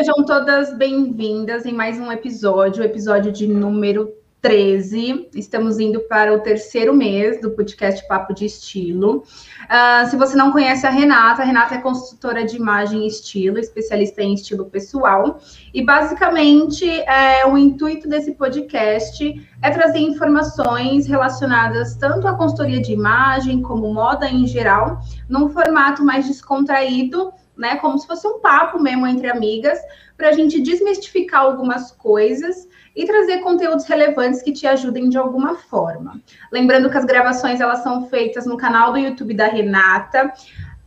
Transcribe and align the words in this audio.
sejam 0.00 0.24
todas 0.24 0.72
bem-vindas 0.72 1.66
em 1.66 1.74
mais 1.74 2.00
um 2.00 2.10
episódio, 2.10 2.82
episódio 2.82 3.30
de 3.30 3.46
número 3.46 4.10
13. 4.40 5.28
Estamos 5.34 5.78
indo 5.78 6.00
para 6.08 6.32
o 6.32 6.40
terceiro 6.40 6.94
mês 6.94 7.38
do 7.42 7.50
podcast 7.50 8.08
Papo 8.08 8.32
de 8.32 8.46
Estilo. 8.46 9.18
Uh, 9.18 10.08
se 10.08 10.16
você 10.16 10.34
não 10.34 10.52
conhece 10.52 10.86
a 10.86 10.90
Renata, 10.90 11.42
a 11.42 11.44
Renata 11.44 11.74
é 11.74 11.78
consultora 11.82 12.46
de 12.46 12.56
imagem 12.56 13.04
e 13.04 13.08
estilo, 13.08 13.58
especialista 13.58 14.22
em 14.22 14.32
estilo 14.32 14.64
pessoal. 14.64 15.38
E 15.74 15.84
basicamente, 15.84 16.88
é, 16.88 17.46
o 17.46 17.58
intuito 17.58 18.08
desse 18.08 18.32
podcast 18.32 19.46
é 19.60 19.70
trazer 19.70 19.98
informações 19.98 21.06
relacionadas 21.06 21.94
tanto 21.96 22.26
à 22.26 22.32
consultoria 22.32 22.80
de 22.80 22.94
imagem 22.94 23.60
como 23.60 23.92
moda 23.92 24.26
em 24.30 24.46
geral, 24.46 25.02
num 25.28 25.50
formato 25.50 26.02
mais 26.02 26.26
descontraído 26.26 27.34
né? 27.56 27.76
Como 27.76 27.98
se 27.98 28.06
fosse 28.06 28.26
um 28.26 28.40
papo 28.40 28.78
mesmo 28.80 29.06
entre 29.06 29.28
amigas, 29.28 29.78
para 30.16 30.28
a 30.28 30.32
gente 30.32 30.60
desmistificar 30.60 31.42
algumas 31.42 31.90
coisas 31.90 32.68
e 32.94 33.06
trazer 33.06 33.38
conteúdos 33.38 33.86
relevantes 33.86 34.42
que 34.42 34.52
te 34.52 34.66
ajudem 34.66 35.08
de 35.08 35.16
alguma 35.16 35.54
forma. 35.54 36.20
Lembrando 36.52 36.90
que 36.90 36.98
as 36.98 37.04
gravações 37.04 37.60
elas 37.60 37.82
são 37.82 38.06
feitas 38.08 38.46
no 38.46 38.56
canal 38.56 38.92
do 38.92 38.98
YouTube 38.98 39.34
da 39.34 39.46
Renata. 39.46 40.32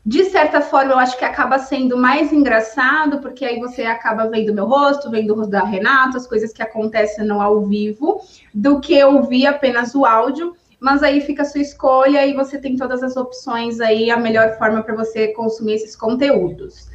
De 0.05 0.25
certa 0.25 0.59
forma, 0.59 0.91
eu 0.91 0.99
acho 0.99 1.17
que 1.17 1.23
acaba 1.23 1.57
sendo 1.57 1.97
mais 1.97 2.33
engraçado, 2.33 3.19
porque 3.19 3.45
aí 3.45 3.59
você 3.59 3.83
acaba 3.83 4.27
vendo 4.27 4.53
meu 4.53 4.65
rosto, 4.65 5.09
vendo 5.09 5.31
o 5.31 5.37
rosto 5.37 5.51
da 5.51 5.63
Renata, 5.63 6.17
as 6.17 6.27
coisas 6.27 6.51
que 6.51 6.61
acontecem 6.61 7.25
no 7.25 7.41
ao 7.41 7.61
vivo, 7.61 8.19
do 8.53 8.81
que 8.81 9.01
ouvir 9.01 9.47
apenas 9.47 9.95
o 9.95 10.05
áudio 10.05 10.55
mas 10.83 11.01
aí 11.01 11.21
fica 11.21 11.43
a 11.43 11.45
sua 11.45 11.61
escolha 11.61 12.27
e 12.27 12.33
você 12.33 12.59
tem 12.59 12.75
todas 12.75 13.01
as 13.01 13.15
opções 13.15 13.79
aí, 13.79 14.11
a 14.11 14.17
melhor 14.17 14.57
forma 14.57 14.83
para 14.83 14.93
você 14.93 15.29
consumir 15.29 15.75
esses 15.75 15.95
conteúdos. 15.95 16.89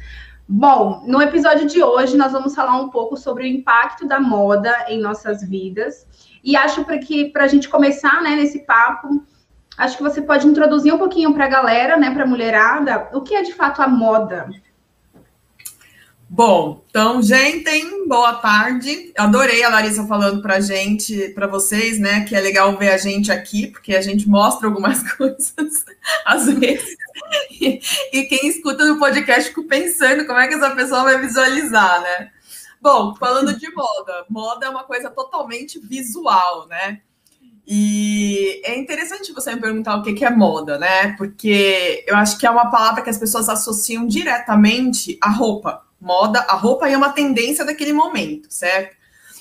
Bom, 0.47 1.03
no 1.07 1.19
episódio 1.19 1.65
de 1.65 1.81
hoje 1.81 2.15
nós 2.15 2.31
vamos 2.31 2.53
falar 2.53 2.79
um 2.79 2.89
pouco 2.89 3.17
sobre 3.17 3.45
o 3.45 3.47
impacto 3.47 4.07
da 4.07 4.19
moda 4.19 4.85
em 4.87 5.01
nossas 5.01 5.41
vidas. 5.41 6.05
E 6.43 6.55
acho 6.55 6.85
que 6.99 7.31
para 7.31 7.45
a 7.45 7.47
gente 7.47 7.67
começar 7.67 8.21
né, 8.21 8.35
nesse 8.35 8.59
papo, 8.59 9.25
acho 9.75 9.97
que 9.97 10.03
você 10.03 10.21
pode 10.21 10.45
introduzir 10.45 10.93
um 10.93 10.99
pouquinho 10.99 11.33
para 11.33 11.45
a 11.45 11.49
galera, 11.49 11.97
né, 11.97 12.11
para 12.11 12.25
a 12.25 12.27
mulherada, 12.27 13.09
o 13.11 13.21
que 13.21 13.33
é 13.33 13.41
de 13.41 13.55
fato 13.55 13.81
a 13.81 13.87
moda. 13.87 14.51
Bom, 16.31 16.85
então, 16.87 17.23
gente, 17.23 18.05
boa 18.07 18.35
tarde. 18.35 19.11
Adorei 19.17 19.63
a 19.63 19.69
Larissa 19.69 20.05
falando 20.05 20.43
para 20.43 20.59
gente, 20.59 21.29
para 21.29 21.47
vocês, 21.47 21.97
né, 21.99 22.23
que 22.23 22.35
é 22.35 22.39
legal 22.39 22.77
ver 22.77 22.89
a 22.89 22.97
gente 22.97 23.31
aqui, 23.31 23.65
porque 23.65 23.95
a 23.95 24.01
gente 24.01 24.29
mostra 24.29 24.67
algumas 24.67 25.01
coisas 25.17 25.83
às 26.23 26.45
vezes. 26.45 26.95
E, 27.49 27.81
e 28.13 28.23
quem 28.25 28.47
escuta 28.47 28.85
no 28.85 28.99
podcast 28.99 29.49
fica 29.49 29.63
pensando 29.63 30.27
como 30.27 30.37
é 30.37 30.47
que 30.47 30.53
essa 30.53 30.69
pessoa 30.75 31.01
vai 31.01 31.19
visualizar, 31.19 31.99
né? 32.03 32.29
Bom, 32.79 33.15
falando 33.15 33.57
de 33.57 33.73
moda, 33.73 34.25
moda 34.29 34.67
é 34.67 34.69
uma 34.69 34.83
coisa 34.83 35.09
totalmente 35.09 35.79
visual, 35.79 36.67
né? 36.67 37.01
E 37.65 38.61
é 38.63 38.77
interessante 38.77 39.33
você 39.33 39.55
me 39.55 39.61
perguntar 39.61 39.95
o 39.95 40.03
que 40.03 40.23
é 40.23 40.29
moda, 40.29 40.77
né? 40.77 41.15
Porque 41.17 42.05
eu 42.07 42.15
acho 42.15 42.37
que 42.37 42.45
é 42.45 42.51
uma 42.51 42.69
palavra 42.69 43.01
que 43.01 43.09
as 43.09 43.17
pessoas 43.17 43.49
associam 43.49 44.05
diretamente 44.05 45.17
à 45.19 45.31
roupa 45.31 45.88
Moda, 45.99 46.39
a 46.41 46.55
roupa 46.55 46.87
é 46.87 46.95
uma 46.95 47.09
tendência 47.09 47.65
daquele 47.65 47.93
momento, 47.93 48.47
certo? 48.49 48.97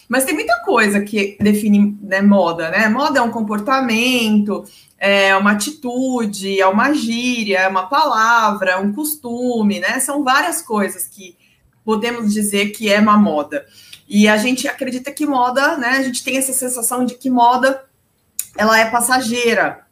Mas 0.09 0.25
tem 0.25 0.35
muita 0.35 0.59
coisa 0.65 1.01
que 1.03 1.37
define 1.39 1.97
né, 2.01 2.23
moda, 2.23 2.71
né? 2.71 2.89
Moda 2.89 3.19
é 3.19 3.23
um 3.23 3.31
comportamento, 3.31 4.65
é 4.99 5.37
uma 5.37 5.53
atitude, 5.53 6.59
é 6.59 6.67
uma 6.67 6.95
gíria, 6.95 7.59
é 7.59 7.69
uma 7.69 7.87
palavra, 7.87 8.73
é 8.73 8.77
um 8.77 8.93
costume, 8.93 9.79
né? 9.81 10.01
São 10.01 10.25
várias 10.25 10.63
coisas 10.63 11.07
que 11.07 11.37
podemos 11.85 12.33
dizer 12.33 12.71
que 12.71 12.91
é 12.91 12.99
uma 12.99 13.19
moda. 13.19 13.67
E 14.09 14.27
a 14.27 14.39
gente 14.39 14.67
acredita 14.67 15.13
que 15.13 15.27
moda, 15.27 15.77
né? 15.77 15.91
A 15.91 16.03
gente 16.03 16.25
tem 16.25 16.39
essa 16.39 16.55
sensação 16.55 17.05
de 17.05 17.15
que 17.15 17.29
moda 17.29 17.85
ela 18.57 18.79
é 18.79 18.91
passageira. 18.91 19.87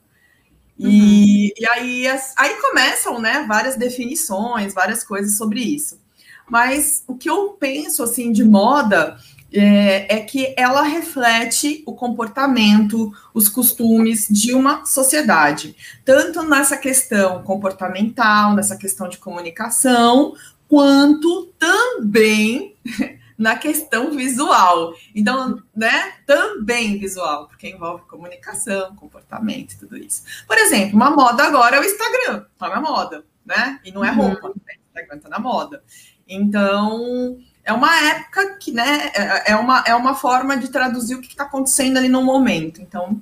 E, 0.78 0.87
uhum. 0.87 1.50
e 1.59 1.69
aí, 1.69 2.06
aí 2.37 2.55
começam, 2.60 3.21
né, 3.21 3.44
várias 3.49 3.76
definições, 3.76 4.75
várias 4.75 5.05
coisas 5.05 5.37
sobre 5.37 5.60
isso. 5.60 5.99
Mas 6.48 7.02
o 7.06 7.16
que 7.16 7.28
eu 7.28 7.50
penso 7.58 8.02
assim 8.02 8.32
de 8.32 8.44
moda 8.44 9.16
é, 9.52 10.16
é, 10.16 10.20
que 10.20 10.54
ela 10.56 10.82
reflete 10.82 11.82
o 11.86 11.94
comportamento, 11.94 13.12
os 13.32 13.48
costumes 13.48 14.26
de 14.28 14.52
uma 14.52 14.84
sociedade, 14.84 15.76
tanto 16.04 16.42
nessa 16.42 16.76
questão 16.76 17.42
comportamental, 17.42 18.54
nessa 18.54 18.76
questão 18.76 19.08
de 19.08 19.18
comunicação, 19.18 20.34
quanto 20.68 21.52
também 21.58 22.76
na 23.38 23.56
questão 23.56 24.10
visual. 24.10 24.94
Então, 25.14 25.62
né, 25.74 26.12
também 26.26 26.98
visual, 26.98 27.46
porque 27.48 27.68
envolve 27.68 28.04
comunicação, 28.04 28.94
comportamento 28.96 29.72
e 29.72 29.78
tudo 29.78 29.96
isso. 29.96 30.22
Por 30.46 30.58
exemplo, 30.58 30.96
uma 30.96 31.10
moda 31.10 31.44
agora 31.44 31.76
é 31.76 31.80
o 31.80 31.84
Instagram, 31.84 32.44
tá 32.58 32.68
na 32.68 32.80
moda, 32.80 33.24
né? 33.44 33.78
E 33.84 33.92
não 33.92 34.04
é 34.04 34.10
uhum. 34.10 34.16
roupa, 34.16 34.48
uhum. 34.48 34.54
né? 34.66 34.74
O 34.74 34.98
Instagram 34.98 35.18
tá 35.18 35.28
na 35.28 35.38
moda. 35.38 35.82
Então, 36.28 37.38
é 37.64 37.72
uma 37.72 37.94
época 38.10 38.56
que, 38.59 38.72
né, 38.72 39.10
é, 39.14 39.53
é 39.53 39.56
uma, 39.56 39.84
é 39.87 39.94
uma 39.94 40.14
forma 40.14 40.56
de 40.56 40.69
traduzir 40.69 41.16
o 41.16 41.20
que 41.20 41.28
está 41.28 41.44
acontecendo 41.44 41.97
ali 41.97 42.09
no 42.09 42.22
momento. 42.22 42.81
Então, 42.81 43.20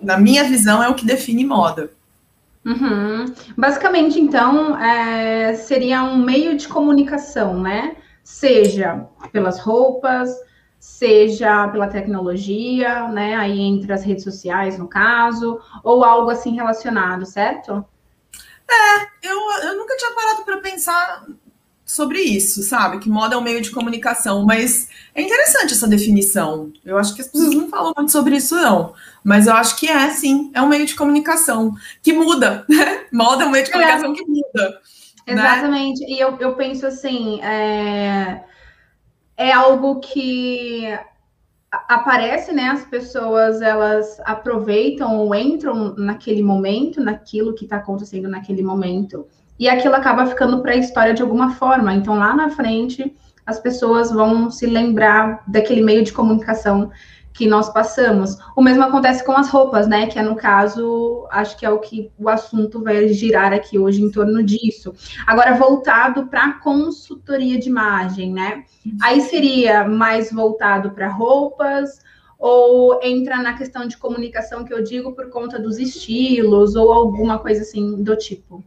na 0.00 0.18
minha 0.18 0.44
visão, 0.44 0.82
é 0.82 0.88
o 0.88 0.94
que 0.94 1.06
define 1.06 1.44
moda. 1.44 1.90
Uhum. 2.64 3.32
Basicamente, 3.56 4.20
então, 4.20 4.76
é, 4.78 5.54
seria 5.54 6.02
um 6.02 6.18
meio 6.18 6.56
de 6.56 6.66
comunicação, 6.66 7.62
né? 7.62 7.96
Seja 8.24 9.06
pelas 9.32 9.60
roupas, 9.60 10.30
seja 10.78 11.68
pela 11.68 11.86
tecnologia, 11.86 13.08
né? 13.08 13.36
Aí 13.36 13.60
entre 13.60 13.92
as 13.92 14.02
redes 14.02 14.24
sociais, 14.24 14.78
no 14.78 14.88
caso, 14.88 15.60
ou 15.82 16.04
algo 16.04 16.28
assim 16.28 16.54
relacionado, 16.54 17.24
certo? 17.24 17.84
É, 18.68 19.28
eu, 19.30 19.38
eu 19.62 19.78
nunca 19.78 19.96
tinha 19.96 20.10
parado 20.10 20.44
para 20.44 20.58
pensar 20.58 21.24
sobre 21.86 22.18
isso, 22.18 22.64
sabe? 22.64 22.98
Que 22.98 23.08
moda 23.08 23.36
é 23.36 23.38
um 23.38 23.42
meio 23.42 23.62
de 23.62 23.70
comunicação, 23.70 24.44
mas 24.44 24.88
é 25.14 25.22
interessante 25.22 25.72
essa 25.72 25.86
definição. 25.86 26.72
Eu 26.84 26.98
acho 26.98 27.14
que 27.14 27.22
as 27.22 27.28
pessoas 27.28 27.54
não 27.54 27.68
falam 27.68 27.94
muito 27.96 28.10
sobre 28.10 28.34
isso, 28.34 28.56
não. 28.56 28.92
Mas 29.22 29.46
eu 29.46 29.54
acho 29.54 29.76
que 29.76 29.88
é, 29.88 30.10
sim, 30.10 30.50
é 30.52 30.60
um 30.60 30.68
meio 30.68 30.84
de 30.84 30.96
comunicação 30.96 31.72
que 32.02 32.12
muda. 32.12 32.66
Né? 32.76 33.06
moda 33.12 33.44
é 33.44 33.46
um 33.46 33.50
meio 33.50 33.64
de 33.64 33.70
comunicação 33.70 34.10
é. 34.10 34.14
que 34.14 34.26
muda. 34.26 34.80
Né? 35.26 35.32
Exatamente. 35.34 36.00
Né? 36.00 36.06
E 36.10 36.18
eu, 36.18 36.36
eu 36.40 36.54
penso 36.56 36.86
assim, 36.86 37.40
é, 37.40 38.42
é 39.36 39.52
algo 39.52 40.00
que 40.00 40.86
aparece, 41.70 42.52
né? 42.52 42.68
As 42.68 42.84
pessoas 42.84 43.62
elas 43.62 44.18
aproveitam 44.24 45.16
ou 45.18 45.32
entram 45.34 45.94
naquele 45.94 46.42
momento, 46.42 47.00
naquilo 47.00 47.54
que 47.54 47.64
está 47.64 47.76
acontecendo 47.76 48.28
naquele 48.28 48.62
momento 48.62 49.26
e 49.58 49.68
aquilo 49.68 49.94
acaba 49.94 50.26
ficando 50.26 50.60
para 50.62 50.72
a 50.72 50.76
história 50.76 51.14
de 51.14 51.22
alguma 51.22 51.50
forma. 51.54 51.94
Então, 51.94 52.18
lá 52.18 52.34
na 52.34 52.50
frente, 52.50 53.14
as 53.44 53.58
pessoas 53.58 54.10
vão 54.10 54.50
se 54.50 54.66
lembrar 54.66 55.42
daquele 55.46 55.82
meio 55.82 56.02
de 56.02 56.12
comunicação 56.12 56.90
que 57.32 57.46
nós 57.46 57.70
passamos. 57.70 58.38
O 58.56 58.62
mesmo 58.62 58.82
acontece 58.82 59.24
com 59.24 59.32
as 59.32 59.50
roupas, 59.50 59.86
né? 59.86 60.06
Que 60.06 60.18
é 60.18 60.22
no 60.22 60.34
caso, 60.34 61.26
acho 61.30 61.56
que 61.58 61.66
é 61.66 61.70
o 61.70 61.78
que 61.78 62.10
o 62.18 62.28
assunto 62.28 62.82
vai 62.82 63.08
girar 63.08 63.52
aqui 63.52 63.78
hoje 63.78 64.02
em 64.02 64.10
torno 64.10 64.42
disso. 64.42 64.94
Agora, 65.26 65.54
voltado 65.54 66.26
para 66.28 66.54
consultoria 66.54 67.58
de 67.58 67.68
imagem, 67.68 68.32
né? 68.32 68.64
Aí 69.02 69.20
seria 69.20 69.86
mais 69.86 70.32
voltado 70.32 70.92
para 70.92 71.08
roupas, 71.08 72.00
ou 72.38 73.00
entra 73.02 73.36
na 73.42 73.52
questão 73.52 73.86
de 73.86 73.96
comunicação 73.96 74.64
que 74.64 74.72
eu 74.72 74.82
digo 74.82 75.12
por 75.12 75.28
conta 75.28 75.58
dos 75.58 75.78
estilos, 75.78 76.74
ou 76.74 76.90
alguma 76.90 77.38
coisa 77.38 77.62
assim 77.62 78.02
do 78.02 78.16
tipo. 78.16 78.64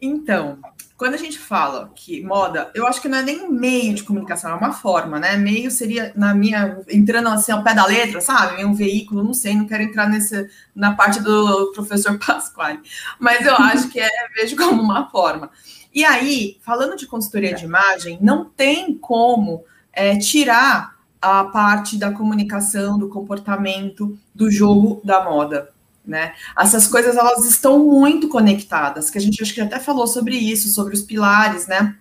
Então, 0.00 0.58
quando 0.96 1.14
a 1.14 1.18
gente 1.18 1.38
fala 1.38 1.92
que 1.94 2.22
moda, 2.22 2.70
eu 2.74 2.86
acho 2.86 3.00
que 3.00 3.08
não 3.08 3.18
é 3.18 3.22
nem 3.22 3.50
meio 3.50 3.94
de 3.94 4.02
comunicação, 4.02 4.50
é 4.50 4.54
uma 4.54 4.72
forma, 4.72 5.18
né? 5.18 5.36
Meio 5.36 5.70
seria, 5.70 6.12
na 6.14 6.34
minha, 6.34 6.80
entrando 6.88 7.28
assim 7.28 7.52
ao 7.52 7.62
pé 7.62 7.74
da 7.74 7.86
letra, 7.86 8.20
sabe? 8.20 8.64
Um 8.64 8.74
veículo, 8.74 9.22
não 9.22 9.34
sei, 9.34 9.54
não 9.54 9.66
quero 9.66 9.82
entrar 9.82 10.08
nesse, 10.08 10.48
na 10.74 10.94
parte 10.94 11.20
do 11.20 11.72
professor 11.72 12.18
Pasquale, 12.24 12.80
mas 13.18 13.44
eu 13.44 13.54
acho 13.54 13.88
que 13.88 14.00
é, 14.00 14.08
vejo 14.34 14.56
como 14.56 14.80
uma 14.82 15.08
forma. 15.10 15.50
E 15.94 16.04
aí, 16.04 16.58
falando 16.62 16.96
de 16.96 17.06
consultoria 17.06 17.54
de 17.54 17.64
imagem, 17.64 18.18
não 18.20 18.44
tem 18.44 18.96
como 18.96 19.64
é, 19.92 20.16
tirar 20.16 20.96
a 21.20 21.44
parte 21.44 21.96
da 21.96 22.12
comunicação, 22.12 22.98
do 22.98 23.08
comportamento, 23.08 24.16
do 24.32 24.50
jogo 24.50 25.00
da 25.04 25.24
moda 25.24 25.70
né? 26.08 26.34
Essas 26.58 26.86
coisas 26.86 27.16
elas 27.16 27.44
estão 27.44 27.78
muito 27.78 28.28
conectadas, 28.28 29.10
que 29.10 29.18
a 29.18 29.20
gente 29.20 29.42
acho 29.42 29.54
que 29.54 29.60
até 29.60 29.78
falou 29.78 30.06
sobre 30.06 30.34
isso, 30.36 30.70
sobre 30.70 30.94
os 30.94 31.02
pilares, 31.02 31.66
né? 31.66 31.94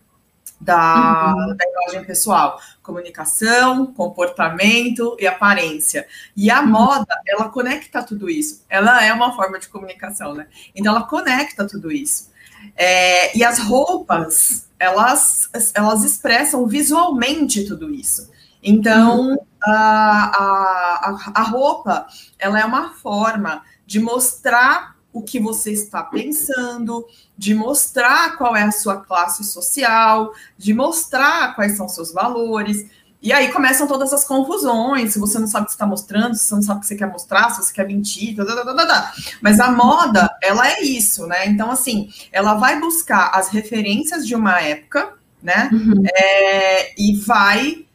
Da, 0.59 1.35
uhum. 1.37 1.55
da 1.55 1.65
imagem 1.69 2.03
pessoal, 2.07 2.59
comunicação, 2.81 3.93
comportamento 3.93 5.15
e 5.19 5.27
aparência. 5.27 6.07
E 6.35 6.49
a 6.49 6.61
uhum. 6.61 6.67
moda, 6.67 7.21
ela 7.27 7.49
conecta 7.49 8.01
tudo 8.01 8.27
isso. 8.27 8.63
Ela 8.67 9.05
é 9.05 9.13
uma 9.13 9.35
forma 9.35 9.59
de 9.59 9.67
comunicação, 9.67 10.33
né? 10.33 10.47
Então 10.73 10.95
ela 10.95 11.05
conecta 11.05 11.67
tudo 11.67 11.91
isso. 11.91 12.31
É, 12.75 13.37
e 13.37 13.43
as 13.43 13.59
roupas, 13.59 14.67
elas, 14.79 15.49
elas 15.75 16.03
expressam 16.03 16.65
visualmente 16.65 17.65
tudo 17.65 17.93
isso. 17.93 18.31
Então, 18.63 19.29
uhum. 19.29 19.37
a, 19.63 20.31
a, 20.33 21.31
a 21.35 21.41
roupa, 21.43 22.07
ela 22.39 22.59
é 22.59 22.65
uma 22.65 22.93
forma 22.95 23.61
de 23.87 23.99
mostrar 24.01 24.97
o 25.13 25.23
que 25.23 25.39
você 25.39 25.71
está 25.71 26.03
pensando, 26.03 27.07
de 27.35 27.55
mostrar 27.55 28.37
qual 28.37 28.55
é 28.55 28.63
a 28.63 28.71
sua 28.71 28.97
classe 28.97 29.43
social, 29.45 30.31
de 30.57 30.73
mostrar 30.73 31.55
quais 31.55 31.77
são 31.77 31.87
seus 31.87 32.11
valores. 32.11 32.85
E 33.19 33.33
aí 33.33 33.51
começam 33.51 33.87
todas 33.87 34.13
as 34.13 34.25
confusões, 34.25 35.13
se 35.13 35.19
você 35.19 35.39
não 35.39 35.47
sabe 35.47 35.63
o 35.63 35.65
que 35.67 35.71
está 35.71 35.87
mostrando, 35.87 36.35
se 36.35 36.47
você 36.47 36.55
não 36.55 36.61
sabe 36.61 36.77
o 36.77 36.81
que 36.81 36.87
você 36.87 36.95
quer 36.95 37.11
mostrar, 37.11 37.49
se 37.49 37.63
você 37.63 37.73
quer 37.73 37.87
mentir, 37.87 38.35
tá, 38.35 38.45
tá, 38.45 38.63
tá, 38.63 38.85
tá, 38.85 39.13
mas 39.41 39.59
a 39.59 39.71
moda, 39.71 40.29
ela 40.43 40.69
é 40.69 40.83
isso, 40.83 41.25
né? 41.25 41.47
Então, 41.47 41.71
assim, 41.71 42.09
ela 42.31 42.55
vai 42.55 42.79
buscar 42.79 43.31
as 43.33 43.49
referências 43.49 44.27
de 44.27 44.35
uma 44.35 44.61
época, 44.61 45.13
né? 45.41 45.69
Uhum. 45.71 46.03
É, 46.13 47.01
e 47.01 47.15
vai 47.15 47.87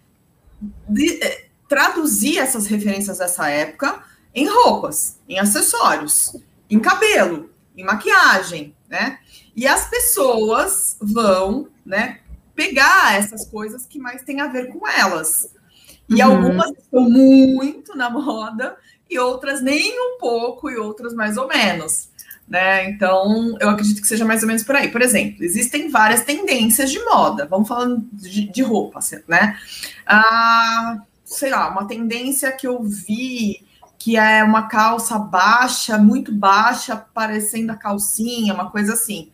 de, 0.88 1.22
é, 1.22 1.46
traduzir 1.68 2.38
essas 2.38 2.66
referências 2.66 3.18
dessa 3.18 3.48
época 3.48 4.02
em 4.34 4.48
roupas, 4.48 5.18
em 5.28 5.38
acessórios, 5.38 6.36
em 6.68 6.78
cabelo, 6.78 7.50
em 7.76 7.84
maquiagem, 7.84 8.74
né? 8.88 9.18
E 9.54 9.66
as 9.66 9.88
pessoas 9.88 10.96
vão, 11.00 11.68
né, 11.84 12.20
pegar 12.54 13.18
essas 13.18 13.46
coisas 13.46 13.86
que 13.86 13.98
mais 13.98 14.22
têm 14.22 14.40
a 14.40 14.46
ver 14.46 14.68
com 14.68 14.86
elas. 14.88 15.52
E 16.08 16.22
uhum. 16.22 16.30
algumas 16.30 16.70
estão 16.70 17.08
muito 17.08 17.96
na 17.96 18.10
moda 18.10 18.76
e 19.08 19.18
outras 19.18 19.62
nem 19.62 19.92
um 19.98 20.18
pouco 20.18 20.70
e 20.70 20.76
outras 20.76 21.14
mais 21.14 21.36
ou 21.36 21.46
menos. 21.46 22.10
Né? 22.48 22.90
Então, 22.90 23.56
eu 23.60 23.70
acredito 23.70 24.00
que 24.00 24.06
seja 24.06 24.24
mais 24.24 24.42
ou 24.42 24.48
menos 24.48 24.62
por 24.62 24.76
aí. 24.76 24.90
Por 24.90 25.00
exemplo, 25.00 25.44
existem 25.44 25.90
várias 25.90 26.22
tendências 26.22 26.90
de 26.90 27.02
moda. 27.04 27.46
Vamos 27.46 27.68
falando 27.68 28.06
de, 28.12 28.50
de 28.50 28.62
roupa, 28.62 29.00
né? 29.28 29.58
Ah, 30.06 31.02
sei 31.24 31.50
lá, 31.50 31.70
uma 31.70 31.86
tendência 31.86 32.52
que 32.52 32.66
eu 32.66 32.82
vi 32.82 33.64
que 34.02 34.16
é 34.16 34.42
uma 34.42 34.66
calça 34.66 35.16
baixa, 35.16 35.96
muito 35.96 36.34
baixa, 36.34 36.96
parecendo 36.96 37.70
a 37.70 37.76
calcinha, 37.76 38.52
uma 38.52 38.68
coisa 38.68 38.94
assim. 38.94 39.30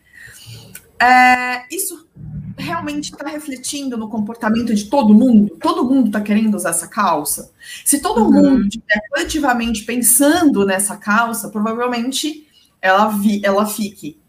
É, 1.01 1.65
isso 1.73 2.07
realmente 2.55 3.05
está 3.05 3.27
refletindo 3.27 3.97
no 3.97 4.07
comportamento 4.07 4.75
de 4.75 4.85
todo 4.85 5.11
mundo? 5.11 5.57
Todo 5.59 5.83
mundo 5.83 6.07
está 6.07 6.21
querendo 6.21 6.53
usar 6.53 6.69
essa 6.69 6.87
calça? 6.87 7.51
Se 7.83 7.99
todo 7.99 8.21
uhum. 8.21 8.31
mundo 8.31 8.67
estiver 8.67 9.01
coletivamente 9.09 9.85
pensando 9.85 10.63
nessa 10.63 10.95
calça, 10.97 11.49
provavelmente 11.49 12.47
ela, 12.79 13.07
vi, 13.07 13.41
ela 13.43 13.65
fique. 13.65 14.19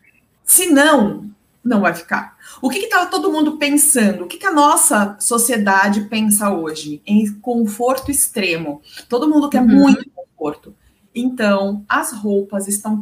Se 0.43 0.71
não, 0.71 1.31
não 1.63 1.83
vai 1.83 1.93
ficar. 1.93 2.39
O 2.63 2.71
que 2.71 2.79
está 2.79 3.05
todo 3.05 3.31
mundo 3.31 3.59
pensando? 3.59 4.25
O 4.25 4.27
que, 4.27 4.39
que, 4.39 4.47
a 4.47 4.53
nossa 4.53 5.19
sociedade 5.21 6.07
pensa 6.09 6.51
hoje? 6.51 7.03
Em 7.05 7.31
conforto 7.31 8.11
extremo. 8.11 8.81
Todo 9.07 9.29
mundo 9.29 9.51
quer 9.51 9.61
uhum. 9.61 9.69
muito 9.69 10.11
conforto. 10.41 10.75
Então, 11.13 11.85
as 11.89 12.13
roupas 12.13 12.69
estão 12.69 12.99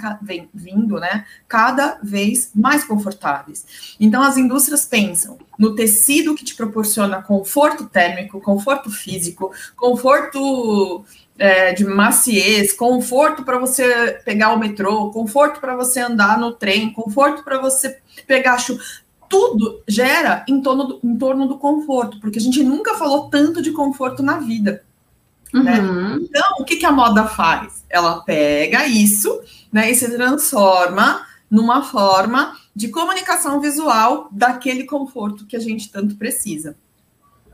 vindo, 0.55 0.99
né, 0.99 1.27
cada 1.47 1.99
vez 2.03 2.51
mais 2.55 2.83
confortáveis. 2.83 3.95
Então, 4.01 4.23
as 4.23 4.39
indústrias 4.39 4.87
pensam 4.87 5.37
no 5.59 5.75
tecido 5.75 6.35
que 6.35 6.45
te 6.45 6.55
proporciona 6.55 7.23
conforto 7.23 7.85
térmico, 7.85 8.41
conforto 8.41 8.91
físico, 8.91 9.53
conforto 9.77 11.05
é, 11.39 11.75
de 11.75 11.85
maciez, 11.85 12.73
conforto 12.73 13.45
para 13.45 13.59
você 13.59 14.19
pegar 14.25 14.55
o 14.55 14.59
metrô, 14.59 15.11
conforto 15.11 15.61
para 15.61 15.77
você 15.77 16.01
andar 16.01 16.39
no 16.39 16.53
trem, 16.53 16.91
conforto 16.91 17.45
para 17.45 17.61
você 17.61 17.99
pegar 18.27 18.57
chuva. 18.59 18.83
Tudo 19.29 19.83
gera 19.87 20.47
em 20.49 20.63
torno, 20.63 20.85
do, 20.85 21.01
em 21.05 21.15
torno 21.19 21.47
do 21.47 21.59
conforto, 21.59 22.19
porque 22.21 22.39
a 22.39 22.43
gente 22.43 22.63
nunca 22.63 22.95
falou 22.95 23.29
tanto 23.29 23.61
de 23.61 23.71
conforto 23.73 24.23
na 24.23 24.39
vida. 24.39 24.83
Né? 25.53 25.81
Uhum. 25.81 26.17
Né? 26.17 26.19
Então, 26.23 26.57
o 26.61 26.65
que, 26.65 26.77
que 26.77 26.87
a 26.87 26.93
moda 26.93 27.25
faz? 27.25 27.85
Ela 27.89 28.21
pega 28.21 28.87
isso 28.87 29.41
né, 29.73 29.91
e 29.91 29.95
se 29.95 30.11
transforma 30.15 31.27
numa 31.51 31.83
forma 31.83 32.55
de 32.75 32.89
comunicação 32.89 33.61
visual 33.61 34.29
daquele 34.31 34.85
conforto 34.85 35.47
que 35.47 35.57
a 35.57 35.61
gente 35.61 35.91
tanto 35.91 36.17
precisa. 36.17 36.77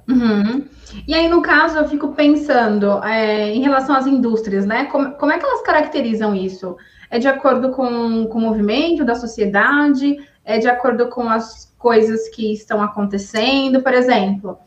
Uhum. 0.08 0.66
E 1.08 1.14
aí, 1.14 1.28
no 1.28 1.40
caso, 1.40 1.78
eu 1.78 1.88
fico 1.88 2.08
pensando 2.12 3.02
é, 3.02 3.50
em 3.50 3.62
relação 3.62 3.96
às 3.96 4.06
indústrias, 4.06 4.66
né? 4.66 4.84
Como, 4.86 5.12
como 5.12 5.32
é 5.32 5.38
que 5.38 5.44
elas 5.44 5.62
caracterizam 5.62 6.34
isso? 6.34 6.76
É 7.10 7.18
de 7.18 7.26
acordo 7.26 7.70
com, 7.70 8.26
com 8.26 8.38
o 8.38 8.40
movimento 8.40 9.04
da 9.04 9.14
sociedade? 9.14 10.16
É 10.44 10.58
de 10.58 10.68
acordo 10.68 11.08
com 11.08 11.28
as 11.28 11.72
coisas 11.78 12.28
que 12.28 12.52
estão 12.52 12.82
acontecendo? 12.82 13.82
Por 13.82 13.94
exemplo, 13.94 14.58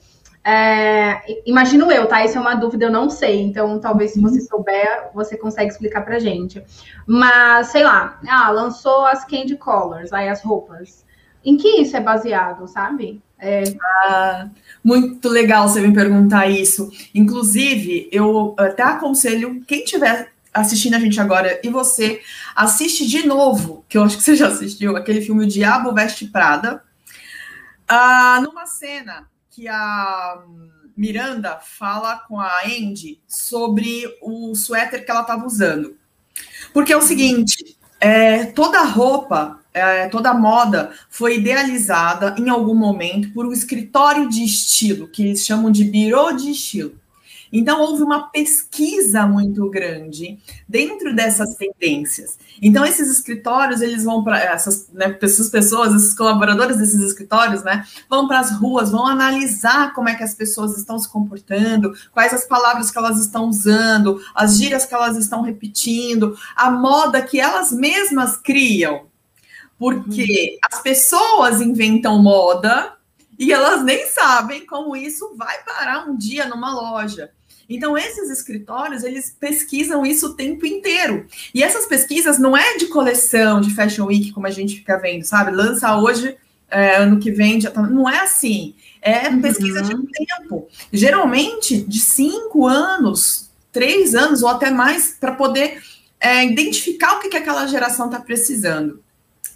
é, 0.50 1.42
imagino 1.46 1.92
eu, 1.92 2.08
tá? 2.08 2.24
Isso 2.24 2.38
é 2.38 2.40
uma 2.40 2.56
dúvida, 2.56 2.86
eu 2.86 2.92
não 2.92 3.10
sei. 3.10 3.42
Então, 3.42 3.82
talvez 3.82 4.12
se 4.12 4.22
você 4.22 4.40
souber, 4.40 5.10
você 5.14 5.36
consegue 5.36 5.70
explicar 5.70 6.06
pra 6.06 6.20
gente. 6.20 6.64
Mas, 7.06 7.68
sei 7.68 7.84
lá, 7.84 8.18
ah, 8.26 8.50
lançou 8.50 9.06
as 9.06 9.26
candy 9.26 9.58
colors, 9.58 10.14
aí 10.14 10.30
as 10.30 10.42
roupas. 10.42 11.04
Em 11.44 11.58
que 11.58 11.68
isso 11.82 11.98
é 11.98 12.00
baseado, 12.00 12.66
sabe? 12.66 13.22
É... 13.38 13.64
Ah, 14.06 14.48
muito 14.82 15.28
legal 15.28 15.68
você 15.68 15.82
me 15.82 15.94
perguntar 15.94 16.48
isso. 16.48 16.90
Inclusive, 17.14 18.08
eu 18.10 18.56
até 18.58 18.84
aconselho 18.84 19.62
quem 19.68 19.84
tiver 19.84 20.32
assistindo 20.54 20.96
a 20.96 21.00
gente 21.00 21.20
agora 21.20 21.60
e 21.62 21.68
você 21.68 22.22
assiste 22.56 23.06
de 23.06 23.28
novo, 23.28 23.84
que 23.90 23.98
eu 23.98 24.04
acho 24.04 24.16
que 24.16 24.24
você 24.24 24.34
já 24.34 24.48
assistiu, 24.48 24.96
aquele 24.96 25.20
filme 25.20 25.44
O 25.44 25.48
Diabo 25.48 25.94
Veste 25.94 26.26
Prada. 26.26 26.82
Ah, 27.86 28.40
numa 28.42 28.66
cena 28.66 29.28
que 29.58 29.68
a 29.68 30.44
Miranda 30.96 31.60
fala 31.60 32.20
com 32.28 32.40
a 32.40 32.62
Andy 32.64 33.20
sobre 33.28 34.04
o 34.22 34.54
suéter 34.54 35.04
que 35.04 35.10
ela 35.10 35.22
estava 35.22 35.48
usando. 35.48 35.98
Porque 36.72 36.94
é 36.94 36.98
o 36.98 37.02
seguinte, 37.02 37.76
é, 38.00 38.46
toda 38.46 38.84
roupa, 38.84 39.60
é, 39.74 40.10
toda 40.10 40.32
moda 40.32 40.92
foi 41.10 41.38
idealizada 41.38 42.36
em 42.38 42.50
algum 42.50 42.76
momento 42.76 43.34
por 43.34 43.48
um 43.48 43.52
escritório 43.52 44.30
de 44.30 44.44
estilo, 44.44 45.08
que 45.08 45.24
eles 45.24 45.44
chamam 45.44 45.72
de 45.72 45.86
birô 45.86 46.32
de 46.34 46.52
estilo. 46.52 46.94
Então, 47.52 47.82
houve 47.82 48.04
uma 48.04 48.30
pesquisa 48.30 49.26
muito 49.26 49.70
grande 49.70 50.38
dentro 50.68 51.16
dessas 51.16 51.56
tendências. 51.56 52.38
Então, 52.62 52.86
esses 52.86 53.10
escritórios, 53.10 53.82
eles 53.82 54.04
vão 54.04 54.24
para 54.24 54.40
essas, 54.40 54.90
né, 54.92 55.18
essas 55.22 55.50
pessoas, 55.50 55.94
esses 55.94 56.14
colaboradores 56.14 56.78
desses 56.78 57.02
escritórios, 57.02 57.64
né, 57.64 57.86
vão 58.10 58.28
para 58.28 58.40
as 58.40 58.52
ruas, 58.52 58.92
vão 58.92 59.06
analisar 59.06 59.94
como 59.94 60.10
é 60.10 60.16
que 60.16 60.24
as 60.24 60.34
pessoas 60.34 60.78
estão 60.78 60.98
se 61.00 61.10
comportando, 61.10 61.94
quais 62.12 62.34
as 62.34 62.46
palavras 62.46 62.92
que 62.92 62.98
elas 62.98 63.20
estão 63.20 63.46
usando, 63.46 64.22
as 64.34 64.58
gírias 64.58 64.86
que 64.86 64.94
elas 64.94 65.18
estão 65.18 65.42
repetindo, 65.42 66.38
a 66.56 66.70
moda 66.70 67.22
que 67.22 67.40
elas 67.40 67.72
mesmas 67.72 68.38
criam. 68.38 69.06
Porque 69.78 70.24
uhum. 70.52 70.70
as 70.72 70.82
pessoas 70.82 71.62
inventam 71.62 72.22
moda 72.22 72.94
e 73.38 73.54
elas 73.54 73.84
nem 73.84 74.08
sabem 74.08 74.66
como 74.66 74.96
isso 74.96 75.36
vai 75.36 75.64
parar 75.64 76.08
um 76.08 76.18
dia 76.18 76.48
numa 76.48 76.74
loja. 76.74 77.32
Então, 77.70 77.98
esses 77.98 78.30
escritórios, 78.30 79.04
eles 79.04 79.36
pesquisam 79.38 80.06
isso 80.06 80.28
o 80.28 80.34
tempo 80.34 80.66
inteiro. 80.66 81.26
E 81.54 81.62
essas 81.62 81.86
pesquisas 81.86 82.40
não 82.40 82.56
é 82.56 82.78
de 82.78 82.88
coleção, 82.88 83.60
de 83.60 83.74
Fashion 83.74 84.06
Week, 84.06 84.32
como 84.32 84.48
a 84.48 84.52
gente 84.52 84.78
fica 84.78 84.98
vendo, 84.98 85.24
sabe? 85.24 85.52
Lança 85.52 85.98
hoje, 85.98 86.38
é, 86.70 86.98
ano 86.98 87.20
que 87.20 87.32
vem, 87.32 87.60
já 87.60 87.70
tá... 87.70 87.82
não 87.82 88.10
é 88.10 88.20
assim. 88.20 88.74
É 89.02 89.30
uhum. 89.30 89.42
pesquisa 89.42 89.82
de 89.82 89.96
tempo. 89.96 90.68
Geralmente, 90.92 91.82
de 91.82 92.00
cinco 92.00 92.66
anos, 92.66 93.50
três 93.72 94.16
anos 94.16 94.42
ou 94.42 94.50
até 94.50 94.70
mais, 94.70 95.16
para 95.20 95.34
poder 95.34 95.82
é, 96.20 96.46
identificar 96.46 97.16
o 97.16 97.20
que, 97.20 97.30
que 97.30 97.38
aquela 97.38 97.68
geração 97.68 98.08
está 98.08 98.20
precisando. 98.20 99.02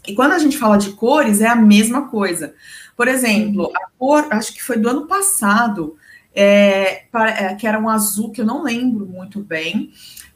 E 0.08 0.14
quando 0.14 0.34
a 0.34 0.40
gente 0.40 0.58
fala 0.58 0.78
de 0.78 0.92
cores, 0.92 1.42
é 1.42 1.48
a 1.48 1.56
mesma 1.56 2.08
coisa. 2.08 2.54
Por 2.96 3.08
exemplo, 3.08 3.72
a 3.76 3.88
cor, 3.98 4.28
acho 4.32 4.54
que 4.54 4.64
foi 4.64 4.78
do 4.78 4.90
ano 4.90 5.08
passado, 5.08 5.96
é, 6.34 7.04
é, 7.14 7.56
que 7.56 7.68
era 7.68 7.80
um 7.80 7.90
azul 7.90 8.32
que 8.32 8.42
eu 8.42 8.46
não 8.46 8.64
lembro 8.64 9.06
muito 9.06 9.40
bem. 9.40 9.92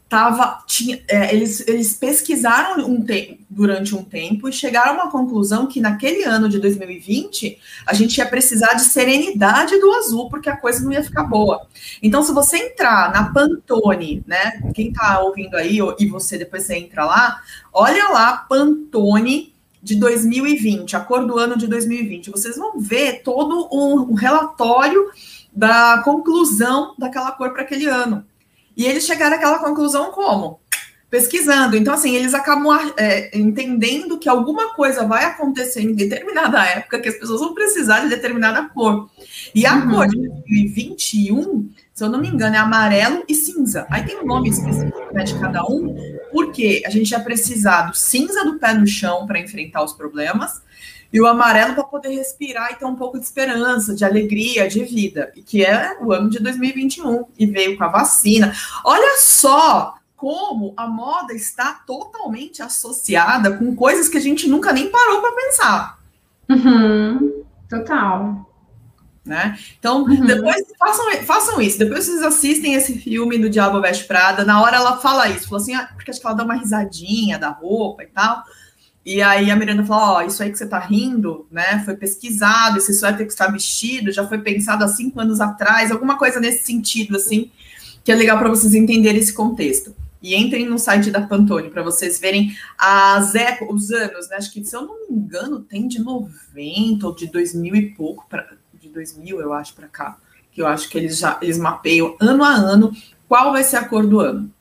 Tava, 0.08 0.64
tinha, 0.68 1.02
é, 1.08 1.34
eles, 1.34 1.68
eles 1.68 1.94
pesquisaram 1.96 2.88
um 2.88 3.04
tempo, 3.04 3.44
durante 3.50 3.96
um 3.96 4.04
tempo 4.04 4.48
e 4.48 4.54
chegaram 4.54 4.92
a 4.92 5.04
uma 5.04 5.12
conclusão 5.12 5.66
que 5.66 5.82
naquele 5.82 6.24
ano 6.24 6.48
de 6.48 6.60
2020 6.60 7.58
a 7.88 7.94
gente 7.94 8.18
ia 8.18 8.26
precisar 8.26 8.76
de 8.76 8.84
serenidade 8.84 9.80
do 9.80 9.92
azul, 9.94 10.30
porque 10.30 10.48
a 10.48 10.58
coisa 10.58 10.84
não 10.84 10.92
ia 10.92 11.04
ficar 11.04 11.24
boa. 11.24 11.66
Então, 12.04 12.22
se 12.22 12.32
você 12.34 12.58
entrar 12.58 13.12
na 13.12 13.34
Pantone, 13.34 14.24
né? 14.28 14.62
Quem 14.76 14.94
tá 14.94 15.20
ouvindo 15.22 15.56
aí, 15.56 15.80
e 16.00 16.08
você 16.08 16.38
depois 16.38 16.64
você 16.64 16.76
entra 16.76 17.04
lá, 17.04 17.42
olha 17.74 18.10
lá, 18.10 18.38
Pantone 18.38 19.56
de 19.82 19.96
2020, 19.96 20.96
a 20.96 21.00
cor 21.00 21.26
do 21.26 21.38
ano 21.38 21.58
de 21.58 21.68
2020. 21.68 22.32
Vocês 22.32 22.58
vão 22.58 22.80
ver 22.80 23.22
todo 23.24 23.70
um, 23.72 24.12
um 24.12 24.14
relatório 24.14 25.12
da 25.56 26.02
conclusão 26.04 26.94
daquela 26.98 27.32
cor 27.32 27.54
para 27.54 27.62
aquele 27.62 27.88
ano. 27.88 28.26
E 28.76 28.86
eles 28.86 29.06
chegaram 29.06 29.38
àquela 29.38 29.60
conclusão 29.60 30.12
como? 30.12 30.60
pesquisando. 31.16 31.78
Então, 31.78 31.94
assim, 31.94 32.14
eles 32.14 32.34
acabam 32.34 32.68
é, 32.98 33.38
entendendo 33.38 34.18
que 34.18 34.28
alguma 34.28 34.74
coisa 34.74 35.06
vai 35.06 35.24
acontecer 35.24 35.82
em 35.82 35.94
determinada 35.94 36.66
época, 36.66 37.00
que 37.00 37.08
as 37.08 37.16
pessoas 37.16 37.40
vão 37.40 37.54
precisar 37.54 38.02
de 38.02 38.10
determinada 38.10 38.68
cor. 38.70 39.10
E 39.54 39.66
a 39.66 39.76
uhum. 39.76 39.92
cor 39.92 40.08
de 40.08 40.18
2021, 40.18 41.70
se 41.94 42.04
eu 42.04 42.10
não 42.10 42.20
me 42.20 42.28
engano, 42.28 42.56
é 42.56 42.60
amarelo 42.60 43.24
e 43.30 43.34
cinza. 43.34 43.88
Aí 43.90 44.04
tem 44.04 44.18
um 44.18 44.26
nome 44.26 44.50
específico 44.50 45.14
né, 45.14 45.24
de 45.24 45.40
cada 45.40 45.64
um, 45.64 45.96
porque 46.34 46.84
a 46.86 46.90
gente 46.90 47.12
ia 47.12 47.20
precisar 47.22 47.84
do 47.84 47.96
cinza 47.96 48.44
do 48.44 48.60
pé 48.60 48.74
no 48.74 48.86
chão 48.86 49.26
para 49.26 49.40
enfrentar 49.40 49.84
os 49.84 49.94
problemas, 49.94 50.62
e 51.16 51.22
o 51.22 51.28
amarelo 51.28 51.74
para 51.76 51.86
poder 51.86 52.10
respirar 52.10 52.74
e 52.74 52.76
ter 52.76 52.84
um 52.84 52.94
pouco 52.94 53.18
de 53.18 53.24
esperança, 53.24 53.96
de 53.96 54.04
alegria, 54.04 54.68
de 54.68 54.84
vida, 54.84 55.32
que 55.46 55.64
é 55.64 55.98
o 56.02 56.12
ano 56.12 56.30
de 56.30 56.40
2021 56.40 57.24
e 57.40 57.46
veio 57.46 57.78
com 57.78 57.86
a 57.86 57.88
vacina. 57.88 58.54
Olha 58.84 59.18
só 59.18 59.96
como 60.18 60.74
a 60.76 60.86
moda 60.88 61.34
está 61.34 61.72
totalmente 61.88 62.62
associada 62.62 63.56
com 63.56 63.74
coisas 63.74 64.10
que 64.10 64.18
a 64.18 64.22
gente 64.22 64.50
nunca 64.50 64.74
nem 64.74 64.90
parou 64.90 65.22
para 65.22 65.32
pensar. 65.32 66.00
Uhum, 66.50 67.46
total. 67.70 68.52
Né? 69.24 69.58
Então, 69.80 70.04
uhum. 70.04 70.26
depois 70.26 70.66
façam, 70.78 71.06
façam 71.24 71.62
isso. 71.62 71.80
Depois 71.80 72.04
vocês 72.04 72.24
assistem 72.24 72.74
esse 72.74 73.00
filme 73.00 73.38
do 73.38 73.50
Diabo 73.50 73.80
Veste 73.80 74.04
Prada. 74.04 74.44
Na 74.44 74.62
hora 74.62 74.76
ela 74.76 74.98
fala 74.98 75.30
isso, 75.30 75.48
falou 75.48 75.62
assim, 75.62 75.76
ah, 75.76 75.90
porque 75.96 76.12
acho 76.12 76.20
que 76.20 76.28
ela 76.28 76.36
dá 76.36 76.44
uma 76.44 76.56
risadinha 76.56 77.40
da 77.40 77.52
roupa 77.52 78.04
e 78.04 78.08
tal. 78.08 78.44
E 79.06 79.22
aí 79.22 79.52
a 79.52 79.56
Miranda 79.56 79.86
falou: 79.86 80.16
Ó, 80.16 80.18
oh, 80.18 80.22
isso 80.22 80.42
aí 80.42 80.52
que 80.52 80.58
você 80.58 80.66
tá 80.66 80.80
rindo, 80.80 81.46
né? 81.52 81.84
Foi 81.86 81.96
pesquisado, 81.96 82.80
esse 82.80 82.94
suéter 82.94 83.28
que 83.28 83.32
está 83.32 83.48
vestido 83.48 84.12
já 84.12 84.28
foi 84.28 84.40
pensado 84.40 84.84
há 84.84 84.88
cinco 84.88 85.20
anos 85.20 85.40
atrás, 85.40 85.92
alguma 85.92 86.18
coisa 86.18 86.40
nesse 86.40 86.66
sentido, 86.66 87.16
assim, 87.16 87.52
que 88.04 88.12
é 88.12 88.16
legal 88.16 88.40
para 88.40 88.50
vocês 88.50 88.74
entenderem 88.74 89.22
esse 89.22 89.34
contexto. 89.34 89.96
E 90.24 90.36
entrem 90.36 90.66
no 90.66 90.80
site 90.80 91.12
da 91.12 91.22
Pantone 91.22 91.70
para 91.70 91.84
vocês 91.84 92.20
verem 92.20 92.58
as 92.80 93.36
épocas, 93.36 93.76
os 93.76 93.92
anos, 93.92 94.28
né? 94.28 94.38
Acho 94.38 94.52
que, 94.52 94.66
se 94.66 94.76
eu 94.76 94.82
não 94.82 95.08
me 95.08 95.16
engano, 95.16 95.60
tem 95.60 95.88
de 95.88 96.00
90 96.00 97.06
ou 97.06 97.14
de 97.14 97.28
2000 97.28 97.76
e 97.76 97.90
pouco, 97.92 98.26
pra, 98.28 98.48
de 98.74 98.90
2000, 98.90 99.40
eu 99.40 99.54
acho, 99.54 99.76
para 99.76 99.88
cá. 99.88 100.18
Que 100.52 100.64
eu 100.64 100.68
acho 100.68 100.90
que 100.90 100.98
eles 100.98 101.20
já 101.20 101.38
eles 101.44 101.60
mapeiam 101.60 102.16
ano 102.20 102.44
a 102.44 102.54
ano 102.54 102.92
qual 103.28 103.52
vai 103.52 103.64
ser 103.64 103.76
a 103.76 103.88
cor 103.88 104.08
do 104.08 104.20
ano. 104.20 104.52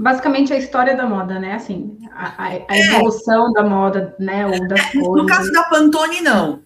Basicamente 0.00 0.50
a 0.50 0.56
história 0.56 0.96
da 0.96 1.06
moda, 1.06 1.38
né? 1.38 1.52
Assim, 1.52 1.98
a, 2.10 2.46
a 2.46 2.54
é. 2.54 2.64
evolução 2.70 3.50
é. 3.50 3.52
da 3.52 3.62
moda, 3.62 4.16
né? 4.18 4.46
Ou 4.46 4.66
das 4.66 4.80
é. 4.94 4.98
No 4.98 5.26
caso 5.26 5.52
da 5.52 5.64
Pantone, 5.64 6.22
não. 6.22 6.62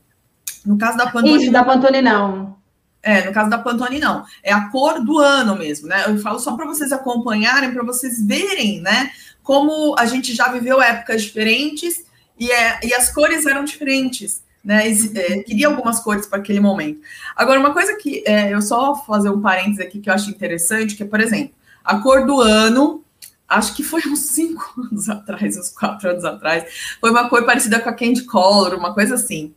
No 0.65 0.79
caso 0.79 0.97
da 0.97 1.11
Pantone. 1.11 1.43
Isso, 1.43 1.53
da 1.53 1.65
Pantone, 1.65 2.01
não. 2.01 2.57
É, 3.03 3.25
no 3.25 3.33
caso 3.33 3.51
da 3.51 3.59
Pantone, 3.59 3.99
não. 3.99 4.25
É 4.41 4.53
a 4.53 4.69
cor 4.69 5.05
do 5.05 5.19
ano 5.19 5.57
mesmo, 5.57 5.89
né? 5.89 6.05
Eu 6.07 6.17
falo 6.19 6.39
só 6.39 6.57
para 6.57 6.65
vocês 6.65 6.93
acompanharem, 6.93 7.73
para 7.73 7.83
vocês 7.83 8.25
verem, 8.25 8.81
né? 8.81 9.11
Como 9.43 9.97
a 9.99 10.07
gente 10.07 10.33
já 10.33 10.47
viveu 10.53 10.81
épocas 10.81 11.25
diferentes 11.25 12.05
e, 12.39 12.53
é, 12.53 12.79
e 12.85 12.95
as 12.95 13.13
cores 13.13 13.45
eram 13.47 13.65
diferentes, 13.65 14.45
né? 14.65 14.89
É, 14.89 15.43
queria 15.43 15.67
algumas 15.67 15.99
cores 15.99 16.25
para 16.25 16.39
aquele 16.39 16.61
momento. 16.61 17.01
Agora, 17.35 17.59
uma 17.59 17.73
coisa 17.73 17.97
que 17.97 18.23
é, 18.29 18.55
eu 18.55 18.63
só 18.63 18.95
fazer 18.95 19.29
um 19.29 19.41
parênteses 19.41 19.81
aqui 19.81 19.99
que 19.99 20.09
eu 20.09 20.15
acho 20.15 20.31
interessante, 20.31 20.95
que 20.95 21.03
é, 21.03 21.07
por 21.07 21.21
exemplo, 21.21 21.53
a 21.85 21.99
cor 21.99 22.25
do 22.25 22.41
ano, 22.41 23.05
acho 23.49 23.75
que 23.75 23.83
foi 23.83 24.03
uns 24.07 24.21
cinco 24.21 24.75
anos 24.91 25.09
atrás, 25.09 25.57
uns 25.57 25.71
quatro 25.71 26.11
anos 26.11 26.25
atrás, 26.25 26.97
foi 27.01 27.11
uma 27.11 27.29
cor 27.29 27.45
parecida 27.45 27.81
com 27.81 27.89
a 27.89 27.95
Candy 27.95 28.25
Color, 28.25 28.75
uma 28.75 28.95
coisa 28.95 29.15
assim. 29.15 29.55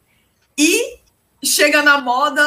E 0.58 0.98
chega 1.44 1.84
na 1.84 2.02
moda 2.02 2.42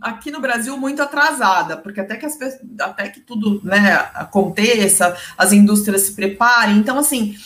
aqui 0.00 0.30
no 0.30 0.40
Brasil 0.40 0.76
muito 0.76 1.02
atrasada, 1.02 1.76
porque 1.76 2.00
até 2.00 2.16
que, 2.16 2.26
as, 2.26 2.38
até 2.80 3.08
que 3.08 3.20
tudo 3.20 3.60
né, 3.64 3.94
aconteça, 4.14 5.16
as 5.36 5.52
indústrias 5.52 6.02
se 6.02 6.14
preparem. 6.14 6.76
Então, 6.76 6.98
assim, 6.98 7.36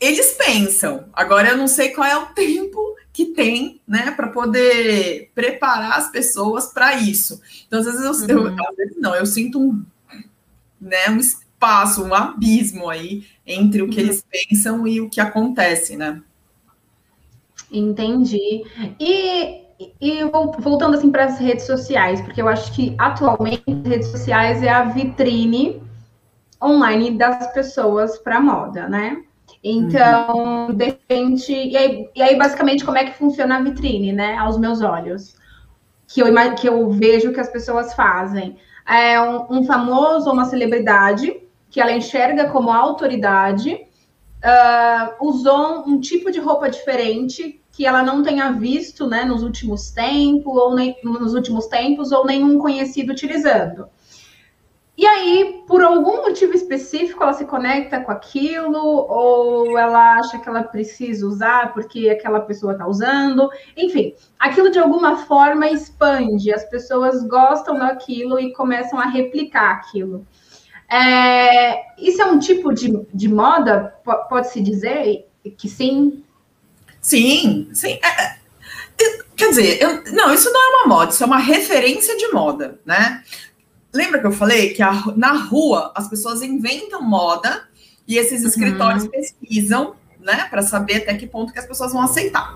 eles 0.00 0.32
pensam. 0.32 1.06
Agora 1.12 1.50
eu 1.50 1.56
não 1.56 1.66
sei 1.66 1.90
qual 1.90 2.06
é 2.06 2.16
o 2.16 2.26
tempo 2.34 2.96
que 3.12 3.26
tem, 3.26 3.80
né, 3.86 4.12
para 4.12 4.28
poder 4.28 5.30
preparar 5.34 5.98
as 5.98 6.10
pessoas 6.10 6.66
para 6.66 6.94
isso. 6.94 7.40
Então, 7.66 7.80
às 7.80 7.86
vezes 7.86 8.28
eu, 8.28 8.38
uhum. 8.38 8.56
eu, 8.56 8.68
às 8.68 8.76
vezes 8.76 8.96
não, 8.98 9.14
eu 9.14 9.26
sinto 9.26 9.60
um, 9.60 9.84
né, 10.80 11.10
um 11.10 11.18
espaço, 11.60 12.02
um 12.02 12.14
abismo 12.14 12.88
aí 12.88 13.24
entre 13.46 13.82
o 13.82 13.88
que 13.90 14.00
uhum. 14.00 14.06
eles 14.06 14.24
pensam 14.30 14.86
e 14.86 15.00
o 15.00 15.10
que 15.10 15.20
acontece, 15.20 15.94
né? 15.96 16.22
Entendi. 17.70 18.64
E 18.98 19.60
e 19.98 20.22
voltando 20.58 20.94
assim 20.94 21.10
para 21.10 21.24
as 21.24 21.38
redes 21.38 21.64
sociais, 21.64 22.20
porque 22.20 22.42
eu 22.42 22.48
acho 22.48 22.70
que 22.74 22.94
atualmente 22.98 23.62
as 23.66 23.88
redes 23.88 24.08
sociais 24.08 24.62
é 24.62 24.68
a 24.68 24.84
vitrine 24.84 25.82
online 26.62 27.12
das 27.12 27.50
pessoas 27.54 28.18
para 28.18 28.38
moda, 28.38 28.86
né? 28.90 29.22
Então, 29.64 30.66
uhum. 30.66 30.74
de 30.74 30.84
repente, 30.84 31.50
e 31.50 31.74
aí, 31.78 32.10
e 32.14 32.20
aí, 32.20 32.36
basicamente 32.36 32.84
como 32.84 32.98
é 32.98 33.04
que 33.04 33.16
funciona 33.16 33.56
a 33.56 33.62
vitrine, 33.62 34.12
né? 34.12 34.36
Aos 34.36 34.58
meus 34.58 34.82
olhos, 34.82 35.34
que 36.06 36.20
eu, 36.20 36.26
que 36.56 36.68
eu 36.68 36.90
vejo 36.90 37.32
que 37.32 37.40
as 37.40 37.48
pessoas 37.48 37.94
fazem. 37.94 38.58
É 38.86 39.18
um, 39.18 39.60
um 39.60 39.64
famoso 39.64 40.26
ou 40.28 40.34
uma 40.34 40.44
celebridade 40.44 41.40
que 41.70 41.80
ela 41.80 41.92
enxerga 41.92 42.50
como 42.50 42.70
autoridade, 42.70 43.74
uh, 43.74 45.26
usou 45.26 45.84
um 45.86 46.00
tipo 46.00 46.30
de 46.30 46.40
roupa 46.40 46.68
diferente 46.68 47.62
que 47.70 47.86
ela 47.86 48.02
não 48.02 48.22
tenha 48.22 48.50
visto, 48.52 49.06
né, 49.06 49.24
nos 49.24 49.42
últimos 49.42 49.90
tempos 49.90 50.54
ou 50.54 50.74
nem, 50.74 50.96
nos 51.04 51.34
últimos 51.34 51.66
tempos 51.66 52.10
ou 52.12 52.26
nenhum 52.26 52.58
conhecido 52.58 53.12
utilizando. 53.12 53.88
E 55.00 55.06
aí, 55.06 55.64
por 55.66 55.82
algum 55.82 56.26
motivo 56.26 56.52
específico, 56.52 57.22
ela 57.22 57.32
se 57.32 57.46
conecta 57.46 58.00
com 58.00 58.12
aquilo, 58.12 58.78
ou 58.78 59.78
ela 59.78 60.16
acha 60.16 60.38
que 60.38 60.46
ela 60.46 60.62
precisa 60.62 61.26
usar 61.26 61.72
porque 61.72 62.10
aquela 62.10 62.40
pessoa 62.40 62.72
está 62.72 62.86
usando. 62.86 63.48
Enfim, 63.74 64.14
aquilo 64.38 64.70
de 64.70 64.78
alguma 64.78 65.16
forma 65.24 65.70
expande, 65.70 66.52
as 66.52 66.68
pessoas 66.68 67.26
gostam 67.26 67.78
daquilo 67.78 68.38
e 68.38 68.52
começam 68.52 68.98
a 68.98 69.06
replicar 69.06 69.76
aquilo. 69.76 70.26
É, 70.92 71.94
isso 71.98 72.20
é 72.20 72.24
um 72.24 72.38
tipo 72.38 72.72
de, 72.72 72.90
de 73.14 73.28
moda, 73.28 73.94
pode-se 74.28 74.60
dizer 74.60 75.26
que 75.56 75.68
sim, 75.68 76.22
Sim, 77.00 77.70
sim. 77.72 77.98
É, 78.02 78.22
é, 78.22 78.36
quer 79.34 79.48
dizer, 79.48 79.82
eu, 79.82 80.04
não, 80.12 80.32
isso 80.34 80.52
não 80.52 80.62
é 80.62 80.76
uma 80.76 80.96
moda, 80.96 81.12
isso 81.12 81.22
é 81.22 81.26
uma 81.26 81.38
referência 81.38 82.16
de 82.16 82.28
moda, 82.28 82.78
né? 82.84 83.22
Lembra 83.92 84.20
que 84.20 84.26
eu 84.26 84.32
falei 84.32 84.72
que 84.74 84.82
a, 84.82 84.92
na 85.16 85.32
rua 85.32 85.92
as 85.94 86.08
pessoas 86.08 86.42
inventam 86.42 87.02
moda 87.02 87.68
e 88.06 88.18
esses 88.18 88.44
escritórios 88.44 89.04
uhum. 89.04 89.10
pesquisam, 89.10 89.94
né, 90.20 90.46
para 90.50 90.60
saber 90.60 90.96
até 90.96 91.14
que 91.14 91.26
ponto 91.26 91.52
que 91.52 91.58
as 91.58 91.66
pessoas 91.66 91.92
vão 91.92 92.02
aceitar. 92.02 92.54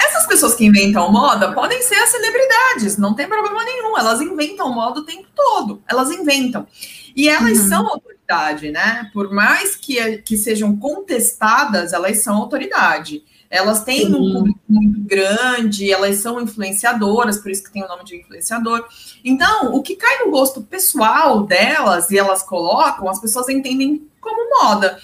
Essas 0.00 0.26
pessoas 0.26 0.54
que 0.54 0.64
inventam 0.64 1.12
moda 1.12 1.52
podem 1.52 1.82
ser 1.82 1.96
as 1.96 2.08
celebridades, 2.08 2.96
não 2.96 3.14
tem 3.14 3.28
problema 3.28 3.62
nenhum, 3.64 3.98
elas 3.98 4.20
inventam 4.22 4.72
moda 4.72 5.00
o 5.00 5.04
tempo 5.04 5.28
todo, 5.34 5.82
elas 5.86 6.10
inventam. 6.10 6.66
E 7.14 7.28
elas 7.28 7.58
uhum. 7.58 7.68
são 7.68 7.88
autoridade, 7.88 8.70
né? 8.70 9.10
Por 9.12 9.32
mais 9.32 9.76
que, 9.76 10.18
que 10.18 10.36
sejam 10.36 10.76
contestadas, 10.76 11.92
elas 11.92 12.18
são 12.18 12.36
autoridade. 12.36 13.22
Elas 13.50 13.84
têm 13.84 14.06
Sim. 14.06 14.14
um 14.14 14.32
público 14.32 14.60
muito 14.66 15.00
grande, 15.02 15.92
elas 15.92 16.16
são 16.16 16.40
influenciadoras, 16.40 17.38
por 17.38 17.50
isso 17.50 17.62
que 17.62 17.70
tem 17.70 17.84
o 17.84 17.88
nome 17.88 18.02
de 18.02 18.16
influenciador. 18.16 18.86
Então, 19.22 19.74
o 19.74 19.82
que 19.82 19.94
cai 19.94 20.24
no 20.24 20.30
gosto 20.30 20.62
pessoal 20.62 21.42
delas 21.44 22.10
e 22.10 22.18
elas 22.18 22.42
colocam, 22.42 23.10
as 23.10 23.20
pessoas 23.20 23.50
entendem 23.50 24.08
como 24.22 24.64
moda. 24.64 24.98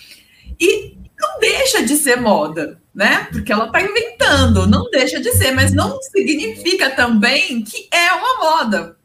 E 0.58 0.96
não 1.20 1.38
deixa 1.40 1.82
de 1.82 1.96
ser 1.96 2.20
moda, 2.20 2.80
né? 2.94 3.28
Porque 3.30 3.52
ela 3.52 3.66
está 3.66 3.82
inventando, 3.82 4.66
não 4.66 4.88
deixa 4.90 5.20
de 5.20 5.30
ser, 5.32 5.52
mas 5.52 5.72
não 5.72 6.00
significa 6.00 6.90
também 6.90 7.62
que 7.62 7.88
é 7.92 8.12
uma 8.12 8.38
moda, 8.38 8.96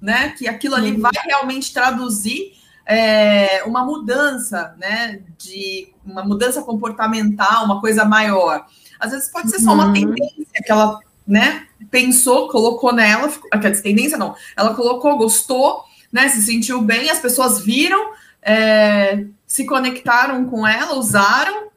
né? 0.00 0.30
Que 0.30 0.48
aquilo 0.48 0.74
ali 0.74 0.92
vai 0.92 1.12
realmente 1.26 1.72
traduzir 1.72 2.60
é, 2.90 3.62
uma 3.64 3.84
mudança, 3.84 4.74
né, 4.76 5.20
de 5.38 5.92
uma 6.04 6.24
mudança 6.24 6.60
comportamental, 6.60 7.64
uma 7.64 7.80
coisa 7.80 8.04
maior. 8.04 8.66
Às 8.98 9.12
vezes 9.12 9.28
pode 9.30 9.48
ser 9.48 9.60
só 9.60 9.72
uma 9.72 9.86
uhum. 9.86 9.92
tendência 9.92 10.62
que 10.64 10.72
ela, 10.72 10.98
né, 11.24 11.68
pensou, 11.88 12.48
colocou 12.48 12.92
nela, 12.92 13.32
quer 13.62 13.70
dizer, 13.70 13.84
tendência 13.84 14.18
não, 14.18 14.34
ela 14.56 14.74
colocou, 14.74 15.16
gostou, 15.16 15.84
né, 16.12 16.28
se 16.28 16.42
sentiu 16.42 16.82
bem, 16.82 17.08
as 17.08 17.20
pessoas 17.20 17.60
viram, 17.60 18.10
é, 18.42 19.24
se 19.46 19.64
conectaram 19.64 20.44
com 20.46 20.66
ela, 20.66 20.98
usaram, 20.98 21.68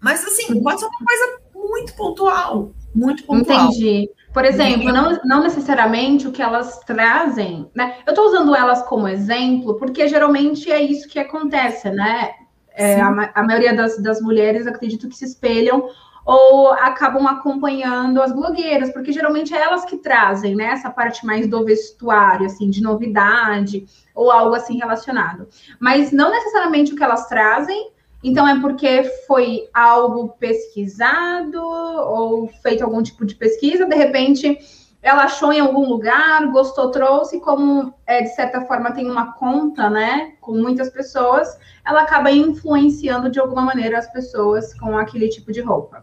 mas 0.00 0.24
assim, 0.24 0.62
pode 0.62 0.80
ser 0.80 0.86
uma 0.86 1.04
coisa 1.04 1.40
muito 1.54 1.94
pontual, 1.94 2.72
muito 2.94 3.22
pontual. 3.24 3.66
Entendi. 3.66 4.10
Por 4.38 4.44
exemplo, 4.44 4.92
não, 4.92 5.18
não 5.24 5.42
necessariamente 5.42 6.28
o 6.28 6.30
que 6.30 6.40
elas 6.40 6.78
trazem, 6.86 7.68
né? 7.74 7.96
Eu 8.06 8.12
estou 8.12 8.26
usando 8.26 8.54
elas 8.54 8.84
como 8.84 9.08
exemplo, 9.08 9.74
porque 9.74 10.06
geralmente 10.06 10.70
é 10.70 10.80
isso 10.80 11.08
que 11.08 11.18
acontece, 11.18 11.90
né? 11.90 12.30
É, 12.70 13.00
a, 13.00 13.32
a, 13.34 13.42
maioria 13.42 13.74
das, 13.74 14.00
das 14.00 14.20
mulheres 14.20 14.68
acredito 14.68 15.08
que 15.08 15.16
se 15.16 15.24
espelham 15.24 15.90
ou 16.24 16.70
acabam 16.70 17.26
acompanhando 17.26 18.22
as 18.22 18.32
blogueiras, 18.32 18.92
porque 18.92 19.10
geralmente 19.10 19.52
é 19.52 19.60
elas 19.60 19.84
que 19.84 19.96
trazem, 19.96 20.54
né, 20.54 20.66
essa 20.66 20.88
parte 20.88 21.26
mais 21.26 21.48
do 21.48 21.64
vestuário, 21.64 22.46
assim, 22.46 22.70
de 22.70 22.80
novidade, 22.80 23.86
ou 24.14 24.30
algo 24.30 24.54
assim 24.54 24.78
relacionado. 24.78 25.48
Mas 25.80 26.12
não 26.12 26.30
necessariamente 26.30 26.92
o 26.92 26.96
que 26.96 27.02
elas 27.02 27.26
trazem, 27.26 27.90
então 28.22 28.46
é 28.48 28.60
porque 28.60 29.04
foi 29.26 29.68
algo 29.72 30.30
pesquisado 30.30 31.60
ou 31.62 32.48
feito 32.62 32.84
algum 32.84 33.02
tipo 33.02 33.24
de 33.24 33.34
pesquisa, 33.34 33.86
de 33.86 33.94
repente 33.94 34.58
ela 35.00 35.24
achou 35.24 35.52
em 35.52 35.60
algum 35.60 35.88
lugar, 35.88 36.44
gostou, 36.50 36.90
trouxe, 36.90 37.40
como 37.40 37.94
é, 38.04 38.22
de 38.22 38.34
certa 38.34 38.62
forma 38.62 38.90
tem 38.90 39.08
uma 39.08 39.32
conta, 39.34 39.88
né, 39.88 40.32
com 40.40 40.52
muitas 40.52 40.90
pessoas, 40.90 41.56
ela 41.86 42.02
acaba 42.02 42.30
influenciando 42.32 43.30
de 43.30 43.38
alguma 43.38 43.62
maneira 43.62 43.98
as 43.98 44.10
pessoas 44.12 44.74
com 44.74 44.98
aquele 44.98 45.28
tipo 45.28 45.52
de 45.52 45.60
roupa. 45.60 46.02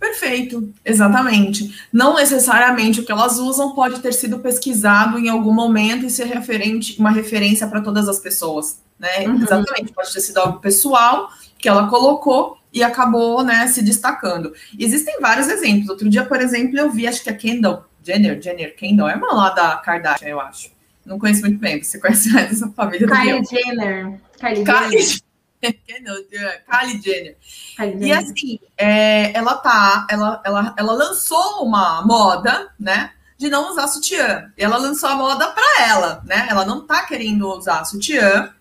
Perfeito, 0.00 0.72
exatamente. 0.82 1.78
Não 1.92 2.16
necessariamente 2.16 3.00
o 3.00 3.04
que 3.04 3.12
elas 3.12 3.38
usam 3.38 3.74
pode 3.74 4.00
ter 4.00 4.14
sido 4.14 4.38
pesquisado 4.38 5.18
em 5.18 5.28
algum 5.28 5.52
momento 5.52 6.06
e 6.06 6.10
ser 6.10 6.24
referente, 6.24 6.98
uma 6.98 7.10
referência 7.10 7.68
para 7.68 7.82
todas 7.82 8.08
as 8.08 8.18
pessoas, 8.18 8.82
né? 8.98 9.28
Uhum. 9.28 9.42
Exatamente, 9.42 9.92
pode 9.92 10.10
ter 10.10 10.20
sido 10.22 10.38
algo 10.38 10.58
pessoal 10.58 11.28
que 11.58 11.68
ela 11.68 11.86
colocou 11.88 12.56
e 12.72 12.82
acabou, 12.82 13.44
né, 13.44 13.66
se 13.66 13.82
destacando. 13.82 14.54
Existem 14.78 15.20
vários 15.20 15.48
exemplos. 15.48 15.90
Outro 15.90 16.08
dia, 16.08 16.24
por 16.24 16.40
exemplo, 16.40 16.78
eu 16.78 16.90
vi, 16.90 17.06
acho 17.06 17.22
que 17.22 17.28
a 17.28 17.34
Kendall 17.34 17.84
Jenner, 18.02 18.40
Jenner 18.40 18.74
Kendall, 18.74 19.08
é 19.08 19.16
uma 19.16 19.34
lá 19.34 19.50
da 19.50 19.76
Kardashian, 19.76 20.28
eu 20.28 20.40
acho. 20.40 20.70
Não 21.04 21.18
conheço 21.18 21.42
muito 21.42 21.58
bem, 21.58 21.82
você 21.82 21.98
conhece 21.98 22.30
mais 22.32 22.52
essa 22.52 22.68
família 22.70 23.06
Kylie 23.06 23.42
Jenner. 23.44 24.20
Kylie, 24.38 24.64
Kylie 24.64 25.02
Jenner. 25.02 25.29
Kylie 26.66 27.02
Jenner. 27.02 27.36
Kylie 27.76 28.06
e 28.06 28.12
assim, 28.12 28.58
é, 28.76 29.36
ela 29.36 29.56
tá, 29.56 30.06
ela, 30.10 30.42
ela, 30.44 30.74
ela 30.76 30.92
lançou 30.92 31.64
uma 31.64 32.02
moda, 32.02 32.72
né? 32.78 33.12
De 33.36 33.48
não 33.48 33.70
usar 33.70 33.88
sutiã. 33.88 34.52
E 34.56 34.64
ela 34.64 34.78
lançou 34.78 35.08
a 35.08 35.14
moda 35.14 35.48
para 35.48 35.84
ela, 35.86 36.22
né? 36.26 36.46
Ela 36.48 36.64
não 36.64 36.86
tá 36.86 37.04
querendo 37.04 37.48
usar 37.48 37.84
sutiã. 37.84 38.52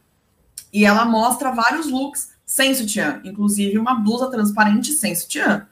E 0.71 0.85
ela 0.85 1.05
mostra 1.05 1.51
vários 1.51 1.89
looks 1.89 2.29
sem 2.45 2.73
sutiã, 2.73 3.21
inclusive 3.23 3.77
uma 3.77 3.95
blusa 3.95 4.29
transparente 4.29 4.91
sem 4.93 5.15
sutiã. 5.15 5.67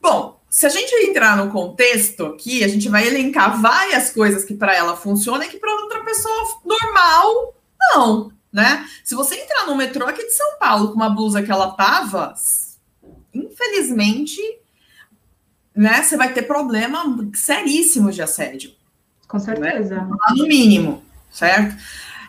Bom, 0.00 0.40
se 0.48 0.66
a 0.66 0.68
gente 0.68 0.92
entrar 1.06 1.36
no 1.36 1.52
contexto 1.52 2.26
aqui, 2.26 2.64
a 2.64 2.68
gente 2.68 2.88
vai 2.88 3.06
elencar 3.06 3.60
várias 3.60 4.10
coisas 4.10 4.44
que 4.44 4.54
para 4.54 4.74
ela 4.74 4.96
funcionam 4.96 5.42
e 5.42 5.48
que 5.48 5.58
para 5.58 5.72
outra 5.72 6.04
pessoa 6.04 6.60
normal 6.64 7.54
não, 7.80 8.30
né? 8.52 8.88
Se 9.04 9.14
você 9.14 9.36
entrar 9.36 9.66
no 9.66 9.76
metrô 9.76 10.06
aqui 10.06 10.24
de 10.24 10.32
São 10.32 10.58
Paulo 10.58 10.88
com 10.88 10.94
uma 10.94 11.10
blusa 11.10 11.42
que 11.42 11.50
ela 11.50 11.72
tava, 11.72 12.34
infelizmente, 13.32 14.40
né, 15.74 16.02
você 16.02 16.16
vai 16.16 16.32
ter 16.32 16.42
problema 16.42 17.04
seríssimo 17.34 18.10
de 18.10 18.22
assédio. 18.22 18.72
Com 19.28 19.38
certeza. 19.38 19.96
Né? 19.96 20.18
No 20.36 20.46
mínimo, 20.46 21.04
certo? 21.30 21.76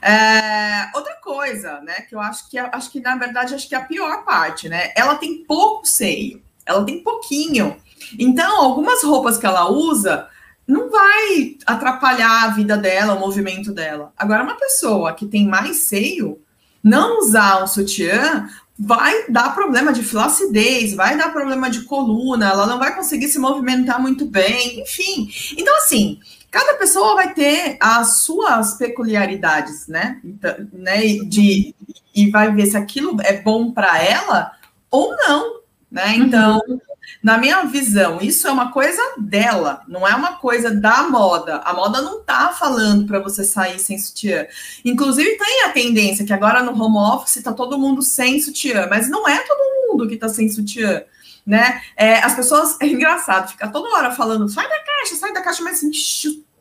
É, 0.02 0.90
outra 0.96 1.16
coisa, 1.22 1.80
né, 1.82 2.02
que 2.02 2.16
eu 2.16 2.20
acho 2.20 2.50
que 2.50 2.58
acho 2.58 2.92
que 2.92 3.00
na 3.00 3.16
verdade 3.16 3.54
acho 3.54 3.70
que 3.70 3.76
é 3.76 3.78
a 3.78 3.86
pior 3.86 4.24
parte, 4.26 4.68
né? 4.68 4.92
Ela 4.96 5.16
tem 5.16 5.44
pouco 5.44 5.86
seio, 5.86 6.42
ela 6.66 6.84
tem 6.84 7.04
pouquinho. 7.04 7.78
Então, 8.18 8.62
algumas 8.62 9.04
roupas 9.04 9.38
que 9.38 9.46
ela 9.46 9.70
usa 9.70 10.28
não 10.72 10.90
vai 10.90 11.58
atrapalhar 11.66 12.46
a 12.46 12.48
vida 12.48 12.78
dela, 12.78 13.14
o 13.14 13.20
movimento 13.20 13.74
dela. 13.74 14.14
Agora, 14.18 14.44
uma 14.44 14.56
pessoa 14.56 15.14
que 15.14 15.26
tem 15.26 15.46
mais 15.46 15.78
seio, 15.82 16.40
não 16.82 17.20
usar 17.20 17.62
um 17.62 17.68
sutiã 17.68 18.48
vai 18.80 19.26
dar 19.28 19.54
problema 19.54 19.92
de 19.92 20.02
flacidez, 20.02 20.94
vai 20.96 21.18
dar 21.18 21.34
problema 21.34 21.70
de 21.70 21.82
coluna, 21.82 22.50
ela 22.50 22.66
não 22.66 22.80
vai 22.80 22.96
conseguir 22.96 23.28
se 23.28 23.38
movimentar 23.38 24.02
muito 24.02 24.26
bem, 24.26 24.80
enfim. 24.80 25.30
Então, 25.58 25.76
assim, 25.78 26.22
cada 26.50 26.76
pessoa 26.76 27.16
vai 27.16 27.34
ter 27.34 27.76
as 27.78 28.22
suas 28.22 28.76
peculiaridades, 28.76 29.88
né? 29.88 30.22
Então, 30.24 30.56
né 30.72 31.02
de, 31.26 31.76
e 32.16 32.32
vai 32.32 32.50
ver 32.56 32.68
se 32.68 32.78
aquilo 32.78 33.18
é 33.22 33.42
bom 33.42 33.72
para 33.72 34.02
ela 34.02 34.54
ou 34.90 35.14
não, 35.18 35.60
né? 35.92 36.16
Então, 36.16 36.62
uhum. 36.66 36.80
Na 37.22 37.38
minha 37.38 37.64
visão, 37.66 38.20
isso 38.22 38.48
é 38.48 38.52
uma 38.52 38.72
coisa 38.72 39.02
dela, 39.18 39.82
não 39.88 40.08
é 40.08 40.16
uma 40.16 40.34
coisa 40.34 40.72
da 40.72 41.04
moda. 41.04 41.58
A 41.58 41.74
moda 41.74 42.02
não 42.02 42.22
tá 42.24 42.50
falando 42.50 43.06
para 43.06 43.20
você 43.20 43.44
sair 43.44 43.80
sem 43.80 43.98
sutiã. 43.98 44.46
Inclusive, 44.84 45.38
tem 45.38 45.64
a 45.66 45.70
tendência 45.70 46.26
que 46.26 46.34
agora 46.34 46.64
no 46.64 46.72
home 46.72 46.98
office 46.98 47.44
tá 47.44 47.54
todo 47.54 47.78
mundo 47.78 48.02
sem 48.02 48.42
sutiã, 48.42 48.88
mas 48.90 49.10
não 49.10 49.28
é 49.28 49.38
todo 49.40 49.88
mundo 49.88 50.08
que 50.08 50.18
tá 50.18 50.30
sem 50.30 50.50
sutiã. 50.50 51.04
Né? 51.46 51.82
É, 51.96 52.20
as 52.20 52.36
pessoas, 52.36 52.78
é 52.80 52.88
engraçado, 52.88 53.50
fica 53.50 53.68
toda 53.68 53.90
hora 53.98 54.12
falando, 54.12 54.48
sai 54.48 54.68
da 54.68 54.80
caixa, 54.84 55.16
sai 55.16 55.34
da 55.34 55.42
caixa, 55.42 55.64
mas 55.64 55.78
assim, 55.78 55.92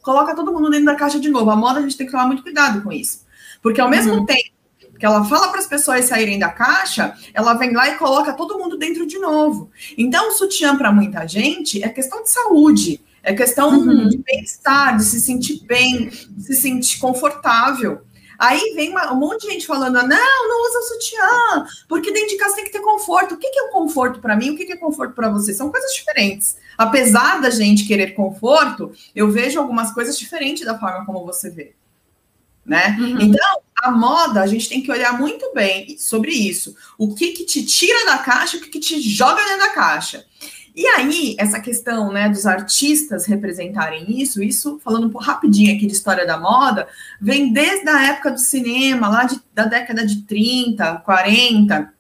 coloca 0.03 0.35
todo 0.35 0.53
mundo 0.53 0.71
dentro 0.71 0.87
da 0.87 0.95
caixa 0.95 1.21
de 1.21 1.29
novo. 1.29 1.51
A 1.51 1.57
moda 1.57 1.79
a 1.79 1.83
gente 1.83 1.97
tem 1.97 2.07
que 2.07 2.13
tomar 2.13 2.27
muito 2.27 2.43
cuidado 2.43 2.83
com 2.83 2.93
isso. 2.93 3.25
Porque 3.63 3.81
ao 3.81 3.91
mesmo 3.91 4.15
uhum. 4.15 4.27
tempo 4.27 4.60
que 5.01 5.07
ela 5.07 5.25
fala 5.25 5.49
para 5.49 5.59
as 5.59 5.67
pessoas 5.67 6.05
saírem 6.05 6.39
da 6.39 6.51
caixa, 6.51 7.17
ela 7.33 7.55
vem 7.55 7.73
lá 7.73 7.89
e 7.89 7.97
coloca 7.97 8.35
todo 8.35 8.59
mundo 8.59 8.77
dentro 8.77 9.07
de 9.07 9.19
novo. 9.19 9.71
Então, 9.97 10.29
o 10.29 10.33
sutiã 10.33 10.77
para 10.77 10.93
muita 10.93 11.27
gente 11.27 11.83
é 11.83 11.89
questão 11.89 12.23
de 12.23 12.31
saúde, 12.31 13.01
é 13.23 13.33
questão 13.33 13.71
uhum. 13.71 14.09
de 14.09 14.19
bem-estar, 14.19 14.99
de 14.99 15.05
se 15.05 15.19
sentir 15.19 15.65
bem, 15.65 16.11
de 16.29 16.45
se 16.45 16.55
sentir 16.55 16.99
confortável. 16.99 18.03
Aí 18.39 18.75
vem 18.75 18.91
uma, 18.91 19.11
um 19.13 19.17
monte 19.17 19.47
de 19.47 19.53
gente 19.53 19.67
falando: 19.67 19.95
não, 19.95 20.49
não 20.49 20.69
usa 20.69 20.95
sutiã, 20.95 21.67
porque 21.89 22.13
dentro 22.13 22.29
de 22.29 22.37
casa 22.37 22.57
tem 22.57 22.65
que 22.65 22.73
ter 22.73 22.81
conforto. 22.81 23.35
O 23.35 23.39
que, 23.39 23.51
que 23.51 23.59
é 23.59 23.63
um 23.65 23.71
conforto 23.71 24.21
para 24.21 24.37
mim? 24.37 24.51
O 24.51 24.57
que, 24.57 24.67
que 24.67 24.73
é 24.73 24.77
conforto 24.77 25.15
para 25.15 25.31
você? 25.31 25.55
São 25.55 25.71
coisas 25.71 25.95
diferentes. 25.95 26.59
Apesar 26.77 27.41
da 27.41 27.49
gente 27.49 27.87
querer 27.87 28.13
conforto, 28.13 28.93
eu 29.15 29.31
vejo 29.31 29.59
algumas 29.59 29.93
coisas 29.93 30.19
diferentes 30.19 30.65
da 30.65 30.79
forma 30.79 31.07
como 31.07 31.25
você 31.25 31.49
vê. 31.49 31.75
Né? 32.71 32.97
Uhum. 33.01 33.21
Então, 33.21 33.61
a 33.83 33.91
moda, 33.91 34.41
a 34.41 34.47
gente 34.47 34.69
tem 34.69 34.81
que 34.81 34.93
olhar 34.93 35.19
muito 35.19 35.53
bem 35.53 35.99
sobre 35.99 36.31
isso. 36.31 36.77
O 36.97 37.17
que, 37.17 37.33
que 37.33 37.45
te 37.45 37.65
tira 37.65 38.07
da 38.07 38.19
caixa, 38.19 38.59
o 38.59 38.61
que, 38.61 38.69
que 38.69 38.79
te 38.79 39.01
joga 39.01 39.43
dentro 39.43 39.59
da 39.59 39.71
caixa. 39.71 40.25
E 40.73 40.87
aí, 40.87 41.35
essa 41.37 41.59
questão 41.59 42.13
né, 42.13 42.29
dos 42.29 42.47
artistas 42.47 43.27
representarem 43.27 44.21
isso, 44.23 44.41
isso, 44.41 44.79
falando 44.85 45.13
um 45.13 45.19
rapidinho 45.19 45.75
aqui 45.75 45.85
de 45.85 45.95
história 45.95 46.25
da 46.25 46.39
moda, 46.39 46.87
vem 47.21 47.53
desde 47.53 47.89
a 47.89 48.07
época 48.07 48.31
do 48.31 48.39
cinema, 48.39 49.09
lá 49.09 49.25
de, 49.25 49.41
da 49.53 49.65
década 49.65 50.07
de 50.07 50.23
30, 50.23 50.99
40, 50.99 51.93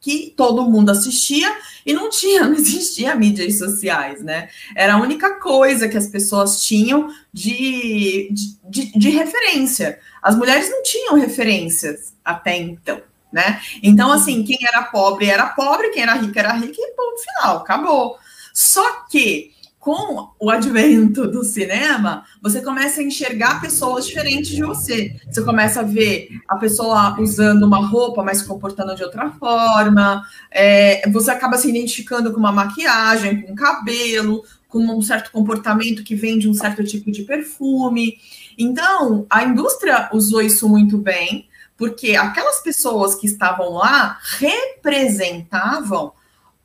que 0.00 0.32
todo 0.36 0.68
mundo 0.68 0.90
assistia 0.90 1.54
e 1.84 1.92
não 1.92 2.08
tinha, 2.08 2.44
não 2.48 2.54
existia 2.54 3.14
mídias 3.14 3.58
sociais, 3.58 4.22
né? 4.22 4.48
Era 4.74 4.94
a 4.94 5.00
única 5.00 5.38
coisa 5.38 5.88
que 5.88 5.96
as 5.96 6.06
pessoas 6.06 6.64
tinham 6.64 7.12
de, 7.32 8.30
de, 8.64 8.98
de 8.98 9.10
referência. 9.10 10.00
As 10.22 10.36
mulheres 10.36 10.70
não 10.70 10.82
tinham 10.82 11.14
referências 11.14 12.14
até 12.24 12.56
então, 12.56 13.02
né? 13.32 13.60
Então, 13.82 14.10
assim, 14.10 14.42
quem 14.42 14.58
era 14.66 14.82
pobre 14.84 15.28
era 15.28 15.46
pobre, 15.46 15.90
quem 15.90 16.02
era 16.02 16.14
rico 16.14 16.38
era 16.38 16.52
rico, 16.52 16.74
e 16.76 16.92
ponto 16.92 17.22
final, 17.22 17.56
acabou. 17.58 18.18
Só 18.52 19.04
que 19.10 19.52
com 19.80 20.28
o 20.38 20.50
advento 20.50 21.26
do 21.26 21.42
cinema, 21.42 22.26
você 22.42 22.60
começa 22.60 23.00
a 23.00 23.04
enxergar 23.04 23.62
pessoas 23.62 24.06
diferentes 24.06 24.50
de 24.50 24.62
você. 24.62 25.16
Você 25.26 25.42
começa 25.42 25.80
a 25.80 25.82
ver 25.82 26.28
a 26.46 26.56
pessoa 26.56 27.18
usando 27.18 27.62
uma 27.62 27.84
roupa, 27.86 28.22
mas 28.22 28.38
se 28.38 28.46
comportando 28.46 28.94
de 28.94 29.02
outra 29.02 29.30
forma. 29.30 30.22
É, 30.50 31.08
você 31.10 31.30
acaba 31.30 31.56
se 31.56 31.70
identificando 31.70 32.30
com 32.30 32.38
uma 32.38 32.52
maquiagem, 32.52 33.40
com 33.40 33.52
um 33.52 33.54
cabelo, 33.54 34.44
com 34.68 34.80
um 34.80 35.00
certo 35.00 35.32
comportamento 35.32 36.04
que 36.04 36.14
vem 36.14 36.38
de 36.38 36.46
um 36.46 36.52
certo 36.52 36.84
tipo 36.84 37.10
de 37.10 37.22
perfume. 37.22 38.18
Então, 38.58 39.26
a 39.30 39.44
indústria 39.44 40.10
usou 40.12 40.42
isso 40.42 40.68
muito 40.68 40.98
bem, 40.98 41.48
porque 41.78 42.16
aquelas 42.16 42.60
pessoas 42.60 43.14
que 43.14 43.24
estavam 43.24 43.72
lá 43.72 44.18
representavam 44.38 46.12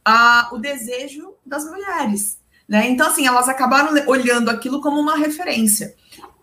a, 0.03 0.49
o 0.51 0.57
desejo 0.57 1.33
das 1.45 1.63
mulheres. 1.63 2.43
Né? 2.67 2.89
Então, 2.89 3.07
assim, 3.07 3.27
elas 3.27 3.47
acabaram 3.47 3.93
olhando 4.07 4.49
aquilo 4.49 4.81
como 4.81 4.99
uma 4.99 5.17
referência. 5.17 5.93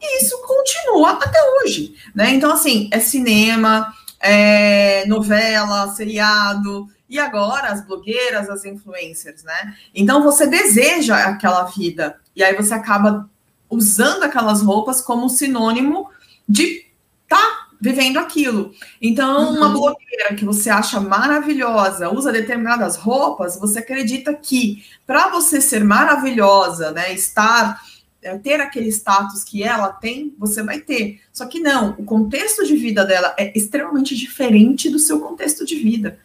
E 0.01 0.23
isso 0.23 0.41
continua 0.43 1.13
até 1.13 1.39
hoje. 1.57 1.95
Né? 2.15 2.31
Então, 2.31 2.53
assim, 2.53 2.89
é 2.93 2.99
cinema, 3.01 3.93
é 4.21 5.05
novela, 5.07 5.89
seriado, 5.95 6.89
e 7.13 7.19
agora 7.19 7.69
as 7.69 7.85
blogueiras, 7.85 8.49
as 8.49 8.65
influencers, 8.65 9.43
né? 9.45 9.77
Então 9.95 10.23
você 10.23 10.47
deseja 10.47 11.17
aquela 11.17 11.65
vida, 11.65 12.19
e 12.35 12.43
aí 12.43 12.57
você 12.57 12.73
acaba 12.73 13.29
usando 13.69 14.23
aquelas 14.23 14.63
roupas 14.63 15.03
como 15.03 15.29
sinônimo 15.29 16.09
de 16.49 16.87
tá 17.29 17.62
vivendo 17.83 18.19
aquilo. 18.19 18.73
Então, 19.01 19.51
uhum. 19.51 19.57
uma 19.57 19.69
blogueira 19.71 20.37
que 20.37 20.45
você 20.45 20.71
acha 20.71 21.01
maravilhosa, 21.01 22.09
usa 22.11 22.31
determinadas 22.31 22.95
roupas, 22.95 23.59
você 23.59 23.81
acredita 23.81 24.33
que 24.33 24.85
para 25.05 25.29
você 25.31 25.61
ser 25.61 25.83
maravilhosa, 25.83 26.93
né, 26.93 27.13
estar 27.13 27.83
é, 28.23 28.39
ter 28.39 28.61
aquele 28.61 28.89
status 28.89 29.43
que 29.43 29.65
ela 29.65 29.89
tem, 29.89 30.33
você 30.39 30.63
vai 30.63 30.79
ter. 30.79 31.21
Só 31.33 31.45
que 31.45 31.59
não, 31.59 31.97
o 31.99 32.05
contexto 32.05 32.65
de 32.65 32.77
vida 32.77 33.05
dela 33.05 33.35
é 33.37 33.53
extremamente 33.59 34.17
diferente 34.17 34.89
do 34.89 35.01
seu 35.01 35.19
contexto 35.19 35.67
de 35.67 35.75
vida. 35.75 36.21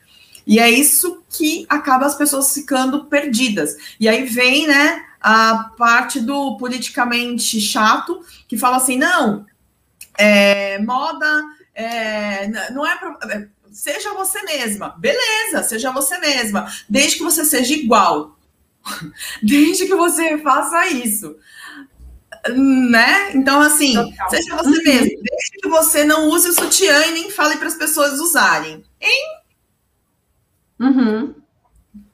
E 0.45 0.59
é 0.59 0.69
isso 0.69 1.23
que 1.27 1.65
acaba 1.67 2.05
as 2.05 2.15
pessoas 2.15 2.53
ficando 2.53 3.05
perdidas. 3.05 3.75
E 3.99 4.07
aí 4.07 4.25
vem, 4.25 4.67
né, 4.67 5.03
a 5.19 5.71
parte 5.75 6.19
do 6.19 6.55
politicamente 6.57 7.59
chato, 7.59 8.21
que 8.47 8.55
fala 8.55 8.77
assim: 8.77 8.95
não, 8.95 9.45
é, 10.17 10.79
moda 10.79 11.37
é, 11.77 12.71
não 12.71 12.85
é, 12.85 12.99
é. 13.29 13.47
Seja 13.71 14.11
você 14.15 14.41
mesma. 14.41 14.95
Beleza, 14.97 15.61
seja 15.61 15.91
você 15.91 16.17
mesma. 16.17 16.65
Desde 16.89 17.17
que 17.17 17.23
você 17.23 17.45
seja 17.45 17.71
igual. 17.75 18.35
Desde 19.43 19.85
que 19.85 19.93
você 19.93 20.39
faça 20.39 20.87
isso. 20.87 21.37
Né? 22.49 23.35
Então, 23.35 23.61
assim, 23.61 23.93
Total. 23.93 24.29
seja 24.31 24.55
você 24.55 24.69
uhum. 24.69 24.83
mesma. 24.83 25.21
Desde 25.21 25.57
que 25.61 25.69
você 25.69 26.03
não 26.03 26.29
use 26.29 26.49
o 26.49 26.53
sutiã 26.53 27.05
e 27.05 27.11
nem 27.11 27.29
fale 27.29 27.57
para 27.57 27.67
as 27.67 27.75
pessoas 27.75 28.19
usarem. 28.19 28.83
Hein? 28.99 29.41
Uhum. 30.79 31.35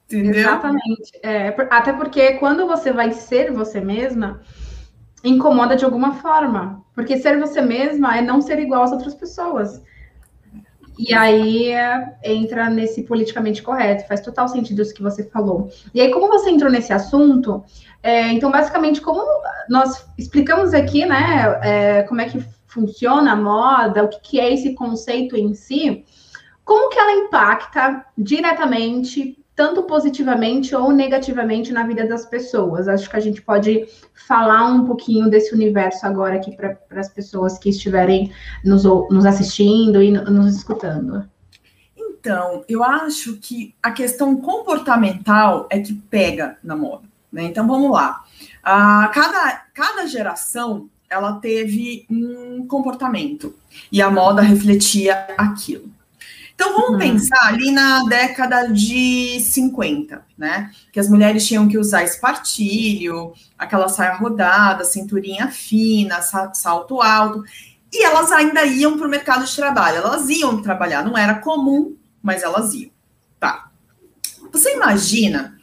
Entendeu? 0.05 0.41
Exatamente. 0.41 1.19
É, 1.23 1.55
até 1.69 1.93
porque 1.93 2.33
quando 2.33 2.67
você 2.67 2.91
vai 2.91 3.13
ser 3.13 3.51
você 3.53 3.79
mesma, 3.79 4.41
incomoda 5.23 5.75
de 5.75 5.85
alguma 5.85 6.15
forma. 6.15 6.83
Porque 6.93 7.17
ser 7.17 7.39
você 7.39 7.61
mesma 7.61 8.17
é 8.17 8.21
não 8.21 8.41
ser 8.41 8.59
igual 8.59 8.83
às 8.83 8.91
outras 8.91 9.15
pessoas. 9.15 9.81
E 10.97 11.13
aí 11.13 11.69
é, 11.69 12.15
entra 12.23 12.69
nesse 12.69 13.03
politicamente 13.03 13.63
correto, 13.63 14.07
faz 14.07 14.21
total 14.21 14.47
sentido 14.47 14.81
isso 14.81 14.93
que 14.93 15.01
você 15.01 15.23
falou. 15.23 15.69
E 15.93 15.99
aí, 15.99 16.11
como 16.11 16.27
você 16.27 16.51
entrou 16.51 16.71
nesse 16.71 16.93
assunto, 16.93 17.63
é, 18.01 18.27
então, 18.31 18.51
basicamente, 18.51 19.01
como 19.01 19.23
nós 19.67 20.05
explicamos 20.17 20.73
aqui, 20.73 21.05
né, 21.05 21.59
é, 21.63 22.03
como 22.03 22.21
é 22.21 22.25
que 22.25 22.45
funciona 22.67 23.31
a 23.31 23.35
moda, 23.35 24.03
o 24.03 24.07
que, 24.07 24.19
que 24.19 24.39
é 24.39 24.53
esse 24.53 24.73
conceito 24.75 25.35
em 25.35 25.53
si, 25.53 26.05
como 26.63 26.89
que 26.89 26.99
ela 26.99 27.13
impacta 27.13 28.05
diretamente 28.17 29.42
tanto 29.55 29.83
positivamente 29.83 30.75
ou 30.75 30.91
negativamente 30.91 31.71
na 31.71 31.85
vida 31.85 32.07
das 32.07 32.25
pessoas. 32.25 32.87
Acho 32.87 33.09
que 33.09 33.15
a 33.15 33.19
gente 33.19 33.41
pode 33.41 33.85
falar 34.27 34.65
um 34.65 34.85
pouquinho 34.85 35.29
desse 35.29 35.53
universo 35.53 36.05
agora 36.05 36.35
aqui 36.35 36.55
para 36.55 36.77
as 36.91 37.09
pessoas 37.09 37.57
que 37.57 37.69
estiverem 37.69 38.31
nos, 38.65 38.83
nos 38.83 39.25
assistindo 39.25 40.01
e 40.01 40.11
nos 40.11 40.55
escutando. 40.55 41.29
Então, 41.95 42.63
eu 42.69 42.83
acho 42.83 43.37
que 43.37 43.75
a 43.83 43.91
questão 43.91 44.37
comportamental 44.37 45.67
é 45.69 45.79
que 45.79 45.93
pega 45.93 46.57
na 46.63 46.75
moda. 46.75 47.03
Né? 47.31 47.43
Então, 47.43 47.67
vamos 47.67 47.91
lá. 47.91 48.23
Ah, 48.63 49.11
cada, 49.13 49.65
cada 49.73 50.07
geração 50.07 50.89
ela 51.09 51.33
teve 51.33 52.07
um 52.09 52.65
comportamento 52.65 53.53
e 53.91 54.01
a 54.01 54.09
moda 54.09 54.41
refletia 54.41 55.27
aquilo. 55.37 55.92
Então 56.55 56.73
vamos 56.73 56.91
uhum. 56.91 56.99
pensar 56.99 57.47
ali 57.47 57.71
na 57.71 58.03
década 58.03 58.67
de 58.67 59.39
50, 59.39 60.23
né? 60.37 60.71
Que 60.91 60.99
as 60.99 61.09
mulheres 61.09 61.45
tinham 61.47 61.67
que 61.67 61.77
usar 61.77 62.03
espartilho, 62.03 63.33
aquela 63.57 63.89
saia 63.89 64.13
rodada, 64.15 64.83
cinturinha 64.83 65.49
fina, 65.49 66.21
salto 66.21 67.01
alto, 67.01 67.43
e 67.91 68.03
elas 68.03 68.31
ainda 68.31 68.65
iam 68.65 68.97
para 68.97 69.07
o 69.07 69.09
mercado 69.09 69.45
de 69.45 69.55
trabalho. 69.55 69.97
Elas 69.97 70.29
iam 70.29 70.61
trabalhar, 70.61 71.03
não 71.03 71.17
era 71.17 71.35
comum, 71.35 71.95
mas 72.21 72.43
elas 72.43 72.73
iam. 72.73 72.91
Tá. 73.39 73.69
Você 74.51 74.75
imagina 74.75 75.57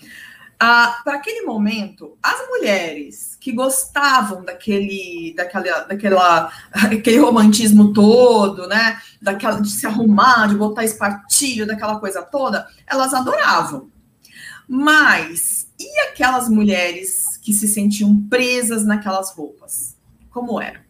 ah, 0.62 1.00
para 1.02 1.14
aquele 1.14 1.46
momento, 1.46 2.18
as 2.22 2.46
mulheres 2.48 3.34
que 3.40 3.50
gostavam 3.50 4.44
daquele, 4.44 5.32
daquela, 5.34 5.80
daquela, 5.84 6.52
aquele 6.70 7.16
romantismo 7.16 7.94
todo, 7.94 8.68
né? 8.68 9.00
Daquela 9.22 9.58
de 9.58 9.70
se 9.70 9.86
arrumar, 9.86 10.48
de 10.48 10.56
botar 10.56 10.84
espartilho, 10.84 11.66
daquela 11.66 11.98
coisa 11.98 12.20
toda, 12.20 12.68
elas 12.86 13.14
adoravam. 13.14 13.90
Mas 14.68 15.66
e 15.78 16.00
aquelas 16.08 16.50
mulheres 16.50 17.38
que 17.38 17.54
se 17.54 17.66
sentiam 17.66 18.22
presas 18.28 18.84
naquelas 18.84 19.32
roupas? 19.32 19.96
Como 20.28 20.60
era? 20.60 20.84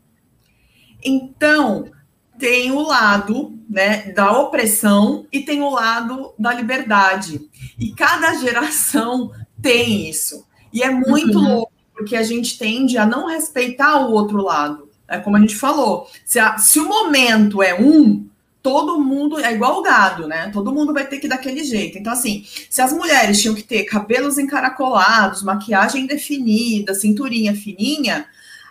Então, 1.00 1.92
tem 2.40 2.72
o 2.72 2.80
lado 2.80 3.56
né, 3.68 4.10
da 4.10 4.32
opressão 4.32 5.26
e 5.30 5.40
tem 5.40 5.62
o 5.62 5.70
lado 5.70 6.34
da 6.36 6.52
liberdade. 6.52 7.48
E 7.78 7.92
cada 7.92 8.34
geração 8.34 9.30
tem 9.62 10.08
isso. 10.08 10.46
E 10.72 10.82
é 10.82 10.90
muito 10.90 11.38
uhum. 11.38 11.54
louco, 11.54 11.72
porque 11.94 12.16
a 12.16 12.22
gente 12.22 12.58
tende 12.58 12.96
a 12.96 13.06
não 13.06 13.26
respeitar 13.26 14.06
o 14.06 14.12
outro 14.12 14.42
lado. 14.42 14.88
É 15.08 15.18
como 15.18 15.36
a 15.36 15.40
gente 15.40 15.56
falou. 15.56 16.08
Se, 16.24 16.38
a, 16.38 16.56
se 16.58 16.78
o 16.78 16.88
momento 16.88 17.62
é 17.62 17.74
um, 17.74 18.26
todo 18.62 19.00
mundo 19.00 19.38
é 19.38 19.52
igual 19.52 19.78
o 19.78 19.82
gado, 19.82 20.28
né? 20.28 20.50
Todo 20.52 20.72
mundo 20.72 20.92
vai 20.92 21.06
ter 21.06 21.18
que 21.18 21.26
ir 21.26 21.30
daquele 21.30 21.64
jeito. 21.64 21.98
Então, 21.98 22.12
assim, 22.12 22.44
se 22.68 22.80
as 22.80 22.92
mulheres 22.92 23.40
tinham 23.40 23.54
que 23.54 23.62
ter 23.62 23.84
cabelos 23.84 24.38
encaracolados, 24.38 25.42
maquiagem 25.42 26.06
definida, 26.06 26.94
cinturinha 26.94 27.54
fininha, 27.54 28.26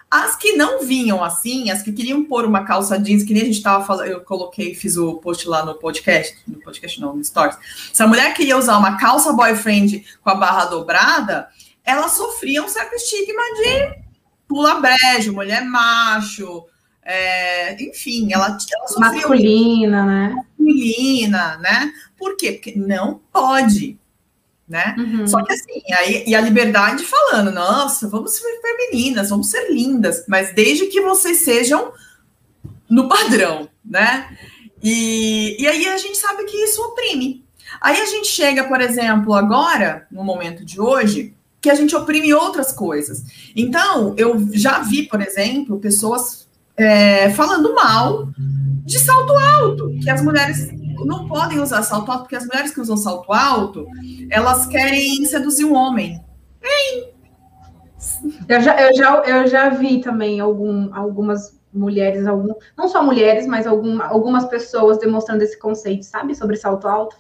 as 0.10 0.36
que 0.36 0.54
não 0.54 0.84
vinham 0.84 1.24
assim, 1.24 1.70
as 1.70 1.84
que 1.84 1.92
queriam 1.92 2.24
pôr 2.24 2.44
uma 2.44 2.66
calça 2.66 2.98
jeans, 3.00 3.24
que 3.24 3.34
nem 3.34 3.44
a 3.44 3.46
gente 3.46 3.58
estava 3.58 3.86
falando, 3.86 4.08
eu 4.08 4.22
coloquei, 4.22 4.74
fiz 4.74 4.98
o 4.98 5.18
post 5.18 5.48
lá 5.48 5.64
no 5.64 5.76
podcast, 5.76 6.36
no 6.48 6.60
podcast 6.60 7.00
não, 7.00 7.16
no 7.16 7.24
Stories. 7.24 7.58
Se 7.94 8.02
a 8.02 8.08
mulher 8.08 8.34
queria 8.34 8.58
usar 8.58 8.78
uma 8.78 8.98
calça 8.98 9.32
boyfriend 9.32 10.04
com 10.24 10.30
a 10.32 10.36
barra 10.36 10.66
dobrada, 10.66 11.48
ela 11.84 12.08
sofria 12.08 12.64
um 12.64 12.68
certo 12.68 12.96
estigma 12.96 13.42
de 13.62 14.00
pula 14.48 14.80
brejo, 14.82 15.32
mulher 15.32 15.64
macho, 15.64 16.66
é, 17.04 17.80
enfim, 17.84 18.34
ela, 18.34 18.48
ela 18.48 18.88
sofria 18.88 19.12
masculina, 19.12 20.04
um... 20.04 20.06
né? 20.08 20.36
Masculina, 20.58 21.58
né? 21.58 21.92
Por 22.18 22.36
quê? 22.36 22.54
Porque 22.54 22.74
não 22.76 23.22
pode 23.32 23.99
né? 24.70 24.96
Uhum. 24.98 25.28
Só 25.28 25.44
que 25.44 25.52
assim, 25.52 25.82
aí, 25.98 26.24
e 26.28 26.36
a 26.36 26.42
liberdade 26.42 27.04
falando, 27.04 27.52
nossa, 27.52 28.08
vamos 28.08 28.34
ser 28.34 28.62
femininas, 28.62 29.32
vamos 29.32 29.50
ser 29.50 29.72
lindas, 29.72 30.24
mas 30.28 30.54
desde 30.54 30.86
que 30.86 31.02
vocês 31.02 31.40
sejam 31.40 31.92
no 32.88 33.10
padrão, 33.10 33.68
né? 33.84 34.30
E, 34.82 35.58
e 35.60 35.68
aí 35.68 35.88
a 35.88 35.98
gente 35.98 36.18
sabe 36.18 36.46
que 36.46 36.56
isso 36.56 36.82
oprime. 36.84 37.44
Aí 37.82 38.00
a 38.00 38.06
gente 38.06 38.28
chega, 38.28 38.64
por 38.66 38.80
exemplo, 38.80 39.34
agora, 39.34 40.08
no 40.12 40.24
momento 40.24 40.64
de 40.64 40.80
hoje, 40.80 41.34
que 41.60 41.70
a 41.70 41.76
gente 41.76 41.96
oprime 41.96 42.34
outras 42.34 42.72
coisas. 42.72 43.24
Então, 43.56 44.14
eu 44.18 44.48
já 44.54 44.80
vi, 44.80 45.04
por 45.04 45.22
exemplo, 45.22 45.80
pessoas 45.80 46.48
é, 46.78 47.30
falando 47.32 47.76
mal 47.76 48.30
de 48.38 48.98
salto 48.98 49.34
alto, 49.34 49.98
que 50.02 50.10
as 50.10 50.22
mulheres 50.22 50.72
não 51.06 51.28
podem 51.28 51.60
usar 51.60 51.84
salto 51.84 52.12
alto, 52.12 52.24
porque 52.24 52.36
as 52.36 52.46
mulheres 52.46 52.72
que 52.72 52.82
usam 52.82 52.98
salto 52.98 53.32
alto, 53.32 53.88
elas 54.30 54.66
querem 54.66 55.26
seduzir 55.26 55.66
um 55.66 55.76
homem. 55.76 56.24
Hein? 56.64 57.10
Eu 58.48 58.62
já, 58.62 58.80
eu 58.82 58.96
já, 58.96 59.16
eu 59.26 59.48
já 59.48 59.70
vi 59.70 60.02
também 60.02 60.40
algum, 60.40 60.94
algumas 60.94 61.60
mulheres, 61.74 62.26
algum, 62.26 62.54
não 62.78 62.88
só 62.88 63.04
mulheres, 63.04 63.46
mas 63.46 63.68
algum, 63.68 64.02
algumas 64.02 64.46
pessoas 64.46 64.98
demonstrando 64.98 65.44
esse 65.44 65.58
conceito, 65.60 66.04
sabe? 66.04 66.36
Sobre 66.36 66.56
salto 66.56 66.88
alto. 66.88 67.16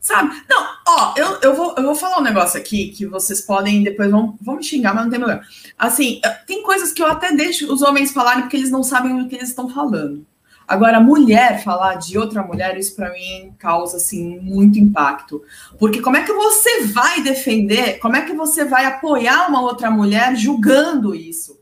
Sabe? 0.00 0.34
Não, 0.50 0.66
ó, 0.88 1.14
eu, 1.16 1.38
eu, 1.42 1.54
vou, 1.54 1.74
eu 1.76 1.84
vou 1.84 1.94
falar 1.94 2.18
um 2.18 2.22
negócio 2.24 2.58
aqui 2.58 2.88
que 2.88 3.06
vocês 3.06 3.40
podem 3.40 3.84
depois 3.84 4.10
vão, 4.10 4.36
vão 4.40 4.56
me 4.56 4.64
xingar, 4.64 4.92
mas 4.92 5.04
não 5.04 5.10
tem 5.10 5.20
problema. 5.20 5.44
Assim, 5.78 6.20
tem 6.44 6.60
coisas 6.64 6.92
que 6.92 7.00
eu 7.00 7.06
até 7.06 7.32
deixo 7.32 7.72
os 7.72 7.82
homens 7.82 8.12
falarem 8.12 8.42
porque 8.42 8.56
eles 8.56 8.70
não 8.70 8.82
sabem 8.82 9.20
o 9.20 9.28
que 9.28 9.36
eles 9.36 9.50
estão 9.50 9.68
falando. 9.68 10.26
Agora, 10.72 10.98
mulher 10.98 11.62
falar 11.62 11.96
de 11.96 12.16
outra 12.16 12.42
mulher, 12.42 12.78
isso 12.78 12.96
para 12.96 13.12
mim 13.12 13.54
causa 13.58 13.98
assim 13.98 14.40
muito 14.40 14.78
impacto. 14.78 15.42
Porque 15.78 16.00
como 16.00 16.16
é 16.16 16.22
que 16.24 16.32
você 16.32 16.84
vai 16.84 17.20
defender, 17.20 17.98
como 17.98 18.16
é 18.16 18.22
que 18.22 18.32
você 18.32 18.64
vai 18.64 18.86
apoiar 18.86 19.48
uma 19.50 19.60
outra 19.60 19.90
mulher 19.90 20.34
julgando 20.34 21.14
isso? 21.14 21.60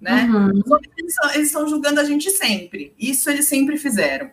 Né? 0.00 0.28
Uhum. 0.28 0.60
Eles, 0.96 1.46
estão 1.46 1.68
julgando 1.68 2.00
a 2.00 2.04
gente 2.04 2.32
sempre. 2.32 2.92
Isso 2.98 3.30
eles 3.30 3.46
sempre 3.46 3.76
fizeram. 3.76 4.28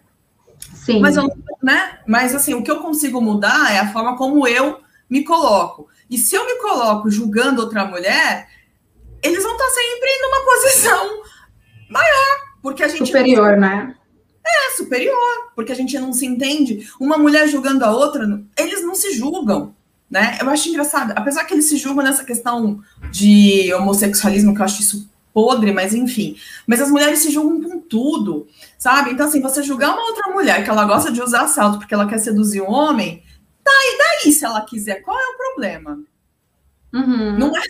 Sim. 0.73 1.01
Mas, 1.01 1.17
eu, 1.17 1.29
né? 1.61 1.99
Mas 2.07 2.33
assim, 2.33 2.55
o 2.55 2.63
que 2.63 2.71
eu 2.71 2.79
consigo 2.79 3.21
mudar 3.21 3.71
é 3.71 3.77
a 3.77 3.93
forma 3.93 4.17
como 4.17 4.47
eu 4.47 4.79
me 5.07 5.23
coloco. 5.23 5.87
E 6.09 6.17
se 6.17 6.33
eu 6.33 6.47
me 6.47 6.55
coloco 6.55 7.11
julgando 7.11 7.61
outra 7.61 7.85
mulher, 7.85 8.47
eles 9.21 9.43
vão 9.43 9.51
estar 9.51 9.69
sempre 9.69 10.09
numa 10.19 10.45
posição 10.45 11.21
maior, 11.91 12.37
porque 12.63 12.81
a 12.81 12.87
gente 12.87 13.05
superior, 13.05 13.55
né? 13.55 13.95
É, 14.45 14.77
superior, 14.77 15.51
porque 15.55 15.71
a 15.71 15.75
gente 15.75 15.97
não 15.97 16.13
se 16.13 16.25
entende. 16.25 16.87
Uma 16.99 17.17
mulher 17.17 17.47
julgando 17.47 17.83
a 17.83 17.91
outra, 17.91 18.41
eles 18.55 18.83
não 18.83 18.93
se 18.93 19.11
julgam, 19.13 19.73
né? 20.09 20.37
Eu 20.39 20.49
acho 20.49 20.69
engraçado, 20.69 21.13
apesar 21.15 21.45
que 21.45 21.53
eles 21.53 21.65
se 21.65 21.77
julgam 21.77 22.03
nessa 22.03 22.23
questão 22.23 22.79
de 23.11 23.73
homossexualismo, 23.73 24.53
que 24.53 24.61
eu 24.61 24.65
acho 24.65 24.81
isso 24.81 25.09
podre, 25.33 25.73
mas 25.73 25.93
enfim. 25.93 26.37
Mas 26.65 26.79
as 26.79 26.89
mulheres 26.89 27.19
se 27.19 27.31
julgam 27.31 27.61
com 27.69 27.79
tudo, 27.79 28.47
sabe? 28.77 29.11
Então, 29.11 29.27
assim, 29.27 29.41
você 29.41 29.61
julgar 29.63 29.93
uma 29.93 30.05
outra 30.05 30.31
mulher 30.31 30.63
que 30.63 30.69
ela 30.69 30.85
gosta 30.85 31.11
de 31.11 31.21
usar 31.21 31.47
salto 31.47 31.79
porque 31.79 31.93
ela 31.93 32.07
quer 32.07 32.19
seduzir 32.19 32.61
um 32.61 32.71
homem, 32.71 33.21
tá, 33.63 33.71
e 33.71 33.97
daí 33.97 34.31
se 34.31 34.45
ela 34.45 34.61
quiser? 34.61 35.01
Qual 35.01 35.19
é 35.19 35.27
o 35.27 35.37
problema? 35.37 35.99
Uhum. 36.93 37.37
Não 37.37 37.57
é 37.57 37.63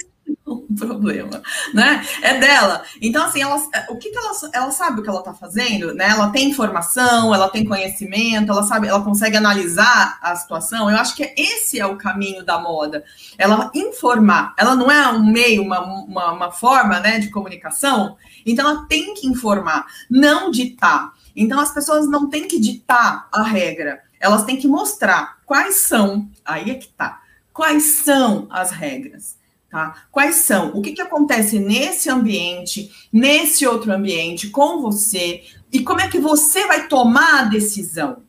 um 0.47 0.75
problema, 0.75 1.41
né? 1.73 2.05
É 2.21 2.39
dela. 2.39 2.83
Então, 3.01 3.25
assim, 3.25 3.41
ela, 3.41 3.57
o 3.89 3.97
que, 3.97 4.11
que 4.11 4.17
ela, 4.17 4.31
ela 4.53 4.71
sabe 4.71 4.99
o 4.99 5.03
que 5.03 5.09
ela 5.09 5.23
tá 5.23 5.33
fazendo, 5.33 5.93
né? 5.93 6.09
Ela 6.09 6.29
tem 6.29 6.49
informação, 6.49 7.33
ela 7.33 7.49
tem 7.49 7.65
conhecimento, 7.65 8.51
ela 8.51 8.63
sabe, 8.63 8.87
ela 8.87 9.03
consegue 9.03 9.35
analisar 9.35 10.19
a 10.21 10.35
situação. 10.35 10.89
Eu 10.89 10.97
acho 10.97 11.15
que 11.15 11.33
esse 11.35 11.79
é 11.79 11.85
o 11.85 11.97
caminho 11.97 12.45
da 12.45 12.59
moda. 12.59 13.03
Ela 13.37 13.71
informar, 13.73 14.53
ela 14.57 14.75
não 14.75 14.91
é 14.91 15.07
um 15.09 15.25
meio, 15.25 15.63
uma, 15.63 15.81
uma, 15.81 16.31
uma 16.31 16.51
forma, 16.51 16.99
né, 16.99 17.17
de 17.19 17.31
comunicação. 17.31 18.15
Então, 18.45 18.69
ela 18.69 18.85
tem 18.85 19.15
que 19.15 19.27
informar, 19.27 19.87
não 20.09 20.51
ditar. 20.51 21.11
Então, 21.35 21.59
as 21.59 21.73
pessoas 21.73 22.07
não 22.07 22.29
têm 22.29 22.47
que 22.47 22.59
ditar 22.59 23.27
a 23.31 23.41
regra, 23.41 24.01
elas 24.19 24.43
têm 24.43 24.57
que 24.57 24.67
mostrar 24.67 25.37
quais 25.45 25.75
são, 25.75 26.29
aí 26.45 26.71
é 26.71 26.75
que 26.75 26.87
tá, 26.87 27.21
quais 27.51 27.83
são 27.83 28.47
as 28.49 28.71
regras. 28.71 29.37
Tá? 29.75 29.93
Quais 30.09 30.35
são? 30.35 30.71
O 30.73 30.81
que, 30.81 30.93
que 30.93 31.01
acontece 31.01 31.59
nesse 31.59 32.09
ambiente, 32.09 32.89
nesse 33.11 33.67
outro 33.67 33.91
ambiente, 33.91 34.47
com 34.47 34.81
você, 34.81 35.43
e 35.69 35.81
como 35.81 35.99
é 35.99 36.07
que 36.07 36.17
você 36.17 36.65
vai 36.65 36.87
tomar 36.87 37.41
a 37.41 37.43
decisão? 37.43 38.19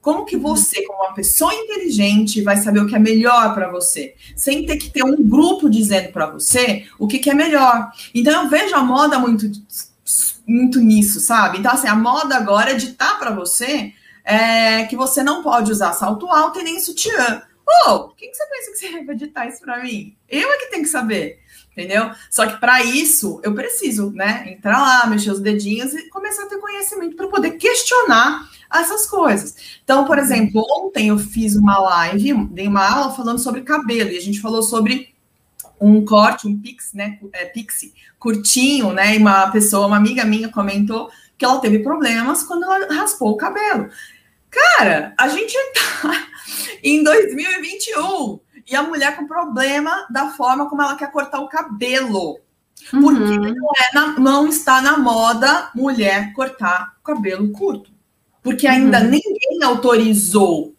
Como 0.00 0.24
que 0.24 0.36
você, 0.36 0.82
como 0.84 1.04
uma 1.04 1.14
pessoa 1.14 1.54
inteligente, 1.54 2.42
vai 2.42 2.56
saber 2.56 2.80
o 2.80 2.88
que 2.88 2.96
é 2.96 2.98
melhor 2.98 3.54
para 3.54 3.70
você, 3.70 4.16
sem 4.34 4.66
ter 4.66 4.78
que 4.78 4.90
ter 4.90 5.04
um 5.04 5.22
grupo 5.22 5.70
dizendo 5.70 6.10
para 6.10 6.26
você 6.26 6.86
o 6.98 7.06
que, 7.06 7.20
que 7.20 7.30
é 7.30 7.34
melhor? 7.34 7.88
Então 8.12 8.42
eu 8.42 8.50
vejo 8.50 8.74
a 8.74 8.82
moda 8.82 9.16
muito, 9.16 9.48
muito 10.44 10.80
nisso, 10.80 11.20
sabe? 11.20 11.58
Então 11.58 11.70
assim, 11.70 11.86
a 11.86 11.94
moda 11.94 12.36
agora 12.36 12.72
é 12.72 12.74
ditar 12.74 13.16
para 13.16 13.30
você 13.30 13.92
é, 14.24 14.86
que 14.86 14.96
você 14.96 15.22
não 15.22 15.40
pode 15.40 15.70
usar 15.70 15.92
salto 15.92 16.28
alto 16.32 16.58
e 16.58 16.64
nem 16.64 16.80
sutiã. 16.80 17.42
Pô, 17.66 18.10
quem 18.10 18.30
que 18.30 18.36
você 18.36 18.46
pensa 18.46 18.70
que 18.70 18.78
você 18.78 19.04
vai 19.04 19.14
editar 19.16 19.48
isso 19.48 19.60
para 19.60 19.82
mim? 19.82 20.16
Eu 20.28 20.48
é 20.48 20.56
que 20.56 20.70
tenho 20.70 20.84
que 20.84 20.88
saber, 20.88 21.40
entendeu? 21.72 22.12
Só 22.30 22.46
que 22.46 22.60
para 22.60 22.80
isso 22.84 23.40
eu 23.42 23.54
preciso, 23.54 24.12
né, 24.12 24.44
entrar 24.52 24.80
lá, 24.80 25.06
mexer 25.08 25.32
os 25.32 25.40
dedinhos 25.40 25.92
e 25.92 26.08
começar 26.08 26.44
a 26.44 26.46
ter 26.46 26.58
conhecimento 26.58 27.16
para 27.16 27.26
poder 27.26 27.52
questionar 27.52 28.48
essas 28.72 29.06
coisas. 29.06 29.56
Então, 29.82 30.04
por 30.04 30.16
exemplo, 30.16 30.64
ontem 30.78 31.08
eu 31.08 31.18
fiz 31.18 31.56
uma 31.56 31.76
live, 31.78 32.46
dei 32.52 32.68
uma 32.68 32.88
aula 32.88 33.12
falando 33.12 33.40
sobre 33.40 33.62
cabelo 33.62 34.10
e 34.10 34.16
a 34.16 34.22
gente 34.22 34.40
falou 34.40 34.62
sobre 34.62 35.12
um 35.80 36.04
corte, 36.04 36.46
um 36.46 36.56
pix, 36.56 36.92
né, 36.94 37.18
é, 37.32 37.46
pixie, 37.46 37.92
curtinho, 38.16 38.92
né, 38.92 39.16
e 39.16 39.18
uma 39.18 39.50
pessoa, 39.50 39.88
uma 39.88 39.96
amiga 39.96 40.24
minha 40.24 40.50
comentou 40.50 41.10
que 41.36 41.44
ela 41.44 41.60
teve 41.60 41.80
problemas 41.80 42.44
quando 42.44 42.62
ela 42.62 42.94
raspou 42.94 43.32
o 43.32 43.36
cabelo. 43.36 43.90
Cara, 44.56 45.12
a 45.18 45.28
gente 45.28 45.54
tá 45.74 46.26
em 46.82 47.02
2021 47.04 48.40
e 48.66 48.74
a 48.74 48.82
mulher 48.82 49.14
com 49.14 49.26
problema 49.26 50.06
da 50.10 50.30
forma 50.30 50.68
como 50.68 50.80
ela 50.80 50.96
quer 50.96 51.12
cortar 51.12 51.40
o 51.40 51.48
cabelo. 51.48 52.40
Porque 52.90 53.22
uhum. 53.22 53.54
não, 53.54 53.70
é 53.76 53.94
na, 53.94 54.18
não, 54.18 54.48
está 54.48 54.80
na 54.80 54.96
moda 54.96 55.70
mulher 55.74 56.32
cortar 56.32 56.94
o 57.00 57.04
cabelo 57.04 57.50
curto. 57.52 57.90
Porque 58.42 58.66
ainda 58.66 58.98
uhum. 59.00 59.10
ninguém 59.10 59.62
autorizou. 59.62 60.74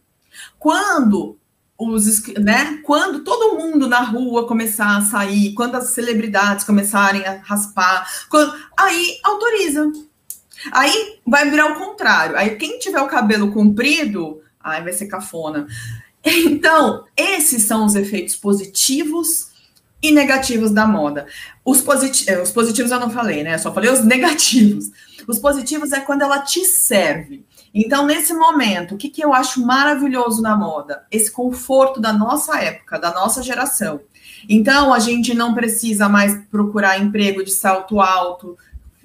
Quando 0.57 1.37
os, 1.77 2.25
né, 2.33 2.79
quando 2.83 3.23
todo 3.23 3.57
mundo 3.57 3.87
na 3.87 3.99
rua 3.99 4.47
começar 4.47 4.97
a 4.97 5.01
sair, 5.01 5.53
quando 5.53 5.75
as 5.75 5.91
celebridades 5.91 6.65
começarem 6.65 7.23
a 7.25 7.41
raspar, 7.43 8.07
quando, 8.29 8.53
aí 8.75 9.19
autoriza. 9.23 9.91
Aí 10.71 11.19
vai 11.25 11.49
virar 11.49 11.71
o 11.71 11.75
contrário. 11.75 12.37
Aí 12.37 12.55
quem 12.55 12.79
tiver 12.79 13.01
o 13.01 13.07
cabelo 13.07 13.51
comprido, 13.51 14.41
aí 14.59 14.83
vai 14.83 14.93
ser 14.93 15.07
cafona. 15.07 15.67
Então, 16.25 17.05
esses 17.15 17.63
são 17.63 17.85
os 17.85 17.95
efeitos 17.95 18.35
positivos 18.35 19.47
e 20.01 20.11
negativos 20.11 20.71
da 20.71 20.85
moda. 20.85 21.25
Os, 21.63 21.81
posit 21.81 22.29
eh, 22.29 22.41
os 22.41 22.51
positivos 22.51 22.91
eu 22.91 22.99
não 22.99 23.09
falei, 23.09 23.43
né? 23.43 23.55
Eu 23.55 23.59
só 23.59 23.73
falei 23.73 23.89
os 23.89 24.03
negativos. 24.03 24.91
Os 25.27 25.39
positivos 25.39 25.91
é 25.91 25.99
quando 25.99 26.21
ela 26.21 26.39
te 26.39 26.63
serve. 26.65 27.45
Então, 27.73 28.05
nesse 28.05 28.33
momento, 28.33 28.95
o 28.95 28.97
que, 28.97 29.09
que 29.09 29.23
eu 29.23 29.33
acho 29.33 29.65
maravilhoso 29.65 30.41
na 30.41 30.55
moda? 30.55 31.05
Esse 31.11 31.31
conforto 31.31 31.99
da 31.99 32.13
nossa 32.13 32.59
época, 32.59 32.99
da 32.99 33.13
nossa 33.13 33.43
geração. 33.43 33.99
Então, 34.47 34.93
a 34.93 34.99
gente 34.99 35.33
não 35.33 35.53
precisa 35.53 36.07
mais 36.07 36.37
procurar 36.49 36.99
emprego 36.99 37.43
de 37.43 37.51
salto 37.51 37.99
alto, 37.99 38.57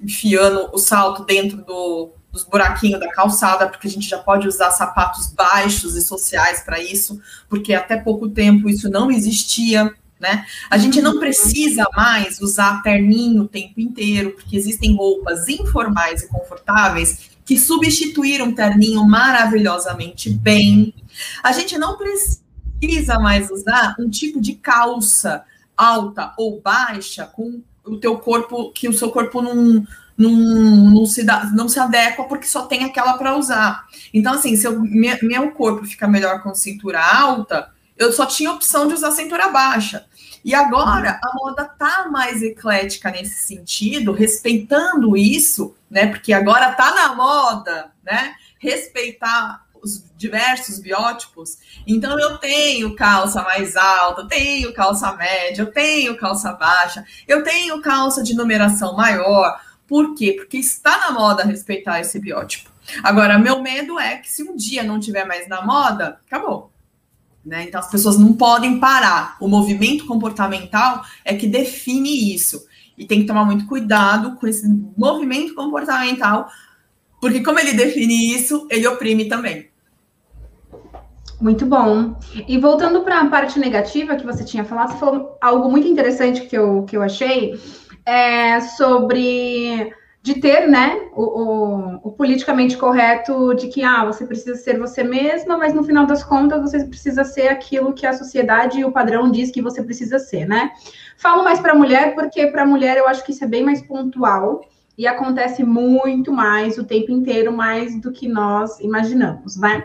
enfiando 0.03 0.69
o 0.73 0.77
salto 0.77 1.23
dentro 1.23 1.57
do, 1.57 2.11
dos 2.31 2.43
buraquinhos 2.43 2.99
da 2.99 3.11
calçada, 3.11 3.67
porque 3.67 3.87
a 3.87 3.89
gente 3.89 4.09
já 4.09 4.17
pode 4.17 4.47
usar 4.47 4.71
sapatos 4.71 5.27
baixos 5.27 5.95
e 5.95 6.01
sociais 6.01 6.61
para 6.61 6.81
isso, 6.81 7.21
porque 7.47 7.73
até 7.73 7.95
pouco 7.95 8.27
tempo 8.27 8.67
isso 8.67 8.89
não 8.89 9.11
existia. 9.11 9.93
Né? 10.19 10.45
A 10.69 10.77
gente 10.77 11.01
não 11.01 11.19
precisa 11.19 11.85
mais 11.95 12.39
usar 12.39 12.81
terninho 12.81 13.43
o 13.43 13.47
tempo 13.47 13.79
inteiro, 13.79 14.31
porque 14.31 14.55
existem 14.55 14.95
roupas 14.95 15.47
informais 15.49 16.23
e 16.23 16.27
confortáveis 16.27 17.31
que 17.45 17.59
substituíram 17.59 18.53
terninho 18.53 19.05
maravilhosamente 19.05 20.29
bem. 20.29 20.93
A 21.43 21.51
gente 21.51 21.77
não 21.77 21.97
precisa 21.97 23.19
mais 23.19 23.51
usar 23.51 23.95
um 23.99 24.09
tipo 24.09 24.39
de 24.39 24.53
calça 24.53 25.43
alta 25.75 26.33
ou 26.37 26.61
baixa 26.61 27.25
com 27.25 27.61
o 27.85 27.97
teu 27.97 28.17
corpo, 28.17 28.71
que 28.71 28.87
o 28.87 28.93
seu 28.93 29.11
corpo 29.11 29.41
não, 29.41 29.85
não, 30.17 30.31
não, 30.31 31.05
se, 31.05 31.23
dá, 31.23 31.45
não 31.53 31.67
se 31.67 31.79
adequa 31.79 32.23
porque 32.25 32.47
só 32.47 32.65
tem 32.65 32.83
aquela 32.85 33.17
para 33.17 33.35
usar. 33.35 33.85
Então, 34.13 34.33
assim, 34.33 34.55
se 34.55 34.65
eu, 34.65 34.79
meu 34.81 35.51
corpo 35.51 35.85
fica 35.85 36.07
melhor 36.07 36.41
com 36.41 36.53
cintura 36.55 37.01
alta, 37.01 37.69
eu 37.97 38.11
só 38.11 38.25
tinha 38.25 38.51
opção 38.51 38.87
de 38.87 38.93
usar 38.93 39.11
cintura 39.11 39.49
baixa. 39.49 40.05
E 40.43 40.53
agora 40.53 41.19
a 41.23 41.35
moda 41.35 41.63
tá 41.63 42.09
mais 42.11 42.41
eclética 42.41 43.09
nesse 43.09 43.45
sentido, 43.45 44.11
respeitando 44.11 45.15
isso, 45.15 45.73
né? 45.89 46.07
Porque 46.07 46.33
agora 46.33 46.73
tá 46.73 46.93
na 46.93 47.15
moda, 47.15 47.91
né? 48.03 48.33
Respeitar 48.59 49.62
os 49.83 50.03
diversos 50.17 50.79
biótipos. 50.79 51.57
Então 51.85 52.17
eu 52.19 52.37
tenho 52.37 52.95
calça 52.95 53.41
mais 53.43 53.75
alta, 53.75 54.27
tenho 54.27 54.73
calça 54.73 55.13
média, 55.13 55.63
eu 55.63 55.71
tenho 55.71 56.17
calça 56.17 56.53
baixa, 56.53 57.05
eu 57.27 57.43
tenho 57.43 57.81
calça 57.81 58.23
de 58.23 58.33
numeração 58.33 58.95
maior. 58.95 59.59
Por 59.87 60.15
quê? 60.15 60.33
Porque 60.33 60.57
está 60.57 60.97
na 60.97 61.11
moda 61.11 61.43
respeitar 61.43 61.99
esse 61.99 62.19
biótipo. 62.19 62.71
Agora, 63.03 63.37
meu 63.37 63.61
medo 63.61 63.99
é 63.99 64.17
que 64.17 64.29
se 64.29 64.43
um 64.43 64.55
dia 64.55 64.83
não 64.83 64.99
tiver 64.99 65.25
mais 65.25 65.47
na 65.47 65.61
moda, 65.61 66.19
acabou. 66.25 66.71
Né? 67.45 67.63
Então 67.63 67.79
as 67.79 67.89
pessoas 67.89 68.17
não 68.17 68.33
podem 68.33 68.79
parar. 68.79 69.35
O 69.39 69.47
movimento 69.47 70.05
comportamental 70.05 71.03
é 71.25 71.33
que 71.33 71.47
define 71.47 72.33
isso. 72.33 72.65
E 72.97 73.05
tem 73.05 73.21
que 73.21 73.27
tomar 73.27 73.43
muito 73.43 73.65
cuidado 73.65 74.35
com 74.35 74.47
esse 74.47 74.67
movimento 74.95 75.55
comportamental, 75.55 76.47
porque 77.19 77.41
como 77.41 77.59
ele 77.59 77.73
define 77.73 78.35
isso, 78.35 78.67
ele 78.69 78.85
oprime 78.87 79.25
também. 79.25 79.72
Muito 81.43 81.65
bom. 81.65 82.15
E 82.47 82.57
voltando 82.57 83.01
para 83.01 83.19
a 83.19 83.25
parte 83.27 83.59
negativa 83.59 84.15
que 84.15 84.25
você 84.25 84.45
tinha 84.45 84.63
falado, 84.63 84.93
você 84.93 84.97
falou 84.97 85.37
algo 85.41 85.69
muito 85.69 85.85
interessante 85.85 86.45
que 86.45 86.57
eu, 86.57 86.83
que 86.83 86.95
eu 86.95 87.01
achei 87.01 87.59
é, 88.05 88.61
sobre 88.61 89.93
de 90.21 90.35
ter, 90.35 90.69
né, 90.69 91.01
o, 91.13 91.21
o, 91.21 91.99
o, 92.01 92.11
politicamente 92.13 92.77
correto 92.77 93.53
de 93.55 93.67
que, 93.67 93.83
ah, 93.83 94.05
você 94.05 94.25
precisa 94.25 94.55
ser 94.55 94.79
você 94.79 95.03
mesma, 95.03 95.57
mas 95.57 95.73
no 95.73 95.83
final 95.83 96.05
das 96.05 96.23
contas 96.23 96.61
você 96.61 96.85
precisa 96.85 97.25
ser 97.25 97.49
aquilo 97.49 97.91
que 97.91 98.05
a 98.05 98.13
sociedade 98.13 98.79
e 98.79 98.85
o 98.85 98.91
padrão 98.93 99.29
diz 99.29 99.51
que 99.51 99.61
você 99.61 99.83
precisa 99.83 100.19
ser, 100.19 100.45
né? 100.45 100.71
Falo 101.17 101.43
mais 101.43 101.59
para 101.59 101.75
mulher 101.75 102.15
porque 102.15 102.47
para 102.47 102.65
mulher 102.65 102.95
eu 102.95 103.05
acho 103.05 103.21
que 103.25 103.33
isso 103.33 103.43
é 103.43 103.47
bem 103.47 103.65
mais 103.65 103.81
pontual 103.81 104.61
e 104.97 105.05
acontece 105.05 105.61
muito 105.61 106.31
mais 106.31 106.77
o 106.77 106.85
tempo 106.85 107.11
inteiro, 107.11 107.51
mais 107.51 107.99
do 107.99 108.13
que 108.13 108.29
nós 108.29 108.79
imaginamos, 108.79 109.57
né? 109.57 109.83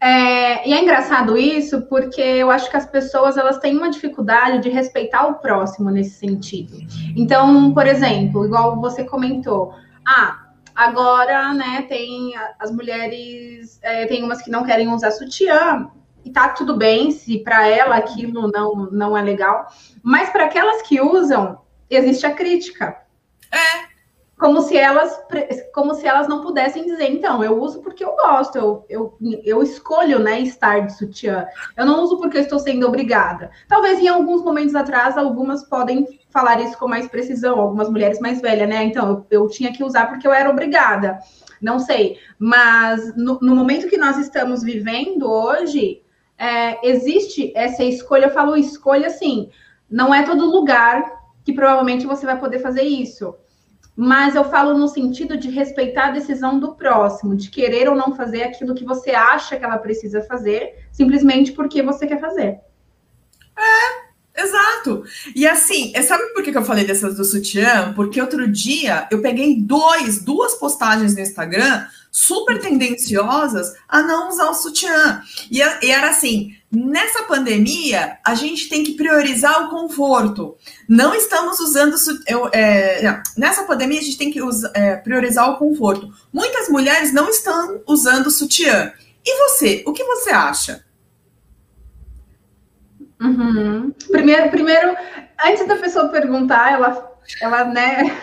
É, 0.00 0.68
e 0.68 0.72
é 0.72 0.82
engraçado 0.82 1.36
isso 1.36 1.82
porque 1.82 2.20
eu 2.20 2.50
acho 2.50 2.70
que 2.70 2.76
as 2.76 2.86
pessoas 2.86 3.36
elas 3.36 3.58
têm 3.58 3.76
uma 3.76 3.90
dificuldade 3.90 4.62
de 4.62 4.68
respeitar 4.68 5.26
o 5.26 5.34
próximo 5.34 5.90
nesse 5.90 6.18
sentido. 6.18 6.78
Então, 7.16 7.72
por 7.72 7.86
exemplo, 7.86 8.44
igual 8.44 8.80
você 8.80 9.04
comentou, 9.04 9.74
ah, 10.06 10.46
agora, 10.74 11.52
né, 11.52 11.82
tem 11.88 12.32
as 12.58 12.70
mulheres, 12.70 13.78
é, 13.82 14.06
tem 14.06 14.22
umas 14.22 14.42
que 14.42 14.50
não 14.50 14.64
querem 14.64 14.88
usar 14.88 15.10
sutiã 15.10 15.90
e 16.24 16.30
tá 16.30 16.48
tudo 16.50 16.76
bem 16.76 17.10
se 17.10 17.38
para 17.38 17.66
ela 17.66 17.96
aquilo 17.96 18.50
não 18.50 18.90
não 18.90 19.16
é 19.16 19.22
legal, 19.22 19.66
mas 20.02 20.30
para 20.30 20.44
aquelas 20.44 20.82
que 20.82 21.00
usam 21.00 21.58
existe 21.88 22.26
a 22.26 22.34
crítica. 22.34 22.96
É, 23.52 23.89
como 24.40 24.62
se 24.62 24.74
elas 24.74 25.22
como 25.74 25.94
se 25.94 26.06
elas 26.06 26.26
não 26.26 26.40
pudessem 26.40 26.86
dizer, 26.86 27.10
então, 27.10 27.44
eu 27.44 27.60
uso 27.60 27.82
porque 27.82 28.02
eu 28.02 28.16
gosto, 28.16 28.56
eu, 28.56 28.86
eu, 28.88 29.14
eu 29.44 29.62
escolho 29.62 30.18
né, 30.18 30.40
estar 30.40 30.80
de 30.80 30.96
sutiã. 30.96 31.46
Eu 31.76 31.84
não 31.84 32.02
uso 32.02 32.16
porque 32.16 32.38
eu 32.38 32.40
estou 32.40 32.58
sendo 32.58 32.86
obrigada. 32.86 33.50
Talvez 33.68 33.98
em 33.98 34.08
alguns 34.08 34.42
momentos 34.42 34.74
atrás, 34.74 35.18
algumas 35.18 35.62
podem 35.62 36.06
falar 36.30 36.58
isso 36.62 36.78
com 36.78 36.88
mais 36.88 37.06
precisão, 37.06 37.60
algumas 37.60 37.90
mulheres 37.90 38.18
mais 38.18 38.40
velhas, 38.40 38.66
né? 38.66 38.82
Então, 38.82 39.26
eu, 39.30 39.42
eu 39.42 39.48
tinha 39.48 39.74
que 39.74 39.84
usar 39.84 40.06
porque 40.08 40.26
eu 40.26 40.32
era 40.32 40.48
obrigada. 40.48 41.18
Não 41.60 41.78
sei. 41.78 42.16
Mas 42.38 43.14
no, 43.14 43.38
no 43.42 43.54
momento 43.54 43.90
que 43.90 43.98
nós 43.98 44.16
estamos 44.16 44.62
vivendo 44.62 45.30
hoje, 45.30 46.02
é, 46.38 46.88
existe 46.88 47.52
essa 47.54 47.84
escolha, 47.84 48.24
eu 48.24 48.30
falo 48.30 48.56
escolha 48.56 49.08
assim 49.08 49.50
Não 49.90 50.14
é 50.14 50.22
todo 50.22 50.50
lugar 50.50 51.04
que 51.44 51.52
provavelmente 51.52 52.06
você 52.06 52.24
vai 52.24 52.38
poder 52.38 52.60
fazer 52.60 52.84
isso. 52.84 53.34
Mas 53.96 54.34
eu 54.34 54.44
falo 54.44 54.78
no 54.78 54.88
sentido 54.88 55.36
de 55.36 55.50
respeitar 55.50 56.08
a 56.08 56.12
decisão 56.12 56.58
do 56.58 56.74
próximo, 56.74 57.36
de 57.36 57.50
querer 57.50 57.88
ou 57.88 57.96
não 57.96 58.14
fazer 58.14 58.44
aquilo 58.44 58.74
que 58.74 58.84
você 58.84 59.10
acha 59.10 59.56
que 59.56 59.64
ela 59.64 59.78
precisa 59.78 60.22
fazer, 60.22 60.86
simplesmente 60.90 61.52
porque 61.52 61.82
você 61.82 62.06
quer 62.06 62.20
fazer. 62.20 62.60
É, 63.58 64.42
exato. 64.42 65.04
E 65.34 65.46
assim, 65.46 65.92
é, 65.94 66.02
sabe 66.02 66.24
por 66.32 66.42
que 66.42 66.56
eu 66.56 66.64
falei 66.64 66.84
dessas 66.84 67.16
do 67.16 67.24
sutiã? 67.24 67.92
Porque 67.94 68.20
outro 68.20 68.50
dia 68.50 69.06
eu 69.10 69.20
peguei 69.20 69.60
dois, 69.60 70.24
duas 70.24 70.54
postagens 70.54 71.14
no 71.14 71.20
Instagram 71.20 71.86
super 72.10 72.60
tendenciosas 72.60 73.74
a 73.88 74.02
não 74.02 74.28
usar 74.28 74.50
o 74.50 74.54
sutiã. 74.54 75.22
E, 75.50 75.60
era 75.60 76.10
assim: 76.10 76.54
nessa 76.70 77.22
pandemia, 77.24 78.18
a 78.24 78.34
gente 78.34 78.68
tem 78.68 78.82
que 78.82 78.92
priorizar 78.92 79.64
o 79.64 79.70
conforto. 79.70 80.56
Não 80.88 81.14
estamos 81.14 81.60
usando. 81.60 81.96
Eu, 82.26 82.48
é, 82.52 83.22
nessa 83.36 83.64
pandemia, 83.64 84.00
a 84.00 84.02
gente 84.02 84.18
tem 84.18 84.30
que 84.30 84.40
é, 84.74 84.96
priorizar 84.96 85.50
o 85.50 85.58
conforto. 85.58 86.12
Muitas 86.32 86.68
mulheres 86.68 87.12
não 87.12 87.28
estão 87.28 87.82
usando 87.86 88.30
sutiã. 88.30 88.92
E 89.24 89.36
você, 89.38 89.84
o 89.86 89.92
que 89.92 90.04
você 90.04 90.30
acha? 90.30 90.84
Uhum. 93.20 93.92
Primeiro, 94.10 94.50
primeiro, 94.50 94.96
antes 95.44 95.66
da 95.68 95.76
pessoa 95.76 96.08
perguntar, 96.08 96.72
ela, 96.72 97.18
ela 97.40 97.64
né? 97.64 98.18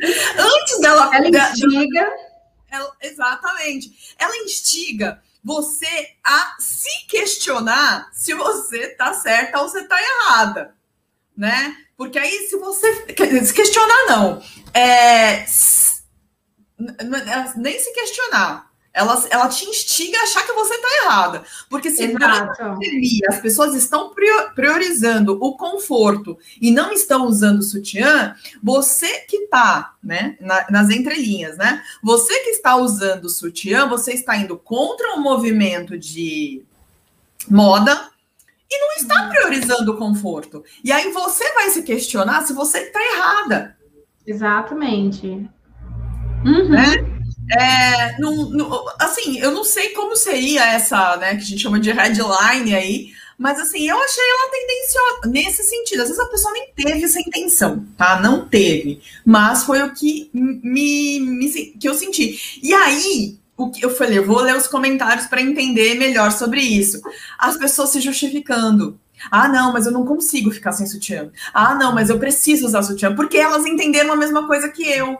Antes 0.00 0.80
dela, 0.80 1.10
ela 1.14 1.28
instiga. 1.28 2.29
Ela, 2.70 2.96
exatamente. 3.00 4.14
Ela 4.18 4.36
instiga 4.38 5.22
você 5.42 6.16
a 6.22 6.56
se 6.58 7.06
questionar 7.08 8.10
se 8.12 8.34
você 8.34 8.88
tá 8.88 9.14
certa 9.14 9.60
ou 9.60 9.68
você 9.68 9.84
tá 9.84 9.96
errada, 10.00 10.74
né? 11.36 11.76
Porque 11.96 12.18
aí, 12.18 12.48
se 12.48 12.56
você 12.56 13.06
se 13.44 13.54
questionar, 13.54 14.06
não, 14.06 14.42
é, 14.72 15.44
nem 17.56 17.78
se 17.78 17.92
questionar, 17.92 18.69
ela, 18.92 19.24
ela 19.30 19.48
te 19.48 19.64
instiga 19.64 20.18
a 20.18 20.22
achar 20.22 20.44
que 20.44 20.52
você 20.52 20.74
está 20.74 20.88
errada. 21.04 21.44
Porque 21.68 21.90
se 21.90 22.08
pandemia, 22.08 23.26
as 23.28 23.40
pessoas 23.40 23.74
estão 23.74 24.12
priorizando 24.54 25.38
o 25.40 25.56
conforto 25.56 26.36
e 26.60 26.70
não 26.70 26.92
estão 26.92 27.26
usando 27.26 27.62
sutiã, 27.62 28.34
você 28.62 29.20
que 29.20 29.36
está, 29.36 29.94
né, 30.02 30.36
na, 30.40 30.66
nas 30.70 30.90
entrelinhas, 30.90 31.56
né? 31.56 31.82
Você 32.02 32.40
que 32.40 32.50
está 32.50 32.76
usando 32.76 33.28
sutiã, 33.28 33.88
você 33.88 34.12
está 34.12 34.36
indo 34.36 34.58
contra 34.58 35.14
um 35.14 35.22
movimento 35.22 35.96
de 35.96 36.62
moda 37.48 38.10
e 38.68 38.80
não 38.80 38.92
está 38.96 39.22
uhum. 39.22 39.28
priorizando 39.30 39.92
o 39.92 39.96
conforto. 39.96 40.64
E 40.82 40.92
aí 40.92 41.10
você 41.12 41.52
vai 41.54 41.70
se 41.70 41.82
questionar 41.82 42.42
se 42.42 42.52
você 42.52 42.78
está 42.78 43.00
errada. 43.00 43.76
Exatamente. 44.26 45.26
Uhum. 46.44 46.68
Né? 46.68 47.19
É, 47.58 48.18
não, 48.20 48.48
não, 48.50 48.84
assim, 48.98 49.38
eu 49.40 49.50
não 49.50 49.64
sei 49.64 49.90
como 49.90 50.14
seria 50.16 50.64
essa, 50.72 51.16
né, 51.16 51.34
que 51.34 51.42
a 51.42 51.46
gente 51.46 51.62
chama 51.62 51.80
de 51.80 51.90
headline 51.90 52.74
aí, 52.74 53.12
mas 53.40 53.58
assim, 53.58 53.88
eu 53.88 53.98
achei 53.98 54.22
ela 54.22 54.50
tendenciosa 54.50 55.20
nesse 55.28 55.62
sentido. 55.64 56.02
Às 56.02 56.08
vezes 56.08 56.22
a 56.22 56.28
pessoa 56.28 56.52
nem 56.52 56.68
teve 56.76 57.04
essa 57.04 57.18
intenção, 57.18 57.86
tá? 57.96 58.20
Não 58.20 58.46
teve, 58.46 59.00
mas 59.24 59.64
foi 59.64 59.82
o 59.82 59.94
que 59.94 60.30
me, 60.34 61.18
me 61.20 61.50
que 61.50 61.88
eu 61.88 61.94
senti. 61.94 62.60
E 62.62 62.74
aí, 62.74 63.38
o 63.56 63.70
que 63.70 63.82
eu 63.82 63.90
falei, 63.90 64.18
eu 64.18 64.26
vou 64.26 64.40
ler 64.40 64.54
os 64.54 64.68
comentários 64.68 65.26
para 65.26 65.40
entender 65.40 65.94
melhor 65.94 66.32
sobre 66.32 66.60
isso. 66.60 67.00
As 67.38 67.56
pessoas 67.56 67.88
se 67.88 68.00
justificando. 68.00 69.00
Ah, 69.30 69.48
não, 69.48 69.72
mas 69.72 69.86
eu 69.86 69.92
não 69.92 70.04
consigo 70.04 70.50
ficar 70.50 70.72
sem 70.72 70.86
sutiã. 70.86 71.30
Ah, 71.52 71.74
não, 71.74 71.94
mas 71.94 72.10
eu 72.10 72.18
preciso 72.18 72.66
usar 72.66 72.82
sutiã, 72.82 73.14
porque 73.14 73.38
elas 73.38 73.66
entenderam 73.66 74.12
a 74.12 74.16
mesma 74.16 74.46
coisa 74.46 74.68
que 74.68 74.82
eu 74.82 75.18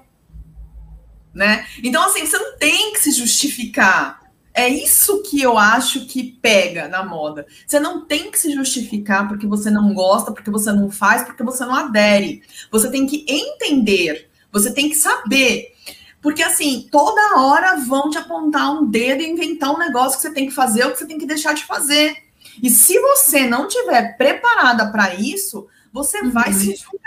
né? 1.35 1.67
Então, 1.83 2.03
assim, 2.05 2.27
você 2.27 2.39
não 2.39 2.57
tem 2.59 2.93
que 2.93 3.01
se 3.01 3.13
justificar. 3.13 4.21
É 4.53 4.69
isso 4.69 5.23
que 5.23 5.41
eu 5.41 5.57
acho 5.57 6.07
que 6.07 6.37
pega 6.43 6.89
na 6.89 7.05
moda. 7.05 7.47
Você 7.67 7.79
não 7.79 8.05
tem 8.05 8.31
que 8.31 8.39
se 8.39 8.53
justificar 8.53 9.29
porque 9.29 9.47
você 9.47 9.71
não 9.71 9.95
gosta, 9.95 10.33
porque 10.33 10.51
você 10.51 10.73
não 10.73 10.91
faz, 10.91 11.23
porque 11.23 11.45
você 11.45 11.65
não 11.65 11.75
adere. 11.75 12.43
Você 12.71 12.91
tem 12.91 13.07
que 13.07 13.25
entender, 13.29 14.29
você 14.53 14.73
tem 14.73 14.89
que 14.89 14.97
saber. 14.97 15.73
Porque, 16.21 16.43
assim, 16.43 16.89
toda 16.91 17.41
hora 17.41 17.77
vão 17.77 18.11
te 18.11 18.19
apontar 18.19 18.73
um 18.73 18.91
dedo 18.91 19.23
e 19.23 19.31
inventar 19.31 19.73
um 19.73 19.79
negócio 19.79 20.19
que 20.19 20.23
você 20.23 20.35
tem 20.35 20.47
que 20.47 20.55
fazer 20.55 20.85
ou 20.85 20.93
que 20.93 20.99
você 20.99 21.07
tem 21.07 21.19
que 21.19 21.27
deixar 21.27 21.55
de 21.55 21.65
fazer. 21.65 22.15
E 22.63 22.69
se 22.69 22.99
você 22.99 23.47
não 23.47 23.69
tiver 23.69 24.17
preparada 24.19 24.91
para 24.91 25.15
isso, 25.15 25.67
você 25.93 26.21
uhum. 26.21 26.31
vai 26.31 26.53
se 26.53 26.77
julgar. 26.77 27.00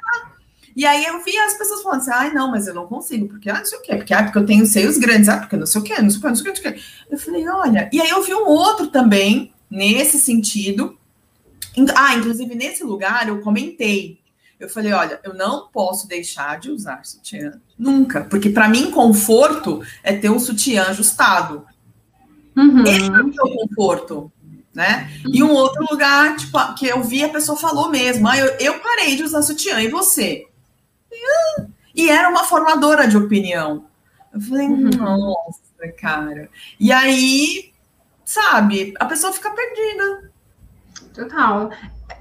E 0.76 0.86
aí 0.86 1.06
eu 1.06 1.24
vi 1.24 1.38
as 1.38 1.58
pessoas 1.58 1.82
falando 1.82 2.02
assim, 2.02 2.12
ai, 2.12 2.34
não, 2.34 2.50
mas 2.50 2.68
eu 2.68 2.74
não 2.74 2.88
consigo, 2.88 3.28
porque 3.28 3.50
ah, 3.50 3.60
não 3.60 3.66
sei 3.66 3.78
o 3.78 3.82
quê, 3.82 3.96
porque, 3.96 4.14
ah, 4.14 4.24
porque 4.24 4.38
eu 4.38 4.46
tenho 4.46 4.66
seios 4.66 4.98
grandes, 4.98 5.30
ah, 5.30 5.38
porque 5.38 5.56
não 5.56 5.66
sei 5.66 5.82
o 5.82 5.84
quê, 5.84 6.02
não 6.02 6.10
sei 6.10 6.20
o 6.20 6.22
quê, 6.22 6.28
não 6.28 6.36
sei 6.36 6.42
o 6.42 6.44
quê, 6.44 6.50
não 6.50 6.56
sei 6.56 6.72
o 6.72 6.74
quê. 6.74 6.82
Eu 7.12 7.18
falei, 7.18 7.48
olha, 7.48 7.90
e 7.92 8.02
aí 8.02 8.10
eu 8.10 8.24
vi 8.24 8.34
um 8.34 8.48
outro 8.48 8.88
também, 8.88 9.54
nesse 9.70 10.18
sentido. 10.20 10.98
Ah, 11.96 12.16
inclusive 12.16 12.56
nesse 12.56 12.84
lugar 12.84 13.28
eu 13.28 13.42
comentei. 13.42 14.20
Eu 14.60 14.70
falei, 14.70 14.94
olha, 14.94 15.20
eu 15.24 15.34
não 15.34 15.68
posso 15.68 16.08
deixar 16.08 16.60
de 16.60 16.72
usar 16.72 17.04
sutiã 17.04 17.60
nunca, 17.78 18.24
porque 18.24 18.50
para 18.50 18.70
mim 18.70 18.92
conforto 18.92 19.84
é 20.04 20.14
ter 20.14 20.30
um 20.30 20.40
sutiã 20.40 20.86
ajustado. 20.86 21.66
Uhum. 22.56 22.84
Esse 22.84 23.06
é 23.06 23.22
o 23.22 23.28
meu 23.28 23.68
conforto 23.68 24.32
né? 24.74 25.12
E 25.32 25.44
um 25.44 25.52
outro 25.52 25.86
lugar, 25.90 26.36
tipo, 26.36 26.58
que 26.76 26.88
eu 26.88 27.04
vi, 27.04 27.24
a 27.24 27.30
pessoa 27.30 27.58
falou 27.58 27.90
mesmo, 27.90 28.28
ah, 28.28 28.38
eu, 28.38 28.48
eu 28.60 28.80
parei 28.80 29.16
de 29.16 29.24
usar 29.24 29.44
sutiã, 29.44 29.80
e 29.82 29.88
você? 29.88 30.48
E 31.96 32.10
era 32.10 32.30
uma 32.30 32.44
formadora 32.44 33.08
de 33.08 33.18
opinião. 33.18 33.86
Eu 34.34 34.42
falei, 34.42 34.68
uhum. 34.68 34.90
nossa, 34.98 35.88
cara. 36.00 36.50
E 36.80 36.92
aí, 36.92 37.72
sabe, 38.26 38.94
a 39.00 39.06
pessoa 39.06 39.32
fica 39.32 39.52
perdida. 39.52 40.32
Total. 41.14 41.70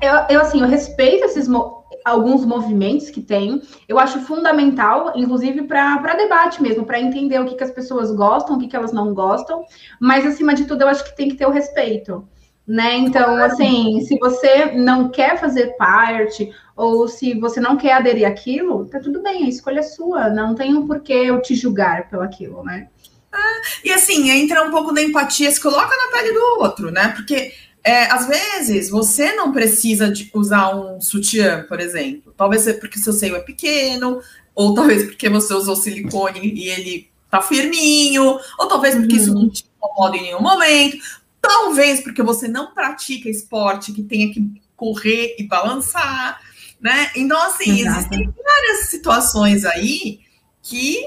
Eu, 0.00 0.36
eu 0.36 0.40
assim, 0.42 0.60
eu 0.60 0.68
respeito 0.68 1.24
esses 1.24 1.48
mo 1.48 1.80
alguns 2.04 2.44
movimentos 2.44 3.10
que 3.10 3.22
tem. 3.22 3.62
Eu 3.88 3.98
acho 3.98 4.20
fundamental, 4.22 5.12
inclusive, 5.14 5.62
para 5.62 6.14
debate 6.14 6.60
mesmo, 6.60 6.84
para 6.84 7.00
entender 7.00 7.40
o 7.40 7.46
que, 7.46 7.54
que 7.54 7.64
as 7.64 7.70
pessoas 7.70 8.10
gostam, 8.10 8.56
o 8.56 8.58
que, 8.58 8.66
que 8.66 8.74
elas 8.74 8.92
não 8.92 9.14
gostam. 9.14 9.64
Mas, 10.00 10.26
acima 10.26 10.52
de 10.52 10.64
tudo, 10.64 10.82
eu 10.82 10.88
acho 10.88 11.04
que 11.04 11.16
tem 11.16 11.28
que 11.28 11.36
ter 11.36 11.46
o 11.46 11.50
respeito 11.50 12.26
né? 12.66 12.96
Então, 12.96 13.36
assim, 13.36 14.00
se 14.06 14.18
você 14.18 14.66
não 14.72 15.08
quer 15.08 15.38
fazer 15.38 15.76
parte, 15.76 16.52
ou 16.76 17.08
se 17.08 17.34
você 17.34 17.60
não 17.60 17.76
quer 17.76 17.94
aderir 17.94 18.26
àquilo, 18.26 18.86
tá 18.86 19.00
tudo 19.00 19.22
bem, 19.22 19.44
a 19.44 19.48
escolha 19.48 19.80
é 19.80 19.82
sua, 19.82 20.30
não 20.30 20.54
tem 20.54 20.74
um 20.74 20.86
porquê 20.86 21.12
eu 21.12 21.42
te 21.42 21.54
julgar 21.54 22.08
pelo 22.08 22.22
aquilo, 22.22 22.62
né? 22.64 22.88
Ah, 23.32 23.60
e 23.84 23.90
assim, 23.90 24.30
entra 24.30 24.62
um 24.62 24.70
pouco 24.70 24.92
da 24.92 25.02
empatia, 25.02 25.50
se 25.50 25.60
coloca 25.60 25.96
na 25.96 26.16
pele 26.16 26.32
do 26.32 26.60
outro, 26.60 26.90
né? 26.90 27.08
Porque 27.08 27.52
é, 27.82 28.04
às 28.12 28.28
vezes 28.28 28.90
você 28.90 29.32
não 29.32 29.52
precisa 29.52 30.10
de 30.10 30.30
usar 30.34 30.74
um 30.74 31.00
sutiã, 31.00 31.64
por 31.68 31.80
exemplo. 31.80 32.32
Talvez 32.36 32.66
é 32.66 32.74
porque 32.74 32.98
seu 32.98 33.12
seio 33.12 33.34
é 33.34 33.40
pequeno, 33.40 34.20
ou 34.54 34.74
talvez 34.74 35.04
porque 35.04 35.28
você 35.28 35.52
usou 35.54 35.74
silicone 35.74 36.40
e 36.54 36.68
ele 36.68 37.10
tá 37.30 37.40
firminho, 37.40 38.38
ou 38.58 38.68
talvez 38.68 38.94
porque 38.94 39.16
uhum. 39.16 39.20
isso 39.20 39.34
não 39.34 39.50
te 39.50 39.64
incomoda 39.76 40.16
em 40.16 40.22
nenhum 40.22 40.42
momento. 40.42 40.98
Talvez 41.42 42.00
porque 42.00 42.22
você 42.22 42.46
não 42.46 42.72
pratica 42.72 43.28
esporte 43.28 43.92
que 43.92 44.04
tenha 44.04 44.32
que 44.32 44.62
correr 44.76 45.34
e 45.38 45.46
balançar, 45.46 46.40
né? 46.80 47.10
Então, 47.16 47.40
assim, 47.42 47.80
Exato. 47.80 47.98
existem 47.98 48.32
várias 48.44 48.86
situações 48.86 49.64
aí 49.64 50.20
que 50.62 51.04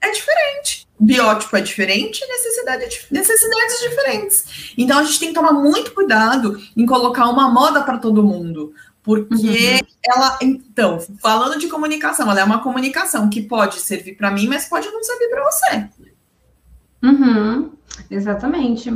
é 0.00 0.10
diferente. 0.10 0.88
Biótipo 0.98 1.56
é 1.56 1.60
diferente, 1.60 2.26
necessidade 2.26 2.84
é 2.84 2.88
necessidades 3.10 3.80
diferentes. 3.80 4.72
Então, 4.78 4.98
a 4.98 5.04
gente 5.04 5.18
tem 5.18 5.28
que 5.28 5.34
tomar 5.34 5.52
muito 5.52 5.92
cuidado 5.92 6.58
em 6.74 6.86
colocar 6.86 7.28
uma 7.28 7.50
moda 7.50 7.82
para 7.82 7.98
todo 7.98 8.24
mundo. 8.24 8.72
Porque 9.02 9.34
uhum. 9.36 9.78
ela, 10.02 10.38
então, 10.40 10.98
falando 11.20 11.58
de 11.58 11.68
comunicação, 11.68 12.30
ela 12.30 12.40
é 12.40 12.44
uma 12.44 12.62
comunicação 12.62 13.28
que 13.28 13.42
pode 13.42 13.80
servir 13.80 14.16
para 14.16 14.30
mim, 14.30 14.46
mas 14.46 14.66
pode 14.66 14.88
não 14.90 15.02
servir 15.02 15.28
para 15.28 15.44
você. 15.44 15.88
Uhum. 17.02 17.72
Exatamente. 18.10 18.90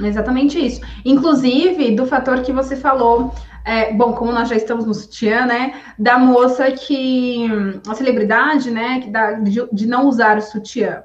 Exatamente 0.00 0.64
isso. 0.64 0.80
Inclusive, 1.04 1.94
do 1.94 2.06
fator 2.06 2.42
que 2.42 2.52
você 2.52 2.76
falou, 2.76 3.32
é, 3.64 3.92
bom, 3.92 4.12
como 4.12 4.32
nós 4.32 4.48
já 4.48 4.56
estamos 4.56 4.86
no 4.86 4.94
sutiã, 4.94 5.44
né? 5.44 5.80
Da 5.98 6.18
moça 6.18 6.70
que. 6.70 7.46
A 7.86 7.94
celebridade, 7.94 8.70
né? 8.70 9.00
Que 9.00 9.10
dá, 9.10 9.32
de, 9.32 9.68
de 9.72 9.86
não 9.86 10.06
usar 10.06 10.38
o 10.38 10.42
sutiã. 10.42 11.02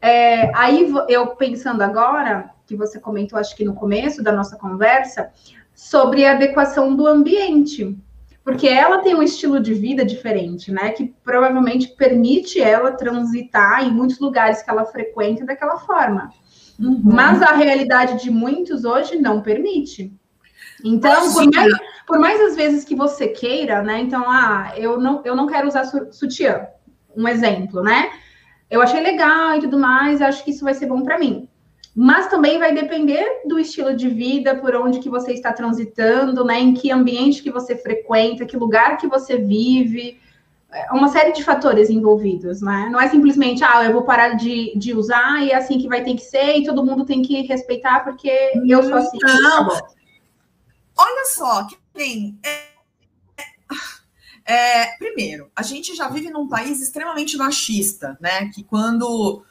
É, 0.00 0.50
aí 0.56 0.92
eu 1.08 1.28
pensando 1.36 1.82
agora, 1.82 2.50
que 2.66 2.76
você 2.76 2.98
comentou, 2.98 3.38
acho 3.38 3.54
que 3.54 3.64
no 3.64 3.74
começo 3.74 4.22
da 4.22 4.32
nossa 4.32 4.56
conversa, 4.56 5.30
sobre 5.74 6.24
a 6.24 6.32
adequação 6.32 6.94
do 6.94 7.06
ambiente. 7.06 7.96
Porque 8.42 8.66
ela 8.66 9.02
tem 9.02 9.14
um 9.14 9.22
estilo 9.22 9.60
de 9.60 9.74
vida 9.74 10.04
diferente, 10.04 10.72
né? 10.72 10.92
Que 10.92 11.14
provavelmente 11.22 11.88
permite 11.88 12.60
ela 12.60 12.92
transitar 12.92 13.84
em 13.84 13.92
muitos 13.92 14.18
lugares 14.18 14.62
que 14.62 14.70
ela 14.70 14.86
frequenta 14.86 15.44
daquela 15.44 15.78
forma. 15.78 16.32
Uhum. 16.80 17.02
Mas 17.04 17.42
a 17.42 17.52
realidade 17.52 18.22
de 18.22 18.30
muitos 18.30 18.84
hoje 18.84 19.16
não 19.16 19.42
permite. 19.42 20.12
Então, 20.82 21.32
por 21.32 21.50
mais, 21.52 21.72
por 22.06 22.18
mais 22.18 22.40
as 22.40 22.56
vezes 22.56 22.84
que 22.84 22.94
você 22.94 23.28
queira, 23.28 23.82
né? 23.82 24.00
Então, 24.00 24.24
ah, 24.26 24.72
eu 24.76 24.98
não, 24.98 25.20
eu 25.24 25.36
não 25.36 25.46
quero 25.46 25.68
usar 25.68 25.84
sutiã. 26.10 26.66
Um 27.14 27.28
exemplo, 27.28 27.82
né? 27.82 28.10
Eu 28.70 28.80
achei 28.80 29.00
legal 29.00 29.56
e 29.56 29.60
tudo 29.60 29.78
mais, 29.78 30.22
acho 30.22 30.42
que 30.44 30.52
isso 30.52 30.64
vai 30.64 30.72
ser 30.72 30.86
bom 30.86 31.02
para 31.02 31.18
mim. 31.18 31.48
Mas 31.94 32.28
também 32.28 32.58
vai 32.58 32.72
depender 32.72 33.42
do 33.44 33.58
estilo 33.58 33.94
de 33.94 34.08
vida, 34.08 34.54
por 34.54 34.74
onde 34.76 35.00
que 35.00 35.10
você 35.10 35.32
está 35.32 35.52
transitando, 35.52 36.44
né? 36.44 36.58
Em 36.58 36.72
que 36.72 36.90
ambiente 36.90 37.42
que 37.42 37.50
você 37.50 37.76
frequenta, 37.76 38.46
que 38.46 38.56
lugar 38.56 38.96
que 38.96 39.08
você 39.08 39.36
vive 39.36 40.18
uma 40.92 41.08
série 41.08 41.32
de 41.32 41.42
fatores 41.42 41.90
envolvidos, 41.90 42.60
né? 42.60 42.88
Não 42.90 43.00
é 43.00 43.08
simplesmente, 43.08 43.64
ah, 43.64 43.84
eu 43.84 43.92
vou 43.92 44.02
parar 44.02 44.34
de, 44.34 44.72
de 44.76 44.94
usar 44.94 45.42
e 45.42 45.50
é 45.50 45.56
assim 45.56 45.78
que 45.78 45.88
vai 45.88 46.02
ter 46.02 46.14
que 46.14 46.22
ser 46.22 46.58
e 46.58 46.64
todo 46.64 46.84
mundo 46.84 47.04
tem 47.04 47.22
que 47.22 47.42
respeitar 47.42 48.04
porque 48.04 48.30
eu 48.66 48.82
sou 48.82 48.94
assim. 48.94 49.18
Não. 49.22 49.68
Tá 49.68 49.86
Olha 50.96 51.24
só, 51.26 51.66
que 51.66 51.76
tem. 51.92 52.38
É, 52.44 52.70
é, 54.52 54.96
primeiro, 54.96 55.50
a 55.56 55.62
gente 55.62 55.94
já 55.94 56.08
vive 56.08 56.30
num 56.30 56.48
país 56.48 56.80
extremamente 56.80 57.36
machista, 57.36 58.16
né? 58.20 58.48
Que 58.48 58.62
quando 58.62 59.44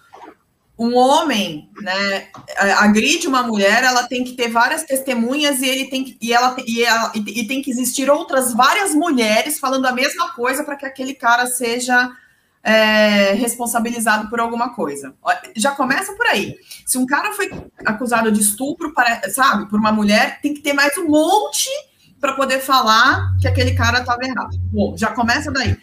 um 0.79 0.95
homem, 0.95 1.69
né, 1.81 2.29
agride 2.77 3.27
uma 3.27 3.43
mulher, 3.43 3.83
ela 3.83 4.07
tem 4.07 4.23
que 4.23 4.31
ter 4.31 4.47
várias 4.47 4.83
testemunhas 4.83 5.61
e 5.61 5.67
ele 5.67 5.89
tem 5.89 6.05
que, 6.05 6.17
e 6.21 6.31
ela, 6.31 6.55
e, 6.65 6.81
ela, 6.81 7.11
e 7.13 7.45
tem 7.45 7.61
que 7.61 7.69
existir 7.69 8.09
outras 8.09 8.53
várias 8.53 8.95
mulheres 8.95 9.59
falando 9.59 9.85
a 9.85 9.91
mesma 9.91 10.33
coisa 10.33 10.63
para 10.63 10.77
que 10.77 10.85
aquele 10.85 11.13
cara 11.13 11.47
seja 11.47 12.09
é, 12.63 13.33
responsabilizado 13.33 14.29
por 14.29 14.39
alguma 14.39 14.73
coisa. 14.73 15.13
Já 15.53 15.71
começa 15.71 16.13
por 16.13 16.27
aí. 16.27 16.55
Se 16.85 16.97
um 16.97 17.05
cara 17.05 17.33
foi 17.33 17.51
acusado 17.85 18.31
de 18.31 18.39
estupro, 18.39 18.93
para, 18.93 19.29
sabe, 19.29 19.69
por 19.69 19.77
uma 19.77 19.91
mulher, 19.91 20.39
tem 20.41 20.53
que 20.53 20.61
ter 20.61 20.71
mais 20.71 20.97
um 20.97 21.09
monte 21.09 21.69
para 22.21 22.33
poder 22.33 22.59
falar 22.61 23.35
que 23.41 23.49
aquele 23.49 23.73
cara 23.73 23.99
estava 23.99 24.23
errado. 24.23 24.57
Bom, 24.71 24.95
já 24.95 25.07
começa 25.07 25.51
daí. 25.51 25.77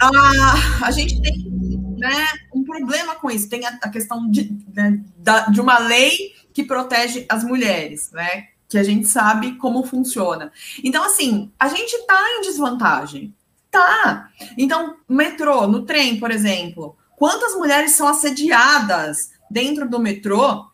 Ah, 0.00 0.86
a 0.86 0.90
gente 0.92 1.20
tem 1.20 1.53
né, 1.96 2.26
um 2.52 2.64
problema 2.64 3.14
com 3.16 3.30
isso. 3.30 3.48
Tem 3.48 3.64
a, 3.66 3.78
a 3.82 3.88
questão 3.88 4.30
de, 4.30 4.56
né, 4.74 5.00
da, 5.16 5.46
de 5.46 5.60
uma 5.60 5.78
lei 5.78 6.34
que 6.52 6.64
protege 6.64 7.26
as 7.28 7.44
mulheres, 7.44 8.10
né? 8.12 8.48
Que 8.68 8.78
a 8.78 8.82
gente 8.82 9.06
sabe 9.06 9.56
como 9.56 9.84
funciona. 9.84 10.52
Então, 10.82 11.04
assim, 11.04 11.50
a 11.58 11.68
gente 11.68 11.92
está 11.92 12.20
em 12.36 12.42
desvantagem. 12.42 13.34
Tá. 13.70 14.30
Então, 14.56 14.96
metrô, 15.08 15.66
no 15.66 15.84
trem, 15.84 16.18
por 16.18 16.30
exemplo, 16.30 16.96
quantas 17.16 17.54
mulheres 17.54 17.92
são 17.92 18.06
assediadas 18.06 19.32
dentro 19.50 19.88
do 19.88 19.98
metrô 19.98 20.66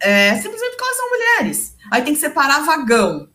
é, 0.00 0.34
simplesmente 0.36 0.70
porque 0.70 0.84
elas 0.84 0.96
são 0.96 1.10
mulheres. 1.10 1.76
Aí 1.90 2.02
tem 2.02 2.14
que 2.14 2.20
separar 2.20 2.64
vagão. 2.64 3.28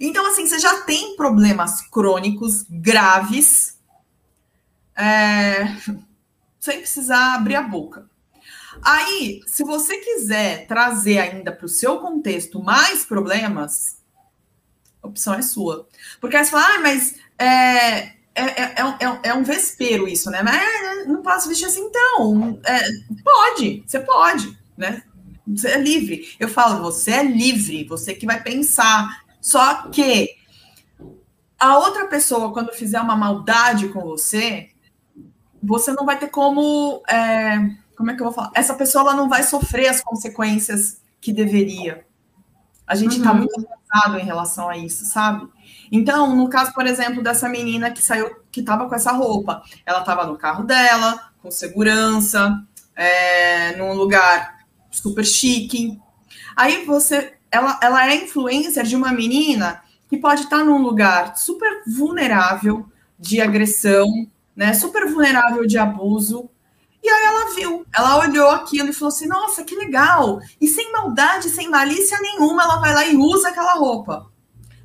Então, 0.00 0.26
assim, 0.26 0.46
você 0.46 0.58
já 0.58 0.80
tem 0.82 1.16
problemas 1.16 1.80
crônicos 1.82 2.64
graves. 2.68 3.78
É, 4.96 5.64
sem 6.64 6.78
precisar 6.78 7.34
abrir 7.34 7.56
a 7.56 7.62
boca. 7.62 8.06
Aí, 8.80 9.42
se 9.46 9.62
você 9.62 9.98
quiser 9.98 10.66
trazer 10.66 11.18
ainda 11.18 11.52
para 11.52 11.66
o 11.66 11.68
seu 11.68 11.98
contexto 11.98 12.62
mais 12.62 13.04
problemas, 13.04 13.98
a 15.02 15.08
opção 15.08 15.34
é 15.34 15.42
sua. 15.42 15.86
Porque 16.18 16.38
aí 16.38 16.42
você 16.42 16.50
fala, 16.50 16.76
ah, 16.76 16.80
mas 16.80 17.16
é, 17.38 17.46
é, 17.46 18.14
é, 18.34 18.74
é, 18.78 19.20
é 19.24 19.34
um 19.34 19.44
vespeiro 19.44 20.08
isso, 20.08 20.30
né? 20.30 20.42
Mas 20.42 21.06
não 21.06 21.20
posso 21.20 21.50
vestir 21.50 21.66
assim, 21.66 21.82
então. 21.82 22.58
pode, 23.22 23.84
você 23.86 24.00
pode, 24.00 24.58
né? 24.74 25.02
Você 25.46 25.68
é 25.68 25.78
livre. 25.78 26.34
Eu 26.40 26.48
falo, 26.48 26.82
você 26.82 27.10
é 27.10 27.22
livre, 27.22 27.84
você 27.84 28.14
que 28.14 28.24
vai 28.24 28.42
pensar. 28.42 29.22
Só 29.38 29.88
que 29.88 30.34
a 31.58 31.76
outra 31.76 32.06
pessoa, 32.06 32.54
quando 32.54 32.72
fizer 32.72 33.02
uma 33.02 33.14
maldade 33.14 33.88
com 33.88 34.00
você, 34.00 34.70
você 35.64 35.92
não 35.92 36.04
vai 36.04 36.18
ter 36.18 36.28
como. 36.28 37.02
É, 37.08 37.58
como 37.96 38.10
é 38.10 38.14
que 38.14 38.20
eu 38.20 38.26
vou 38.26 38.34
falar? 38.34 38.50
Essa 38.54 38.74
pessoa 38.74 39.02
ela 39.02 39.14
não 39.14 39.28
vai 39.28 39.42
sofrer 39.42 39.88
as 39.88 40.00
consequências 40.00 41.00
que 41.20 41.32
deveria. 41.32 42.04
A 42.86 42.94
gente 42.94 43.16
está 43.16 43.32
uhum. 43.32 43.38
muito 43.38 43.54
atrasado 43.58 44.18
em 44.18 44.24
relação 44.24 44.68
a 44.68 44.76
isso, 44.76 45.06
sabe? 45.06 45.48
Então, 45.90 46.34
no 46.36 46.48
caso, 46.48 46.72
por 46.74 46.86
exemplo, 46.86 47.22
dessa 47.22 47.48
menina 47.48 47.90
que 47.90 48.02
saiu, 48.02 48.30
que 48.52 48.60
estava 48.60 48.88
com 48.88 48.94
essa 48.94 49.12
roupa, 49.12 49.62
ela 49.86 50.00
estava 50.00 50.26
no 50.26 50.36
carro 50.36 50.64
dela, 50.64 51.30
com 51.40 51.50
segurança, 51.50 52.62
é, 52.94 53.76
num 53.76 53.94
lugar 53.94 54.66
super 54.90 55.24
chique. 55.24 55.98
Aí 56.56 56.84
você, 56.84 57.34
ela, 57.50 57.78
ela 57.82 58.10
é 58.10 58.16
influencer 58.16 58.84
de 58.84 58.96
uma 58.96 59.12
menina 59.12 59.82
que 60.08 60.18
pode 60.18 60.42
estar 60.42 60.58
tá 60.58 60.64
num 60.64 60.78
lugar 60.78 61.36
super 61.36 61.82
vulnerável 61.86 62.86
de 63.18 63.40
agressão, 63.40 64.06
né? 64.56 64.74
Super 64.74 65.06
vulnerável 65.06 65.66
de 65.66 65.78
abuso. 65.78 66.48
E 67.02 67.08
aí 67.08 67.24
ela 67.24 67.54
viu, 67.54 67.86
ela 67.94 68.18
olhou 68.18 68.50
aquilo 68.50 68.88
e 68.88 68.92
falou 68.92 69.08
assim: 69.08 69.26
nossa, 69.26 69.62
que 69.62 69.74
legal! 69.74 70.40
E 70.60 70.66
sem 70.66 70.90
maldade, 70.92 71.50
sem 71.50 71.68
malícia 71.68 72.18
nenhuma, 72.20 72.62
ela 72.62 72.76
vai 72.78 72.94
lá 72.94 73.06
e 73.06 73.16
usa 73.16 73.48
aquela 73.48 73.74
roupa. 73.74 74.26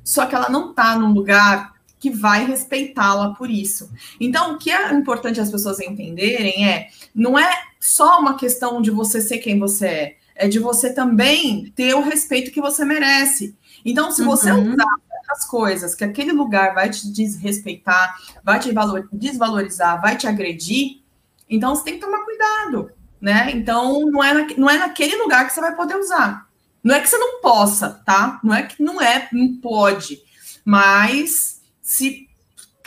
Só 0.04 0.26
que 0.26 0.34
ela 0.34 0.48
não 0.48 0.74
tá 0.74 0.98
num 0.98 1.12
lugar 1.12 1.72
que 1.98 2.10
vai 2.10 2.46
respeitá-la 2.46 3.34
por 3.34 3.50
isso. 3.50 3.90
Então, 4.18 4.54
o 4.54 4.58
que 4.58 4.70
é 4.70 4.92
importante 4.92 5.40
as 5.40 5.50
pessoas 5.50 5.80
entenderem 5.80 6.68
é: 6.68 6.88
não 7.14 7.38
é 7.38 7.50
só 7.78 8.20
uma 8.20 8.36
questão 8.36 8.82
de 8.82 8.90
você 8.90 9.20
ser 9.20 9.38
quem 9.38 9.58
você 9.58 9.86
é, 9.86 10.16
é 10.34 10.48
de 10.48 10.58
você 10.58 10.92
também 10.92 11.72
ter 11.76 11.94
o 11.94 12.02
respeito 12.02 12.50
que 12.50 12.60
você 12.60 12.84
merece. 12.84 13.56
Então, 13.84 14.10
se 14.10 14.22
você 14.22 14.50
uhum. 14.50 14.72
usar 14.72 14.84
as 15.30 15.46
coisas 15.46 15.94
que 15.94 16.04
aquele 16.04 16.32
lugar 16.32 16.74
vai 16.74 16.90
te 16.90 17.10
desrespeitar, 17.10 18.16
vai 18.44 18.58
te 18.58 18.72
desvalorizar, 19.12 20.00
vai 20.00 20.16
te 20.16 20.26
agredir, 20.26 21.00
então 21.48 21.74
você 21.74 21.84
tem 21.84 21.94
que 21.94 22.00
tomar 22.00 22.24
cuidado, 22.24 22.90
né? 23.20 23.50
Então 23.52 24.06
não 24.10 24.22
é, 24.22 24.32
na, 24.32 24.46
não 24.56 24.70
é 24.70 24.78
naquele 24.78 25.16
lugar 25.16 25.46
que 25.46 25.52
você 25.52 25.60
vai 25.60 25.74
poder 25.74 25.96
usar. 25.96 26.48
Não 26.82 26.94
é 26.94 27.00
que 27.00 27.08
você 27.08 27.18
não 27.18 27.40
possa, 27.40 28.00
tá? 28.06 28.40
Não 28.42 28.54
é 28.54 28.62
que 28.62 28.82
não 28.82 29.00
é, 29.00 29.28
não 29.32 29.56
pode, 29.56 30.22
mas 30.64 31.60
se, 31.82 32.28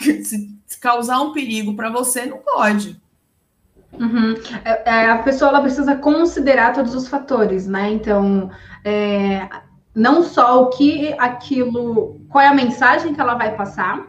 se 0.24 0.80
causar 0.80 1.20
um 1.20 1.32
perigo 1.32 1.74
para 1.74 1.90
você, 1.90 2.26
não 2.26 2.38
pode. 2.38 3.00
Uhum. 3.92 4.34
É, 4.64 4.90
é, 4.90 5.10
a 5.10 5.18
pessoa 5.18 5.50
ela 5.50 5.60
precisa 5.62 5.94
considerar 5.96 6.72
todos 6.72 6.94
os 6.94 7.06
fatores, 7.06 7.66
né? 7.66 7.92
Então, 7.92 8.50
é, 8.84 9.48
não 9.94 10.22
só 10.22 10.62
o 10.62 10.70
que 10.70 11.14
aquilo, 11.18 12.20
qual 12.28 12.42
é 12.42 12.48
a 12.48 12.54
mensagem 12.54 13.14
que 13.14 13.20
ela 13.20 13.34
vai 13.34 13.56
passar, 13.56 14.06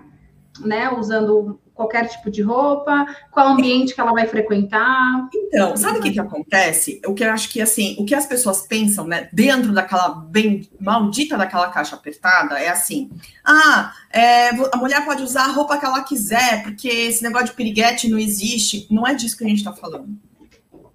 né? 0.60 0.90
Usando 0.90 1.60
qualquer 1.76 2.08
tipo 2.08 2.32
de 2.32 2.42
roupa, 2.42 3.06
qual 3.30 3.50
ambiente 3.50 3.94
que 3.94 4.00
ela 4.00 4.14
vai 4.14 4.26
frequentar. 4.26 5.28
Então, 5.36 5.76
sabe 5.76 6.00
o 6.00 6.02
que, 6.02 6.12
que 6.12 6.20
acontece? 6.20 7.02
O 7.06 7.14
que 7.14 7.24
eu 7.24 7.32
acho 7.32 7.50
que 7.50 7.62
assim, 7.62 7.96
o 8.00 8.06
que 8.06 8.16
as 8.16 8.26
pessoas 8.26 8.62
pensam, 8.62 9.06
né, 9.06 9.30
dentro 9.34 9.74
daquela 9.74 10.10
bem 10.10 10.68
maldita 10.80 11.38
daquela 11.38 11.70
caixa 11.70 11.96
apertada, 11.96 12.58
é 12.58 12.70
assim: 12.70 13.12
ah, 13.44 13.94
é, 14.12 14.50
a 14.50 14.78
mulher 14.78 15.04
pode 15.04 15.22
usar 15.22 15.44
a 15.44 15.52
roupa 15.52 15.78
que 15.78 15.86
ela 15.86 16.02
quiser, 16.02 16.64
porque 16.64 16.88
esse 16.88 17.22
negócio 17.22 17.48
de 17.48 17.54
piriguete 17.54 18.10
não 18.10 18.18
existe. 18.18 18.88
Não 18.90 19.06
é 19.06 19.14
disso 19.14 19.38
que 19.38 19.44
a 19.44 19.48
gente 19.48 19.58
está 19.58 19.74
falando. 19.74 20.18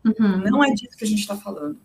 Uhum. 0.03 0.39
Não 0.51 0.65
é 0.65 0.71
disso 0.71 0.97
que 0.97 1.05
a 1.05 1.09
gente 1.09 1.21
está 1.21 1.37
falando. 1.37 1.79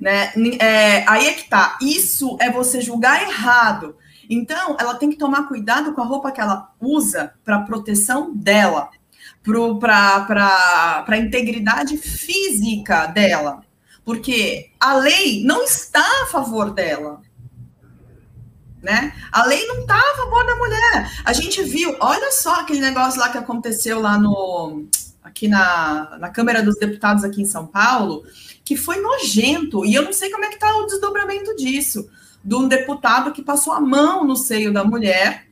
Né? 0.00 0.32
É, 0.58 1.04
aí 1.06 1.28
é 1.28 1.32
que 1.34 1.48
tá. 1.48 1.76
Isso 1.82 2.36
é 2.40 2.50
você 2.50 2.80
julgar 2.80 3.22
errado. 3.22 3.96
Então, 4.28 4.76
ela 4.78 4.94
tem 4.94 5.10
que 5.10 5.16
tomar 5.16 5.48
cuidado 5.48 5.92
com 5.92 6.00
a 6.00 6.06
roupa 6.06 6.32
que 6.32 6.40
ela 6.40 6.72
usa 6.80 7.34
para 7.44 7.60
proteção 7.62 8.34
dela, 8.34 8.88
para 9.78 11.04
a 11.06 11.16
integridade 11.18 11.98
física 11.98 13.06
dela. 13.06 13.62
Porque 14.04 14.70
a 14.80 14.94
lei 14.94 15.44
não 15.44 15.64
está 15.64 16.04
a 16.22 16.26
favor 16.26 16.70
dela. 16.70 17.20
Né? 18.82 19.12
A 19.30 19.44
lei 19.44 19.66
não 19.66 19.80
está 19.80 19.98
a 19.98 20.16
favor 20.16 20.46
da 20.46 20.56
mulher. 20.56 21.22
A 21.24 21.32
gente 21.34 21.62
viu, 21.62 21.94
olha 22.00 22.32
só 22.32 22.60
aquele 22.60 22.80
negócio 22.80 23.20
lá 23.20 23.28
que 23.28 23.36
aconteceu 23.36 24.00
lá 24.00 24.16
no 24.16 24.86
aqui 25.22 25.48
na, 25.48 26.16
na 26.18 26.30
Câmara 26.30 26.62
dos 26.62 26.76
Deputados 26.76 27.24
aqui 27.24 27.42
em 27.42 27.46
São 27.46 27.66
Paulo, 27.66 28.24
que 28.70 28.76
foi 28.76 29.00
nojento, 29.00 29.84
e 29.84 29.96
eu 29.96 30.04
não 30.04 30.12
sei 30.12 30.30
como 30.30 30.44
é 30.44 30.48
que 30.48 30.54
está 30.54 30.72
o 30.76 30.86
desdobramento 30.86 31.56
disso, 31.56 32.08
de 32.44 32.54
um 32.54 32.68
deputado 32.68 33.32
que 33.32 33.42
passou 33.42 33.72
a 33.72 33.80
mão 33.80 34.24
no 34.24 34.36
seio 34.36 34.72
da 34.72 34.84
mulher, 34.84 35.48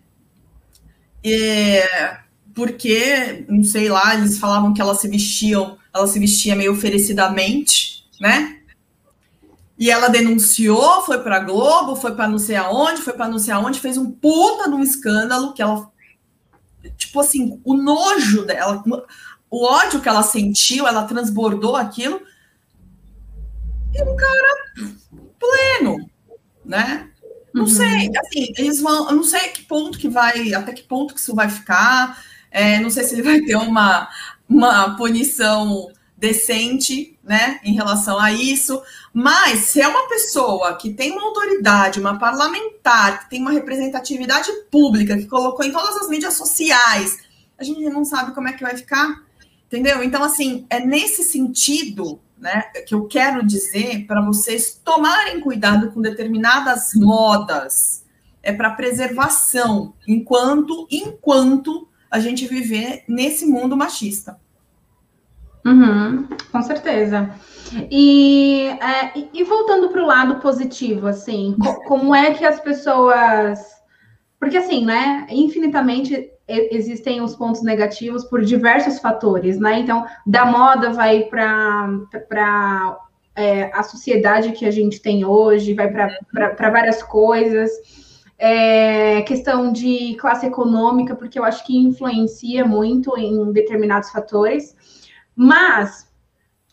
é, 1.25 2.21
porque, 2.55 3.45
não 3.49 3.65
sei 3.65 3.89
lá, 3.89 4.15
eles 4.15 4.39
falavam 4.39 4.73
que 4.73 4.81
ela 4.81 4.95
se 4.95 5.09
vestiam, 5.09 5.77
ela 5.93 6.07
se 6.07 6.17
vestia 6.21 6.55
meio 6.55 6.71
oferecidamente, 6.71 8.09
né? 8.21 8.61
E 9.77 9.91
ela 9.91 10.07
denunciou, 10.07 11.03
foi 11.03 11.19
para 11.19 11.41
Globo, 11.41 11.97
foi 11.97 12.15
para 12.15 12.29
não 12.29 12.39
sei 12.39 12.55
aonde, 12.55 13.03
foi 13.03 13.15
para 13.15 13.27
não 13.27 13.41
sei 13.41 13.53
aonde, 13.53 13.81
fez 13.81 13.97
um 13.97 14.13
puta 14.13 14.69
de 14.69 14.77
um 14.77 14.83
escândalo 14.85 15.53
que 15.55 15.61
ela 15.61 15.91
tipo 16.97 17.19
assim, 17.19 17.61
o 17.65 17.75
nojo 17.75 18.45
dela, 18.45 18.81
o 19.51 19.65
ódio 19.65 20.01
que 20.01 20.09
ela 20.09 20.23
sentiu, 20.23 20.87
ela 20.87 21.03
transbordou 21.03 21.75
aquilo 21.75 22.21
e 23.95 24.03
um 24.03 24.17
cara 24.17 24.57
pleno, 25.39 26.11
né? 26.65 27.09
Não 27.53 27.63
uhum. 27.63 27.69
sei, 27.69 28.11
assim, 28.17 28.53
eles 28.57 28.81
vão, 28.81 29.09
eu 29.09 29.17
não 29.17 29.25
sei 29.25 29.49
que 29.49 29.63
ponto 29.63 29.99
que 29.99 30.09
vai, 30.09 30.55
até 30.55 30.73
que 30.73 30.83
ponto 30.83 31.15
que 31.15 31.21
isso 31.21 31.35
vai 31.35 31.49
ficar. 31.49 32.23
É, 32.51 32.79
não 32.81 32.91
sei 32.91 33.05
se 33.05 33.15
ele 33.15 33.23
vai 33.25 33.41
ter 33.41 33.57
uma, 33.57 34.09
uma 34.49 34.97
punição 34.97 35.91
decente, 36.17 37.17
né, 37.23 37.61
em 37.63 37.75
relação 37.75 38.19
a 38.19 38.33
isso. 38.33 38.83
Mas 39.13 39.61
se 39.61 39.81
é 39.81 39.87
uma 39.89 40.09
pessoa 40.09 40.75
que 40.77 40.93
tem 40.93 41.13
uma 41.13 41.23
autoridade, 41.23 42.01
uma 42.01 42.19
parlamentar, 42.19 43.21
que 43.21 43.31
tem 43.31 43.41
uma 43.41 43.53
representatividade 43.53 44.51
pública, 44.71 45.17
que 45.17 45.27
colocou 45.27 45.65
em 45.65 45.73
todas 45.73 45.97
as 45.97 46.09
mídias 46.09 46.35
sociais, 46.35 47.19
a 47.57 47.65
gente 47.65 47.81
não 47.89 48.05
sabe 48.05 48.35
como 48.35 48.49
é 48.49 48.53
que 48.53 48.63
vai 48.63 48.77
ficar, 48.77 49.23
entendeu? 49.69 50.03
Então, 50.03 50.25
assim, 50.25 50.67
é 50.69 50.81
nesse 50.81 51.23
sentido 51.23 52.21
né, 52.37 52.63
que 52.87 52.95
eu 52.95 53.07
quero 53.07 53.47
dizer 53.47 54.07
para 54.07 54.21
vocês 54.21 54.81
tomarem 54.85 55.41
cuidado 55.41 55.93
com 55.93 56.01
determinadas 56.01 56.91
modas. 56.95 58.05
É 58.43 58.53
para 58.53 58.71
preservação, 58.71 59.95
enquanto 60.07 60.87
enquanto 60.91 61.89
a 62.11 62.19
gente 62.19 62.47
viver 62.47 63.05
nesse 63.07 63.45
mundo 63.45 63.77
machista. 63.77 64.41
Uhum, 65.67 66.27
com 66.51 66.63
certeza. 66.63 67.31
E, 67.91 68.69
é, 68.81 69.13
e 69.35 69.45
voltando 69.45 69.91
para 69.91 70.03
o 70.03 70.07
lado 70.07 70.37
positivo, 70.37 71.07
assim, 71.07 71.55
co 71.61 71.85
como 71.85 72.15
é 72.15 72.33
que 72.33 72.45
as 72.45 72.59
pessoas. 72.61 73.61
Porque, 74.41 74.57
assim, 74.57 74.87
né, 74.87 75.27
infinitamente 75.29 76.31
existem 76.49 77.21
os 77.21 77.37
pontos 77.37 77.63
negativos 77.63 78.25
por 78.25 78.43
diversos 78.43 78.99
fatores, 78.99 79.59
né? 79.59 79.81
Então, 79.81 80.07
da 80.27 80.47
moda 80.47 80.91
vai 80.91 81.25
para 81.25 82.99
é, 83.37 83.71
a 83.73 83.83
sociedade 83.83 84.53
que 84.53 84.65
a 84.65 84.71
gente 84.71 85.01
tem 85.01 85.25
hoje, 85.25 85.75
vai 85.75 85.93
para 85.93 86.71
várias 86.71 87.03
coisas. 87.03 87.71
É, 88.39 89.23
questão 89.23 89.73
de 89.73 90.15
classe 90.15 90.47
econômica, 90.47 91.15
porque 91.15 91.39
eu 91.39 91.45
acho 91.45 91.67
que 91.67 91.77
influencia 91.77 92.65
muito 92.65 93.17
em 93.19 93.53
determinados 93.53 94.11
fatores. 94.11 94.75
Mas 95.37 96.09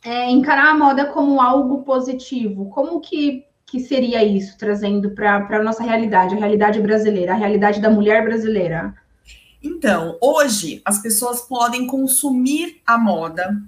é, 0.06 0.30
encarar 0.30 0.70
a 0.70 0.78
moda 0.78 1.06
como 1.08 1.42
algo 1.42 1.84
positivo, 1.84 2.70
como 2.70 3.02
que, 3.02 3.44
que 3.66 3.80
seria 3.80 4.24
isso, 4.24 4.58
trazendo 4.58 5.12
para 5.12 5.38
a 5.38 5.64
nossa 5.64 5.84
realidade, 5.84 6.36
a 6.36 6.40
realidade 6.40 6.80
brasileira, 6.80 7.34
a 7.34 7.36
realidade 7.36 7.82
da 7.82 7.90
mulher 7.90 8.24
brasileira? 8.24 8.94
Então, 9.66 10.16
hoje 10.22 10.80
as 10.86 11.00
pessoas 11.00 11.42
podem 11.42 11.88
consumir 11.88 12.82
a 12.86 13.00
moda 13.00 13.60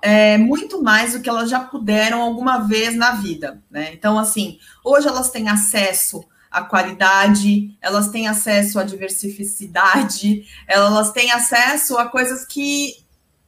é, 0.00 0.38
muito 0.38 0.80
mais 0.80 1.12
do 1.12 1.20
que 1.20 1.28
elas 1.28 1.50
já 1.50 1.58
puderam 1.58 2.22
alguma 2.22 2.58
vez 2.58 2.94
na 2.94 3.12
vida, 3.12 3.60
né? 3.68 3.92
Então, 3.92 4.16
assim, 4.16 4.58
hoje 4.84 5.08
elas 5.08 5.30
têm 5.30 5.48
acesso 5.48 6.24
à 6.48 6.62
qualidade, 6.62 7.76
elas 7.82 8.08
têm 8.08 8.28
acesso 8.28 8.78
à 8.78 8.84
diversificidade, 8.84 10.44
elas 10.68 11.10
têm 11.10 11.32
acesso 11.32 11.98
a 11.98 12.06
coisas 12.06 12.44
que 12.46 12.94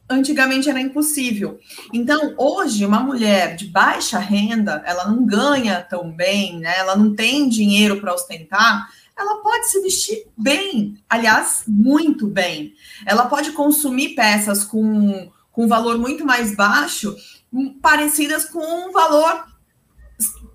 antigamente 0.09 0.69
era 0.69 0.81
impossível. 0.81 1.57
Então, 1.93 2.35
hoje, 2.37 2.85
uma 2.85 2.99
mulher 2.99 3.55
de 3.55 3.65
baixa 3.67 4.19
renda, 4.19 4.83
ela 4.85 5.07
não 5.07 5.25
ganha 5.25 5.81
tão 5.81 6.11
bem, 6.11 6.59
né? 6.59 6.77
Ela 6.77 6.97
não 6.97 7.15
tem 7.15 7.47
dinheiro 7.47 8.01
para 8.01 8.13
ostentar, 8.13 8.89
ela 9.17 9.41
pode 9.41 9.69
se 9.69 9.81
vestir 9.81 10.25
bem, 10.37 10.97
aliás, 11.09 11.63
muito 11.67 12.27
bem. 12.27 12.73
Ela 13.05 13.25
pode 13.25 13.51
consumir 13.51 14.15
peças 14.15 14.63
com, 14.63 15.31
com 15.51 15.67
valor 15.67 15.97
muito 15.97 16.25
mais 16.25 16.55
baixo, 16.55 17.15
hum, 17.51 17.77
parecidas 17.81 18.45
com 18.45 18.59
um 18.59 18.91
valor 18.91 19.45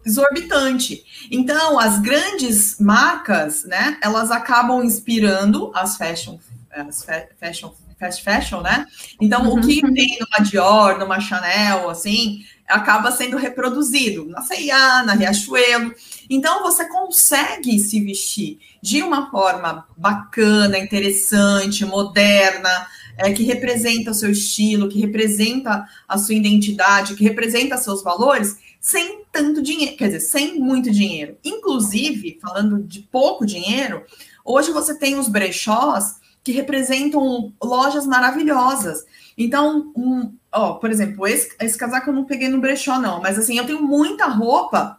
exorbitante. 0.05 1.05
Então, 1.31 1.79
as 1.79 2.01
grandes 2.01 2.79
marcas, 2.81 3.65
né, 3.65 3.99
elas 4.03 4.31
acabam 4.31 4.83
inspirando 4.83 5.71
as 5.75 5.97
fashion, 5.97 6.39
as 6.71 7.05
fashion 7.39 7.73
fast 7.99 8.23
fashion, 8.23 8.61
né? 8.61 8.87
Então, 9.21 9.43
uhum. 9.43 9.59
o 9.59 9.61
que 9.61 9.85
uhum. 9.85 9.93
tem 9.93 10.19
numa 10.21 10.49
Dior, 10.49 10.99
numa 10.99 11.21
Chanel, 11.21 11.91
assim, 11.91 12.45
acaba 12.67 13.11
sendo 13.11 13.37
reproduzido 13.37 14.27
na 14.27 14.41
C&A, 14.43 15.03
na 15.03 15.15
Riachuelo. 15.15 15.93
Então, 16.29 16.63
você 16.63 16.87
consegue 16.89 17.79
se 17.79 18.01
vestir 18.01 18.59
de 18.83 19.03
uma 19.03 19.31
forma 19.31 19.87
bacana, 19.97 20.79
interessante, 20.79 21.85
moderna, 21.85 22.87
é, 23.17 23.33
que 23.33 23.43
representa 23.43 24.13
o 24.13 24.15
seu 24.15 24.31
estilo, 24.31 24.89
que 24.89 25.01
representa 25.01 25.87
a 26.07 26.19
sua 26.19 26.35
identidade, 26.35 27.15
que 27.15 27.25
representa 27.25 27.77
seus 27.77 28.03
valores, 28.03 28.59
sem 28.81 29.25
tanto 29.33 29.61
dinheiro, 29.61 29.97
quer 29.97 30.07
dizer, 30.07 30.21
sem 30.21 30.61
muito 30.61 30.91
dinheiro. 30.91 31.37
Inclusive, 31.45 32.39
falando 32.41 32.83
de 32.83 33.01
pouco 33.01 33.45
dinheiro, 33.45 34.05
hoje 34.45 34.71
você 34.71 34.97
tem 34.97 35.19
os 35.19 35.29
brechós 35.29 36.17
que 36.45 36.53
representam 36.53 37.53
lojas 37.63 38.07
maravilhosas. 38.07 39.05
Então, 39.37 39.93
um, 39.97 40.33
ó, 40.53 40.75
por 40.75 40.91
exemplo, 40.91 41.27
esse, 41.27 41.55
esse 41.61 41.77
casaco 41.77 42.11
eu 42.11 42.15
não 42.15 42.25
peguei 42.25 42.49
no 42.49 42.61
brechó, 42.61 42.99
não, 42.99 43.21
mas 43.21 43.39
assim, 43.39 43.59
eu 43.59 43.67
tenho 43.67 43.83
muita 43.83 44.27
roupa 44.27 44.99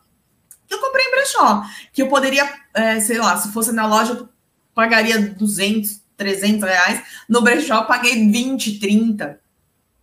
que 0.70 0.76
eu 0.76 0.80
comprei 0.80 1.06
em 1.06 1.12
brechó, 1.12 1.64
que 1.92 2.04
eu 2.04 2.08
poderia, 2.08 2.48
é, 2.74 3.00
sei 3.02 3.18
lá, 3.18 3.36
se 3.36 3.52
fosse 3.52 3.72
na 3.72 3.88
loja, 3.88 4.14
eu 4.14 4.30
pagaria 4.74 5.20
200, 5.20 6.00
300 6.16 6.64
reais, 6.64 7.04
no 7.28 7.42
brechó 7.42 7.82
eu 7.82 7.86
paguei 7.86 8.30
20, 8.30 8.80
30 8.80 9.49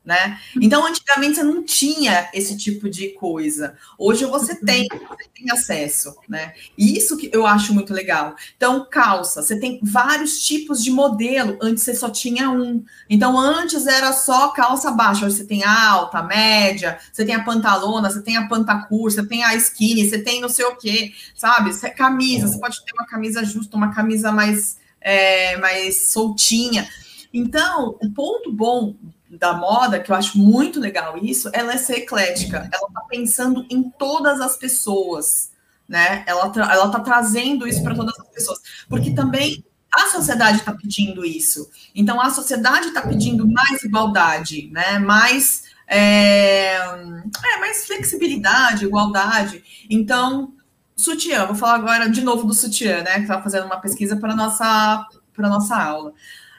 né? 0.06 0.38
Então, 0.62 0.86
antigamente 0.86 1.34
você 1.34 1.42
não 1.42 1.64
tinha 1.64 2.30
esse 2.32 2.56
tipo 2.56 2.88
de 2.88 3.08
coisa. 3.08 3.74
Hoje 3.98 4.24
você 4.24 4.52
uhum. 4.52 4.64
tem, 4.64 4.86
você 4.88 5.28
tem 5.34 5.50
acesso, 5.50 6.14
né? 6.28 6.54
E 6.78 6.96
isso 6.96 7.16
que 7.16 7.28
eu 7.32 7.44
acho 7.44 7.74
muito 7.74 7.92
legal. 7.92 8.36
Então, 8.56 8.86
calça, 8.88 9.42
você 9.42 9.58
tem 9.58 9.80
vários 9.82 10.46
tipos 10.46 10.84
de 10.84 10.92
modelo. 10.92 11.58
Antes 11.60 11.82
você 11.82 11.92
só 11.92 12.08
tinha 12.08 12.48
um. 12.48 12.84
Então, 13.10 13.36
antes 13.36 13.84
era 13.88 14.12
só 14.12 14.50
calça 14.50 14.92
baixa. 14.92 15.26
Hoje 15.26 15.38
você 15.38 15.44
tem 15.44 15.64
a 15.64 15.90
alta, 15.90 16.18
a 16.18 16.22
média, 16.22 17.00
você 17.12 17.24
tem 17.24 17.34
a 17.34 17.42
pantalona, 17.42 18.08
você 18.08 18.22
tem 18.22 18.36
a 18.36 18.46
pantacur, 18.46 19.10
você 19.10 19.26
tem 19.26 19.42
a 19.42 19.56
skinny, 19.56 20.08
você 20.08 20.20
tem 20.20 20.40
não 20.40 20.48
sei 20.48 20.66
o 20.66 20.76
quê, 20.76 21.12
sabe? 21.34 21.72
Você, 21.72 21.90
camisa, 21.90 22.46
você 22.46 22.60
pode 22.60 22.84
ter 22.84 22.92
uma 22.92 23.06
camisa 23.06 23.44
justa, 23.44 23.76
uma 23.76 23.92
camisa 23.92 24.30
mais, 24.30 24.78
é, 25.00 25.56
mais 25.56 26.06
soltinha. 26.12 26.88
Então, 27.34 27.98
o 28.00 28.10
ponto 28.12 28.52
bom 28.52 28.94
da 29.38 29.54
moda, 29.54 30.00
que 30.00 30.10
eu 30.10 30.16
acho 30.16 30.38
muito 30.38 30.80
legal 30.80 31.16
isso, 31.18 31.50
ela 31.52 31.72
é 31.72 31.76
ser 31.76 31.98
eclética. 31.98 32.68
Ela 32.72 32.88
está 32.88 33.00
pensando 33.08 33.66
em 33.70 33.90
todas 33.90 34.40
as 34.40 34.56
pessoas, 34.56 35.50
né? 35.88 36.24
Ela, 36.26 36.52
ela 36.56 36.90
tá 36.90 37.00
trazendo 37.00 37.66
isso 37.66 37.82
para 37.82 37.94
todas 37.94 38.18
as 38.18 38.28
pessoas. 38.28 38.60
Porque 38.88 39.12
também 39.12 39.64
a 39.94 40.08
sociedade 40.10 40.58
está 40.58 40.72
pedindo 40.72 41.24
isso. 41.24 41.68
Então, 41.94 42.20
a 42.20 42.30
sociedade 42.30 42.88
está 42.88 43.02
pedindo 43.02 43.48
mais 43.48 43.82
igualdade, 43.82 44.68
né? 44.72 44.98
Mais, 44.98 45.64
é, 45.86 46.74
é, 46.74 47.58
mais 47.60 47.86
flexibilidade, 47.86 48.84
igualdade. 48.84 49.62
Então, 49.88 50.52
sutiã, 50.94 51.46
vou 51.46 51.54
falar 51.54 51.76
agora 51.76 52.10
de 52.10 52.20
novo 52.22 52.46
do 52.46 52.54
sutiã, 52.54 53.02
né? 53.02 53.14
Que 53.14 53.22
estava 53.22 53.42
fazendo 53.42 53.66
uma 53.66 53.80
pesquisa 53.80 54.16
para 54.16 54.34
nossa 54.34 55.06
para 55.36 55.48
nossa 55.50 55.76
aula. 55.76 56.14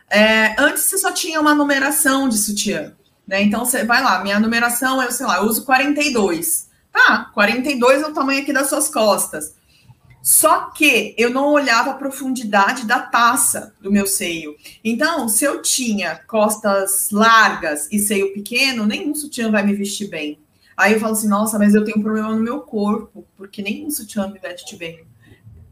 É, 0.09 0.55
antes 0.61 0.83
você 0.83 0.97
só 0.97 1.11
tinha 1.11 1.39
uma 1.39 1.53
numeração 1.53 2.29
de 2.29 2.37
sutiã, 2.37 2.93
né? 3.27 3.41
Então 3.41 3.65
você 3.65 3.83
vai 3.83 4.01
lá, 4.01 4.23
minha 4.23 4.39
numeração 4.39 5.01
é, 5.01 5.11
sei 5.11 5.25
lá, 5.25 5.37
eu 5.37 5.43
uso 5.43 5.65
42. 5.65 6.67
Tá, 6.91 7.29
42 7.33 8.01
é 8.01 8.07
o 8.07 8.13
tamanho 8.13 8.41
aqui 8.41 8.53
das 8.53 8.69
suas 8.69 8.89
costas. 8.89 9.55
Só 10.23 10.71
que 10.71 11.13
eu 11.17 11.29
não 11.29 11.47
olhava 11.53 11.91
a 11.91 11.95
profundidade 11.95 12.85
da 12.85 12.99
taça 12.99 13.73
do 13.79 13.91
meu 13.91 14.05
seio. 14.05 14.55
Então, 14.83 15.29
se 15.29 15.45
eu 15.45 15.61
tinha 15.61 16.19
costas 16.27 17.09
largas 17.11 17.87
e 17.91 17.99
seio 17.99 18.33
pequeno, 18.33 18.85
nenhum 18.85 19.15
sutiã 19.15 19.49
vai 19.49 19.63
me 19.65 19.73
vestir 19.73 20.09
bem. 20.09 20.39
Aí 20.75 20.93
eu 20.93 20.99
falo 20.99 21.13
assim, 21.13 21.29
nossa, 21.29 21.57
mas 21.57 21.73
eu 21.73 21.83
tenho 21.85 21.99
um 21.99 22.03
problema 22.03 22.35
no 22.35 22.41
meu 22.41 22.59
corpo, 22.61 23.25
porque 23.37 23.61
nenhum 23.61 23.89
sutiã 23.89 24.27
me 24.27 24.39
veste 24.39 24.75
bem 24.75 25.05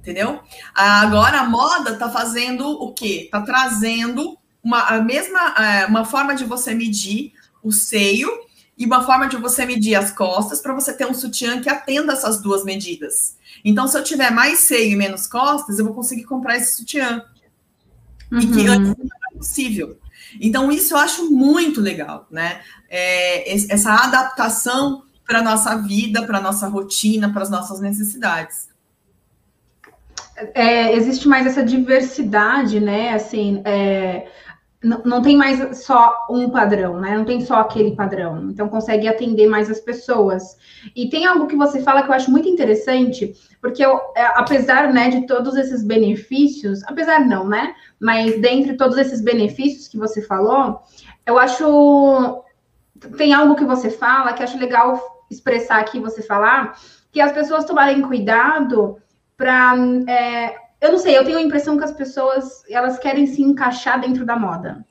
entendeu? 0.05 0.39
Agora 0.73 1.39
a 1.39 1.49
moda 1.49 1.93
está 1.93 2.09
fazendo 2.09 2.69
o 2.69 2.93
quê? 2.93 3.23
Está 3.25 3.41
trazendo 3.41 4.37
uma, 4.63 4.81
a 4.81 5.01
mesma 5.01 5.39
é, 5.57 5.85
uma 5.87 6.05
forma 6.05 6.35
de 6.35 6.45
você 6.45 6.75
medir 6.75 7.33
o 7.63 7.71
seio 7.71 8.29
e 8.77 8.85
uma 8.85 9.03
forma 9.03 9.27
de 9.27 9.35
você 9.37 9.65
medir 9.65 9.95
as 9.95 10.11
costas 10.11 10.61
para 10.61 10.75
você 10.75 10.93
ter 10.93 11.07
um 11.07 11.13
sutiã 11.13 11.59
que 11.59 11.69
atenda 11.69 12.13
essas 12.13 12.39
duas 12.39 12.63
medidas. 12.63 13.35
Então, 13.63 13.87
se 13.87 13.97
eu 13.97 14.03
tiver 14.03 14.29
mais 14.29 14.59
seio 14.59 14.93
e 14.93 14.95
menos 14.95 15.25
costas, 15.25 15.79
eu 15.79 15.85
vou 15.85 15.93
conseguir 15.95 16.25
comprar 16.25 16.57
esse 16.57 16.77
sutiã. 16.77 17.25
Uhum. 18.31 18.39
E 18.39 18.47
que 18.47 18.59
uhum. 18.59 18.73
antes 18.73 18.87
não 18.89 19.05
era 19.05 19.37
possível. 19.37 19.97
Então, 20.39 20.71
isso 20.71 20.93
eu 20.93 20.97
acho 20.97 21.31
muito 21.31 21.79
legal, 21.79 22.27
né? 22.29 22.61
É, 22.89 23.53
essa 23.53 23.91
adaptação 23.93 25.03
para 25.25 25.39
a 25.39 25.43
nossa 25.43 25.75
vida, 25.77 26.23
para 26.23 26.37
a 26.37 26.41
nossa 26.41 26.67
rotina, 26.67 27.31
para 27.31 27.43
as 27.43 27.49
nossas 27.49 27.79
necessidades 27.79 28.74
é, 30.53 30.93
existe 30.93 31.27
mais 31.27 31.45
essa 31.45 31.63
diversidade, 31.63 32.79
né? 32.79 33.13
Assim, 33.13 33.61
é, 33.65 34.27
não, 34.83 35.21
tem 35.21 35.35
mais 35.35 35.83
só 35.83 36.27
um 36.29 36.49
padrão, 36.49 36.99
né? 36.99 37.17
Não 37.17 37.25
tem 37.25 37.41
só 37.41 37.55
aquele 37.55 37.95
padrão. 37.95 38.49
Então 38.49 38.69
consegue 38.69 39.07
atender 39.07 39.47
mais 39.47 39.69
as 39.69 39.79
pessoas. 39.79 40.57
E 40.95 41.09
tem 41.09 41.25
algo 41.25 41.47
que 41.47 41.55
você 41.55 41.81
fala 41.81 42.03
que 42.03 42.09
eu 42.09 42.13
acho 42.13 42.29
muito 42.29 42.47
interessante, 42.47 43.33
porque 43.61 43.83
eu, 43.83 43.99
é, 44.15 44.23
apesar 44.35 44.93
né, 44.93 45.09
de 45.09 45.25
todos 45.25 45.55
esses 45.55 45.83
benefícios, 45.83 46.83
apesar 46.83 47.25
não, 47.25 47.47
né? 47.47 47.73
Mas 47.99 48.39
dentre 48.39 48.77
todos 48.77 48.97
esses 48.97 49.21
benefícios 49.21 49.87
que 49.87 49.97
você 49.97 50.21
falou, 50.21 50.81
eu 51.25 51.39
acho 51.39 52.43
tem 53.17 53.33
algo 53.33 53.55
que 53.55 53.65
você 53.65 53.89
fala 53.89 54.33
que 54.33 54.43
acho 54.43 54.57
legal 54.57 54.99
expressar 55.29 55.79
aqui, 55.79 55.99
você 55.99 56.21
falar, 56.21 56.77
que 57.11 57.19
as 57.19 57.31
pessoas 57.31 57.65
tomarem 57.65 58.01
cuidado 58.01 58.97
para 59.37 59.75
é, 60.07 60.55
eu 60.81 60.91
não 60.91 60.99
sei, 60.99 61.17
eu 61.17 61.25
tenho 61.25 61.37
a 61.37 61.41
impressão 61.41 61.77
que 61.77 61.83
as 61.83 61.91
pessoas 61.91 62.63
elas 62.69 62.99
querem 62.99 63.25
se 63.25 63.41
encaixar 63.41 63.99
dentro 63.99 64.25
da 64.25 64.37
moda, 64.37 64.85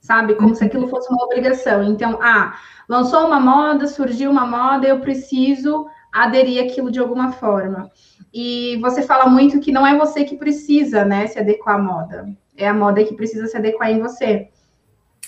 sabe? 0.00 0.34
Como 0.34 0.54
se 0.54 0.64
aquilo 0.64 0.88
fosse 0.88 1.10
uma 1.10 1.24
obrigação. 1.24 1.84
Então, 1.84 2.18
ah, 2.20 2.58
lançou 2.88 3.26
uma 3.26 3.38
moda, 3.38 3.86
surgiu 3.86 4.30
uma 4.30 4.46
moda, 4.46 4.86
eu 4.86 5.00
preciso 5.00 5.86
aderir 6.12 6.64
aquilo 6.64 6.90
de 6.90 6.98
alguma 6.98 7.32
forma. 7.32 7.90
E 8.32 8.78
você 8.80 9.02
fala 9.02 9.26
muito 9.26 9.60
que 9.60 9.70
não 9.70 9.86
é 9.86 9.96
você 9.96 10.24
que 10.24 10.36
precisa, 10.36 11.04
né, 11.04 11.26
se 11.26 11.38
adequar 11.38 11.76
à 11.76 11.82
moda. 11.82 12.28
É 12.56 12.66
a 12.66 12.74
moda 12.74 13.04
que 13.04 13.14
precisa 13.14 13.46
se 13.46 13.56
adequar 13.56 13.90
em 13.90 14.00
você. 14.00 14.48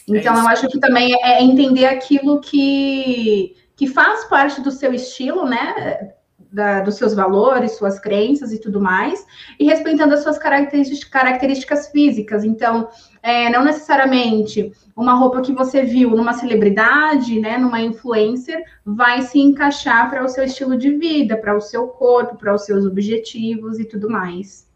Então, 0.08 0.36
é 0.36 0.40
eu 0.40 0.48
acho 0.48 0.68
que 0.68 0.78
também 0.78 1.14
é 1.22 1.42
entender 1.42 1.86
aquilo 1.86 2.40
que, 2.40 3.54
que 3.76 3.86
faz 3.86 4.24
parte 4.24 4.60
do 4.60 4.70
seu 4.70 4.92
estilo, 4.92 5.46
né? 5.46 6.14
Da, 6.54 6.80
dos 6.80 6.94
seus 6.94 7.12
valores, 7.12 7.72
suas 7.72 7.98
crenças 7.98 8.52
e 8.52 8.60
tudo 8.60 8.80
mais, 8.80 9.26
e 9.58 9.64
respeitando 9.64 10.14
as 10.14 10.22
suas 10.22 10.38
características, 10.38 11.04
características 11.04 11.88
físicas. 11.88 12.44
Então, 12.44 12.88
é, 13.20 13.50
não 13.50 13.64
necessariamente 13.64 14.72
uma 14.96 15.14
roupa 15.14 15.42
que 15.42 15.52
você 15.52 15.82
viu 15.82 16.10
numa 16.10 16.32
celebridade, 16.32 17.40
né, 17.40 17.58
numa 17.58 17.80
influencer, 17.80 18.62
vai 18.86 19.22
se 19.22 19.40
encaixar 19.40 20.08
para 20.08 20.24
o 20.24 20.28
seu 20.28 20.44
estilo 20.44 20.78
de 20.78 20.96
vida, 20.96 21.36
para 21.36 21.56
o 21.56 21.60
seu 21.60 21.88
corpo, 21.88 22.36
para 22.36 22.54
os 22.54 22.64
seus 22.64 22.86
objetivos 22.86 23.80
e 23.80 23.84
tudo 23.84 24.08
mais. 24.08 24.68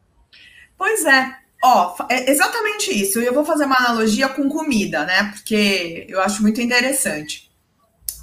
Pois 0.77 1.05
é. 1.05 1.37
Ó, 1.63 1.95
é 2.09 2.31
exatamente 2.31 2.91
isso. 2.91 3.21
Eu 3.21 3.33
vou 3.33 3.45
fazer 3.45 3.65
uma 3.65 3.77
analogia 3.77 4.29
com 4.29 4.49
comida, 4.49 5.05
né? 5.05 5.31
Porque 5.33 6.07
eu 6.09 6.21
acho 6.21 6.41
muito 6.43 6.61
interessante. 6.61 7.51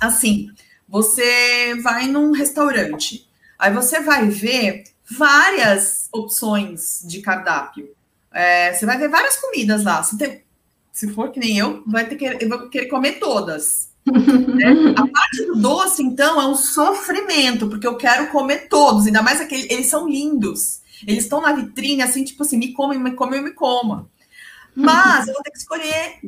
Assim, 0.01 0.47
você 0.87 1.75
vai 1.81 2.07
num 2.07 2.31
restaurante 2.31 3.27
Aí 3.65 3.73
você 3.73 3.99
vai 3.99 4.29
ver 4.29 4.83
várias 5.09 6.07
opções 6.13 7.03
de 7.03 7.19
cardápio. 7.19 7.89
É, 8.31 8.71
você 8.71 8.85
vai 8.85 8.95
ver 8.95 9.09
várias 9.09 9.37
comidas 9.37 9.83
lá. 9.83 10.03
Se, 10.03 10.15
tem, 10.19 10.43
se 10.91 11.11
for 11.11 11.31
que 11.31 11.39
nem 11.39 11.57
eu, 11.57 11.81
vai 11.87 12.07
ter 12.07 12.15
que, 12.15 12.25
eu 12.25 12.47
vou 12.47 12.69
querer 12.69 12.85
comer 12.85 13.13
todas. 13.13 13.89
né? 14.05 14.93
A 14.95 15.07
parte 15.07 15.45
do 15.47 15.55
doce, 15.55 16.03
então, 16.03 16.39
é 16.39 16.45
um 16.45 16.53
sofrimento, 16.53 17.67
porque 17.67 17.87
eu 17.87 17.97
quero 17.97 18.27
comer 18.27 18.69
todos, 18.69 19.07
ainda 19.07 19.23
mais 19.23 19.41
aqueles, 19.41 19.65
eles 19.71 19.87
são 19.87 20.07
lindos. 20.07 20.81
Eles 21.07 21.23
estão 21.23 21.41
na 21.41 21.51
vitrine, 21.51 22.03
assim, 22.03 22.23
tipo 22.23 22.43
assim, 22.43 22.59
me 22.59 22.71
come, 22.71 22.99
me 22.99 23.15
come, 23.15 23.37
eu 23.37 23.43
me 23.43 23.51
coma. 23.51 24.07
Mas 24.75 25.27
eu 25.27 25.33
vou 25.33 25.43
ter 25.43 25.51
que 25.51 25.57
escolher. 25.57 26.19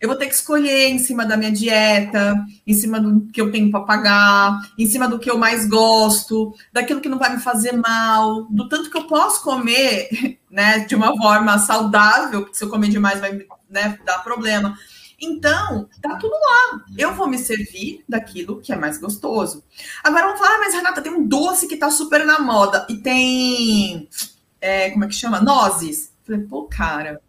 Eu 0.00 0.08
vou 0.08 0.18
ter 0.18 0.26
que 0.26 0.34
escolher 0.34 0.88
em 0.88 0.98
cima 0.98 1.24
da 1.24 1.36
minha 1.36 1.50
dieta, 1.50 2.34
em 2.66 2.74
cima 2.74 3.00
do 3.00 3.26
que 3.32 3.40
eu 3.40 3.50
tenho 3.50 3.70
para 3.70 3.84
pagar, 3.84 4.60
em 4.78 4.86
cima 4.86 5.08
do 5.08 5.18
que 5.18 5.30
eu 5.30 5.38
mais 5.38 5.66
gosto, 5.66 6.52
daquilo 6.72 7.00
que 7.00 7.08
não 7.08 7.18
vai 7.18 7.34
me 7.34 7.40
fazer 7.40 7.72
mal, 7.72 8.44
do 8.50 8.68
tanto 8.68 8.90
que 8.90 8.98
eu 8.98 9.06
posso 9.06 9.42
comer, 9.42 10.08
né, 10.50 10.80
de 10.80 10.94
uma 10.94 11.16
forma 11.16 11.58
saudável, 11.58 12.42
porque 12.42 12.56
se 12.56 12.64
eu 12.64 12.68
comer 12.68 12.88
demais 12.88 13.20
vai 13.20 13.46
né, 13.70 13.98
dar 14.04 14.18
problema. 14.18 14.76
Então, 15.18 15.88
tá 16.02 16.16
tudo 16.16 16.34
lá. 16.34 16.84
Eu 16.98 17.14
vou 17.14 17.26
me 17.26 17.38
servir 17.38 18.04
daquilo 18.06 18.60
que 18.60 18.72
é 18.72 18.76
mais 18.76 18.98
gostoso. 18.98 19.64
Agora 20.02 20.26
vamos 20.26 20.38
falar, 20.38 20.56
ah, 20.56 20.58
mas 20.58 20.74
Renata, 20.74 21.00
tem 21.00 21.12
um 21.12 21.26
doce 21.26 21.66
que 21.66 21.76
tá 21.76 21.90
super 21.90 22.26
na 22.26 22.40
moda 22.40 22.86
e 22.90 22.96
tem. 22.96 24.08
É, 24.60 24.90
como 24.90 25.04
é 25.04 25.08
que 25.08 25.14
chama? 25.14 25.40
Nozes. 25.40 26.12
Falei, 26.24 26.42
pô, 26.42 26.64
cara, 26.64 27.20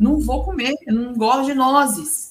não 0.00 0.18
vou 0.18 0.42
comer, 0.42 0.74
eu 0.86 0.94
não 0.94 1.14
gosto 1.14 1.46
de 1.46 1.54
nozes. 1.54 2.30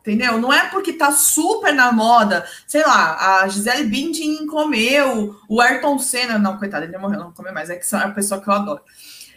Entendeu? 0.00 0.38
Não 0.38 0.52
é 0.52 0.68
porque 0.68 0.92
tá 0.92 1.10
super 1.12 1.72
na 1.72 1.90
moda, 1.90 2.46
sei 2.66 2.82
lá, 2.82 3.40
a 3.40 3.48
Gisele 3.48 3.84
Bündchen 3.84 4.46
comeu, 4.46 5.34
o 5.48 5.60
Ayrton 5.62 5.98
Senna, 5.98 6.38
não, 6.38 6.58
coitado, 6.58 6.84
ele 6.84 6.98
morreu, 6.98 7.20
não 7.20 7.32
comeu 7.32 7.54
mais, 7.54 7.70
é 7.70 7.76
que 7.76 7.94
é 7.94 7.98
a 7.98 8.10
pessoa 8.10 8.38
que 8.38 8.46
eu 8.46 8.52
adoro. 8.52 8.82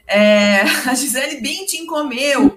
É, 0.05 0.61
a 0.85 0.93
Gisele 0.93 1.39
Bündchen 1.39 1.85
comeu, 1.85 2.53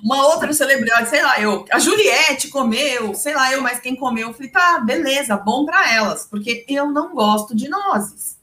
uma 0.00 0.26
outra 0.28 0.52
celebridade, 0.52 1.08
sei 1.08 1.22
lá, 1.24 1.40
eu, 1.40 1.64
a 1.72 1.80
Juliette 1.80 2.48
comeu, 2.48 3.14
sei 3.14 3.34
lá, 3.34 3.52
eu, 3.52 3.60
mas 3.60 3.80
quem 3.80 3.96
comeu, 3.96 4.28
eu 4.28 4.34
falei, 4.34 4.50
tá, 4.50 4.78
beleza, 4.78 5.36
bom 5.36 5.66
para 5.66 5.92
elas, 5.92 6.24
porque 6.30 6.64
eu 6.68 6.92
não 6.92 7.16
gosto 7.16 7.54
de 7.54 7.68
nozes. 7.68 8.38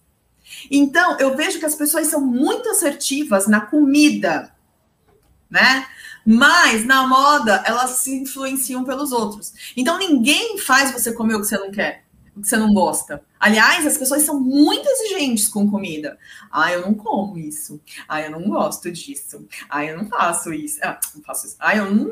Então, 0.70 1.18
eu 1.18 1.36
vejo 1.36 1.60
que 1.60 1.66
as 1.66 1.76
pessoas 1.76 2.08
são 2.08 2.20
muito 2.20 2.68
assertivas 2.70 3.48
na 3.48 3.62
comida 3.62 4.53
né? 5.54 5.86
Mas 6.26 6.84
na 6.84 7.06
moda 7.06 7.64
elas 7.66 7.92
se 8.00 8.16
influenciam 8.16 8.84
pelos 8.84 9.12
outros. 9.12 9.54
Então 9.78 10.00
ninguém 10.00 10.58
faz 10.58 10.92
você 10.92 11.14
comer 11.14 11.36
o 11.36 11.42
que 11.42 11.46
você 11.46 11.60
não 11.60 11.70
quer, 11.70 12.06
o 12.36 12.42
que 12.42 12.48
você 12.48 12.58
não 12.58 12.74
gosta. 12.74 13.24
Aliás, 13.40 13.86
as 13.86 13.98
pessoas 13.98 14.24
são 14.24 14.40
muito 14.40 14.88
exigentes 14.90 15.48
com 15.48 15.70
comida. 15.70 16.18
Ah, 16.52 16.72
eu 16.72 16.82
não 16.82 16.96
como 16.96 17.38
isso. 17.38 17.80
Ah, 18.08 18.22
eu 18.22 18.32
não 18.32 18.50
gosto 18.50 18.92
disso. 18.92 19.46
Ah, 19.70 19.86
eu 19.86 19.96
não 19.96 20.08
faço 20.08 20.52
isso. 20.52 20.80
Ah, 20.82 21.00
não 21.14 21.22
faço 21.22 21.46
isso. 21.46 21.56
Ah, 21.60 21.76
eu 21.76 21.94
não. 21.94 22.12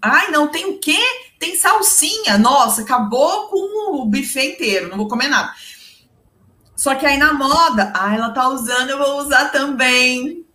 Ai, 0.00 0.30
não, 0.30 0.46
tem 0.46 0.66
o 0.66 0.78
quê? 0.78 0.98
Tem 1.40 1.56
salsinha. 1.56 2.38
Nossa, 2.38 2.82
acabou 2.82 3.48
com 3.48 4.02
o 4.02 4.06
buffet 4.06 4.52
inteiro, 4.52 4.88
não 4.88 4.98
vou 4.98 5.08
comer 5.08 5.28
nada. 5.28 5.52
Só 6.76 6.94
que 6.94 7.06
aí 7.06 7.16
na 7.16 7.32
moda, 7.32 7.92
ah, 7.96 8.14
ela 8.14 8.30
tá 8.30 8.48
usando, 8.48 8.90
eu 8.90 8.98
vou 8.98 9.18
usar 9.18 9.46
também. 9.46 10.46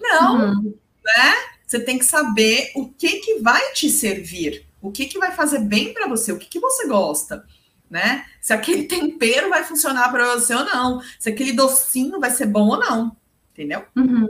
Não. 0.00 0.54
Uhum 0.54 0.83
né? 1.04 1.34
Você 1.66 1.80
tem 1.80 1.98
que 1.98 2.04
saber 2.04 2.70
o 2.74 2.88
que 2.88 3.20
que 3.20 3.40
vai 3.40 3.72
te 3.72 3.88
servir, 3.88 4.66
o 4.80 4.90
que 4.90 5.06
que 5.06 5.18
vai 5.18 5.32
fazer 5.32 5.60
bem 5.60 5.92
para 5.92 6.08
você, 6.08 6.32
o 6.32 6.38
que 6.38 6.46
que 6.46 6.60
você 6.60 6.86
gosta, 6.86 7.44
né? 7.90 8.24
Se 8.40 8.52
aquele 8.52 8.84
tempero 8.88 9.50
vai 9.50 9.64
funcionar 9.64 10.10
para 10.10 10.34
você 10.34 10.54
ou 10.54 10.64
não, 10.64 11.00
se 11.18 11.28
aquele 11.28 11.52
docinho 11.52 12.20
vai 12.20 12.30
ser 12.30 12.46
bom 12.46 12.68
ou 12.68 12.78
não, 12.78 13.16
entendeu? 13.52 13.84
Uhum. 13.96 14.28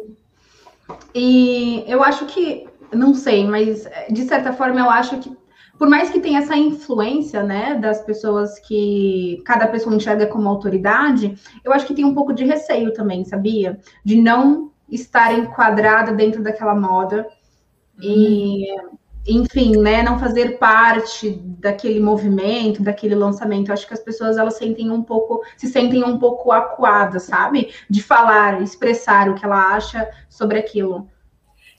E 1.15 1.85
eu 1.87 2.03
acho 2.03 2.27
que, 2.27 2.67
não 2.93 3.15
sei, 3.15 3.47
mas 3.47 3.85
de 4.11 4.25
certa 4.25 4.53
forma 4.53 4.81
eu 4.81 4.91
acho 4.91 5.19
que 5.19 5.35
por 5.79 5.89
mais 5.89 6.11
que 6.11 6.21
tenha 6.21 6.39
essa 6.39 6.57
influência, 6.57 7.43
né, 7.43 7.75
das 7.75 8.01
pessoas 8.03 8.59
que 8.61 9.43
cada 9.45 9.67
pessoa 9.67 9.95
enxerga 9.95 10.27
como 10.27 10.49
autoridade, 10.49 11.37
eu 11.65 11.73
acho 11.73 11.87
que 11.87 11.95
tem 11.95 12.05
um 12.05 12.15
pouco 12.15 12.33
de 12.33 12.45
receio 12.45 12.93
também, 12.93 13.25
sabia? 13.25 13.81
De 14.05 14.17
não 14.21 14.71
estar 14.89 15.33
enquadrada 15.33 16.13
dentro 16.13 16.43
daquela 16.43 16.75
moda 16.75 17.27
e, 18.01 18.67
enfim, 19.27 19.77
né, 19.77 20.03
não 20.03 20.19
fazer 20.19 20.59
parte 20.59 21.31
daquele 21.59 22.01
movimento, 22.01 22.83
daquele 22.83 23.15
lançamento. 23.15 23.73
acho 23.73 23.87
que 23.87 23.95
as 23.95 24.01
pessoas 24.01 24.37
elas 24.37 24.57
sentem 24.57 24.91
um 24.91 25.03
pouco, 25.03 25.43
se 25.57 25.67
sentem 25.69 26.05
um 26.05 26.19
pouco 26.19 26.53
acuadas, 26.53 27.25
sabe? 27.25 27.73
De 27.89 28.03
falar, 28.03 28.63
expressar 28.63 29.29
o 29.29 29.35
que 29.35 29.45
ela 29.45 29.75
acha 29.75 30.09
sobre 30.29 30.59
aquilo. 30.59 31.09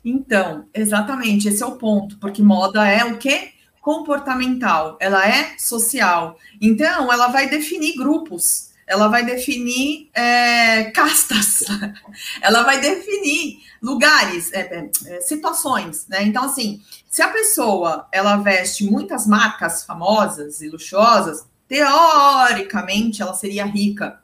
Então, 0.03 0.65
exatamente, 0.73 1.47
esse 1.47 1.63
é 1.63 1.65
o 1.65 1.77
ponto, 1.77 2.19
porque 2.19 2.41
moda 2.41 2.87
é 2.87 3.03
o 3.05 3.17
quê? 3.17 3.49
Comportamental, 3.81 4.97
ela 4.99 5.27
é 5.27 5.57
social. 5.57 6.37
Então, 6.61 7.11
ela 7.11 7.27
vai 7.27 7.49
definir 7.49 7.95
grupos 7.95 8.74
ela 8.87 9.07
vai 9.07 9.25
definir 9.25 10.09
é, 10.13 10.85
castas, 10.91 11.63
ela 12.41 12.63
vai 12.63 12.79
definir 12.79 13.59
lugares, 13.81 14.51
é, 14.53 14.59
é, 14.59 14.89
é, 15.07 15.21
situações, 15.21 16.07
né? 16.07 16.23
Então, 16.23 16.43
assim, 16.43 16.81
se 17.09 17.21
a 17.21 17.29
pessoa 17.29 18.07
ela 18.11 18.37
veste 18.37 18.83
muitas 18.83 19.25
marcas 19.25 19.83
famosas 19.83 20.61
e 20.61 20.69
luxuosas, 20.69 21.45
teoricamente 21.67 23.21
ela 23.21 23.33
seria 23.33 23.65
rica, 23.65 24.19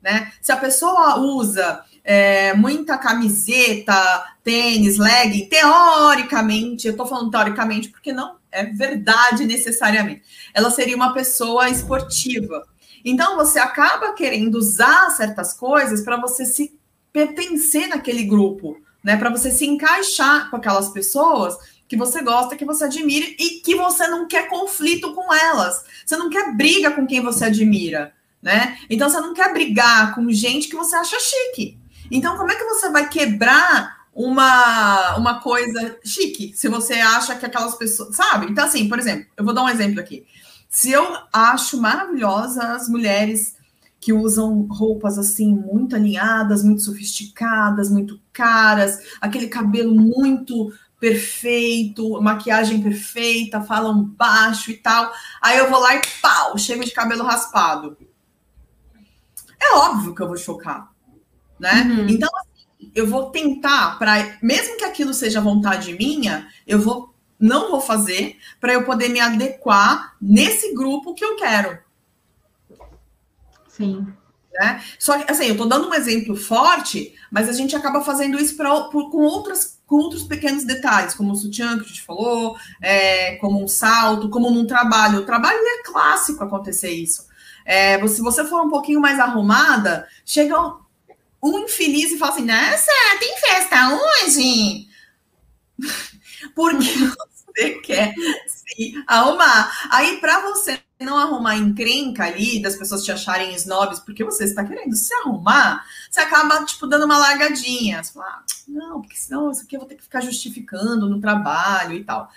né? 0.00 0.32
Se 0.40 0.52
a 0.52 0.56
pessoa 0.56 1.18
usa 1.18 1.84
é, 2.04 2.54
muita 2.54 2.96
camiseta, 2.96 4.24
tênis, 4.44 4.96
legging, 4.96 5.46
teoricamente, 5.46 6.86
eu 6.86 6.96
tô 6.96 7.04
falando 7.04 7.30
teoricamente 7.30 7.88
porque 7.88 8.12
não 8.12 8.38
é 8.50 8.64
verdade 8.64 9.44
necessariamente, 9.44 10.22
ela 10.54 10.70
seria 10.70 10.96
uma 10.96 11.12
pessoa 11.12 11.68
esportiva. 11.68 12.64
Então 13.04 13.36
você 13.36 13.58
acaba 13.58 14.12
querendo 14.12 14.56
usar 14.56 15.10
certas 15.10 15.52
coisas 15.52 16.02
para 16.02 16.16
você 16.16 16.44
se 16.44 16.78
pertencer 17.12 17.88
naquele 17.88 18.24
grupo, 18.24 18.76
né? 19.02 19.16
Para 19.16 19.30
você 19.30 19.50
se 19.50 19.66
encaixar 19.66 20.50
com 20.50 20.56
aquelas 20.56 20.90
pessoas 20.90 21.56
que 21.88 21.96
você 21.96 22.22
gosta, 22.22 22.56
que 22.56 22.64
você 22.64 22.84
admira 22.84 23.26
e 23.38 23.60
que 23.60 23.74
você 23.74 24.06
não 24.08 24.28
quer 24.28 24.48
conflito 24.48 25.14
com 25.14 25.32
elas. 25.32 25.84
Você 26.04 26.16
não 26.16 26.28
quer 26.28 26.54
briga 26.54 26.90
com 26.90 27.06
quem 27.06 27.22
você 27.22 27.46
admira, 27.46 28.12
né? 28.42 28.78
Então 28.90 29.08
você 29.08 29.20
não 29.20 29.32
quer 29.32 29.52
brigar 29.52 30.14
com 30.14 30.30
gente 30.30 30.68
que 30.68 30.76
você 30.76 30.94
acha 30.96 31.16
chique. 31.18 31.78
Então 32.10 32.36
como 32.36 32.50
é 32.50 32.54
que 32.54 32.64
você 32.64 32.90
vai 32.90 33.08
quebrar 33.08 33.98
uma, 34.18 35.16
uma 35.16 35.40
coisa 35.40 35.96
chique, 36.04 36.52
se 36.52 36.68
você 36.68 36.94
acha 36.94 37.36
que 37.36 37.46
aquelas 37.46 37.76
pessoas. 37.76 38.16
Sabe? 38.16 38.46
Então, 38.50 38.64
assim, 38.64 38.88
por 38.88 38.98
exemplo, 38.98 39.26
eu 39.36 39.44
vou 39.44 39.54
dar 39.54 39.62
um 39.62 39.68
exemplo 39.68 40.00
aqui. 40.00 40.26
Se 40.68 40.92
eu 40.92 41.16
acho 41.32 41.80
maravilhosa 41.80 42.74
as 42.74 42.88
mulheres 42.88 43.56
que 44.00 44.12
usam 44.12 44.62
roupas 44.70 45.18
assim 45.18 45.54
muito 45.54 45.96
alinhadas, 45.96 46.62
muito 46.62 46.82
sofisticadas, 46.82 47.90
muito 47.90 48.20
caras, 48.32 49.16
aquele 49.20 49.48
cabelo 49.48 49.94
muito 49.94 50.72
perfeito, 51.00 52.20
maquiagem 52.20 52.82
perfeita, 52.82 53.62
falam 53.62 54.04
baixo 54.04 54.70
e 54.70 54.76
tal. 54.76 55.12
Aí 55.40 55.58
eu 55.58 55.70
vou 55.70 55.80
lá 55.80 55.94
e 55.94 56.02
pau, 56.20 56.56
chego 56.58 56.84
de 56.84 56.92
cabelo 56.92 57.24
raspado. 57.24 57.96
É 59.60 59.74
óbvio 59.76 60.14
que 60.14 60.22
eu 60.22 60.28
vou 60.28 60.36
chocar, 60.36 60.92
né? 61.58 61.82
Uhum. 61.82 62.08
Então, 62.08 62.28
assim, 62.36 62.92
eu 62.94 63.06
vou 63.06 63.30
tentar 63.30 63.98
para, 63.98 64.38
mesmo 64.40 64.76
que 64.76 64.84
aquilo 64.84 65.12
seja 65.12 65.40
vontade 65.40 65.92
minha, 65.94 66.48
eu 66.66 66.80
vou 66.80 67.14
não 67.38 67.70
vou 67.70 67.80
fazer 67.80 68.36
para 68.60 68.72
eu 68.72 68.84
poder 68.84 69.08
me 69.08 69.20
adequar 69.20 70.16
nesse 70.20 70.74
grupo 70.74 71.14
que 71.14 71.24
eu 71.24 71.36
quero. 71.36 71.78
Sim. 73.68 74.06
Né? 74.52 74.82
Só 74.98 75.18
que, 75.18 75.30
assim, 75.30 75.44
eu 75.44 75.52
estou 75.52 75.68
dando 75.68 75.88
um 75.88 75.94
exemplo 75.94 76.34
forte, 76.34 77.14
mas 77.30 77.48
a 77.48 77.52
gente 77.52 77.76
acaba 77.76 78.02
fazendo 78.02 78.38
isso 78.40 78.56
pra, 78.56 78.84
por, 78.84 79.10
com, 79.10 79.18
outras, 79.18 79.78
com 79.86 79.96
outros 79.96 80.24
pequenos 80.24 80.64
detalhes, 80.64 81.14
como 81.14 81.32
o 81.32 81.36
sutiã 81.36 81.78
que 81.78 81.84
a 81.84 81.88
gente 81.88 82.02
falou, 82.02 82.56
é, 82.82 83.36
como 83.36 83.62
um 83.62 83.68
salto, 83.68 84.28
como 84.28 84.50
num 84.50 84.66
trabalho. 84.66 85.20
O 85.20 85.26
trabalho 85.26 85.58
é 85.58 85.82
clássico 85.84 86.42
acontecer 86.42 86.90
isso. 86.90 87.28
É, 87.64 88.04
se 88.08 88.20
você 88.20 88.44
for 88.44 88.62
um 88.62 88.70
pouquinho 88.70 89.00
mais 89.00 89.20
arrumada, 89.20 90.08
chega 90.24 90.60
um, 90.60 90.78
um 91.42 91.58
infeliz 91.60 92.10
e 92.10 92.18
fala 92.18 92.32
assim: 92.32 92.46
Nossa, 92.46 92.90
tem 93.20 93.36
festa 93.38 93.90
hoje? 93.94 94.88
Porque 96.54 96.88
você 97.32 97.70
quer 97.80 98.14
se 98.46 99.02
arrumar. 99.06 99.88
Aí, 99.90 100.18
para 100.18 100.40
você 100.40 100.80
não 101.00 101.16
arrumar 101.16 101.56
encrenca 101.56 102.24
ali, 102.24 102.60
das 102.60 102.76
pessoas 102.76 103.04
te 103.04 103.12
acharem 103.12 103.54
snobs, 103.54 104.00
porque 104.00 104.24
você 104.24 104.44
está 104.44 104.64
querendo 104.64 104.96
se 104.96 105.14
arrumar, 105.14 105.84
você 106.10 106.20
acaba, 106.20 106.64
tipo, 106.64 106.86
dando 106.86 107.04
uma 107.04 107.18
largadinha. 107.18 108.02
Você 108.02 108.12
fala, 108.12 108.26
ah, 108.26 108.42
não, 108.66 109.00
porque 109.00 109.16
senão 109.16 109.50
isso 109.50 109.62
aqui 109.62 109.76
eu 109.76 109.80
vou 109.80 109.88
ter 109.88 109.94
que 109.94 110.02
ficar 110.02 110.20
justificando 110.20 111.08
no 111.08 111.20
trabalho 111.20 111.94
e 111.94 112.04
tal. 112.04 112.28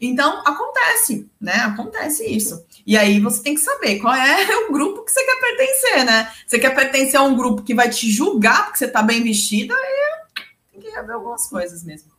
Então, 0.00 0.42
acontece, 0.44 1.30
né? 1.40 1.54
Acontece 1.54 2.26
isso. 2.26 2.66
E 2.84 2.96
aí 2.96 3.20
você 3.20 3.42
tem 3.42 3.54
que 3.54 3.60
saber 3.60 4.00
qual 4.00 4.12
é 4.12 4.46
o 4.68 4.72
grupo 4.72 5.04
que 5.04 5.12
você 5.12 5.24
quer 5.24 5.40
pertencer, 5.40 6.04
né? 6.04 6.32
Você 6.46 6.58
quer 6.58 6.74
pertencer 6.74 7.18
a 7.18 7.22
um 7.22 7.36
grupo 7.36 7.62
que 7.62 7.74
vai 7.74 7.88
te 7.88 8.10
julgar 8.10 8.64
porque 8.64 8.78
você 8.78 8.88
tá 8.88 9.00
bem 9.00 9.22
vestida, 9.22 9.74
aí 9.74 10.44
tem 10.72 10.80
que 10.82 10.90
rever 10.90 11.14
algumas 11.14 11.46
coisas 11.46 11.84
mesmo. 11.84 12.11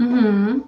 Uhum. 0.00 0.64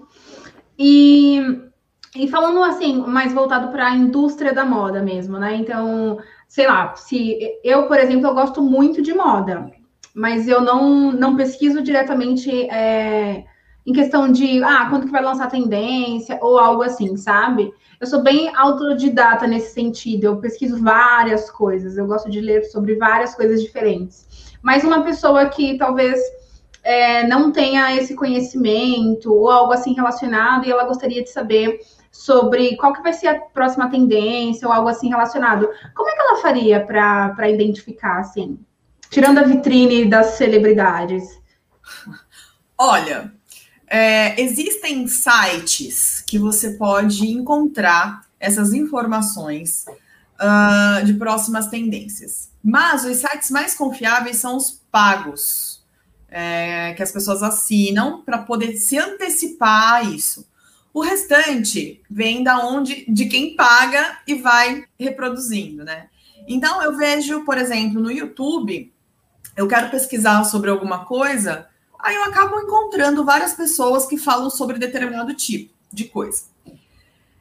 E 0.78 1.70
e 2.14 2.28
falando 2.28 2.62
assim, 2.62 3.00
mais 3.06 3.32
voltado 3.32 3.68
para 3.68 3.86
a 3.86 3.96
indústria 3.96 4.52
da 4.52 4.66
moda 4.66 5.00
mesmo, 5.00 5.38
né? 5.38 5.56
Então, 5.56 6.18
sei 6.46 6.66
lá, 6.66 6.94
se 6.94 7.38
eu, 7.64 7.86
por 7.88 7.98
exemplo, 7.98 8.26
eu 8.26 8.34
gosto 8.34 8.60
muito 8.60 9.00
de 9.00 9.14
moda, 9.14 9.70
mas 10.14 10.46
eu 10.46 10.60
não, 10.60 11.10
não 11.10 11.36
pesquiso 11.36 11.80
diretamente 11.80 12.50
é, 12.68 13.44
em 13.86 13.94
questão 13.94 14.30
de 14.30 14.62
ah, 14.62 14.88
quando 14.90 15.06
que 15.06 15.12
vai 15.12 15.22
lançar 15.22 15.50
tendência 15.50 16.38
ou 16.42 16.58
algo 16.58 16.82
assim, 16.82 17.16
sabe? 17.16 17.72
Eu 17.98 18.06
sou 18.06 18.22
bem 18.22 18.54
autodidata 18.54 19.46
nesse 19.46 19.72
sentido, 19.72 20.24
eu 20.24 20.36
pesquiso 20.36 20.82
várias 20.82 21.50
coisas, 21.50 21.96
eu 21.96 22.06
gosto 22.06 22.30
de 22.30 22.42
ler 22.42 22.64
sobre 22.64 22.94
várias 22.96 23.34
coisas 23.34 23.62
diferentes. 23.62 24.54
Mas 24.60 24.84
uma 24.84 25.02
pessoa 25.02 25.46
que 25.46 25.78
talvez 25.78 26.20
é, 26.82 27.26
não 27.26 27.52
tenha 27.52 27.94
esse 27.96 28.14
conhecimento 28.14 29.32
ou 29.32 29.50
algo 29.50 29.72
assim 29.72 29.94
relacionado 29.94 30.66
e 30.66 30.70
ela 30.70 30.84
gostaria 30.84 31.22
de 31.22 31.30
saber 31.30 31.80
sobre 32.10 32.76
qual 32.76 32.92
que 32.92 33.02
vai 33.02 33.12
ser 33.12 33.28
a 33.28 33.40
próxima 33.40 33.88
tendência 33.88 34.66
ou 34.66 34.74
algo 34.74 34.88
assim 34.88 35.08
relacionado. 35.08 35.68
Como 35.94 36.08
é 36.08 36.14
que 36.14 36.20
ela 36.20 36.42
faria 36.42 36.84
para 36.84 37.48
identificar, 37.48 38.18
assim? 38.18 38.58
Tirando 39.08 39.38
a 39.38 39.42
vitrine 39.44 40.04
das 40.04 40.34
celebridades. 40.34 41.40
Olha, 42.76 43.32
é, 43.86 44.40
existem 44.40 45.06
sites 45.06 46.22
que 46.26 46.38
você 46.38 46.70
pode 46.70 47.30
encontrar 47.30 48.22
essas 48.40 48.72
informações 48.72 49.84
uh, 50.42 51.04
de 51.04 51.14
próximas 51.14 51.68
tendências. 51.68 52.50
Mas 52.62 53.04
os 53.04 53.18
sites 53.18 53.50
mais 53.50 53.74
confiáveis 53.74 54.38
são 54.38 54.56
os 54.56 54.82
pagos, 54.90 55.71
é, 56.32 56.94
que 56.94 57.02
as 57.02 57.12
pessoas 57.12 57.42
assinam 57.42 58.22
para 58.22 58.38
poder 58.38 58.78
se 58.78 58.98
antecipar 58.98 59.96
a 59.96 60.02
isso. 60.02 60.48
O 60.92 61.00
restante 61.00 62.02
vem 62.10 62.42
da 62.42 62.66
onde 62.66 63.04
de 63.06 63.26
quem 63.26 63.54
paga 63.54 64.18
e 64.26 64.34
vai 64.34 64.84
reproduzindo, 64.98 65.84
né? 65.84 66.08
Então 66.48 66.82
eu 66.82 66.96
vejo, 66.96 67.44
por 67.44 67.58
exemplo, 67.58 68.00
no 68.00 68.10
YouTube, 68.10 68.92
eu 69.54 69.68
quero 69.68 69.90
pesquisar 69.90 70.42
sobre 70.44 70.70
alguma 70.70 71.04
coisa, 71.04 71.68
aí 71.98 72.14
eu 72.14 72.24
acabo 72.24 72.58
encontrando 72.58 73.24
várias 73.24 73.52
pessoas 73.52 74.06
que 74.06 74.16
falam 74.16 74.48
sobre 74.48 74.78
determinado 74.78 75.34
tipo 75.34 75.72
de 75.92 76.04
coisa. 76.04 76.44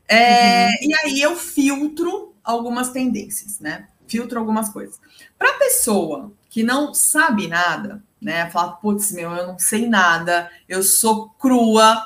É, 0.08 0.66
uhum. 0.66 0.72
E 0.82 0.94
aí 0.96 1.22
eu 1.22 1.38
filtro 1.38 2.36
algumas 2.44 2.90
tendências, 2.90 3.60
né? 3.60 3.88
Filtro 4.06 4.38
algumas 4.38 4.68
coisas. 4.70 5.00
Para 5.38 5.54
pessoa 5.54 6.34
que 6.50 6.62
não 6.62 6.94
sabe 6.94 7.48
nada, 7.48 8.04
né? 8.22 8.50
Falar, 8.50 8.74
putz, 8.74 9.12
meu, 9.12 9.32
eu 9.32 9.48
não 9.48 9.58
sei 9.58 9.88
nada, 9.88 10.50
eu 10.70 10.84
sou 10.84 11.30
crua, 11.40 12.06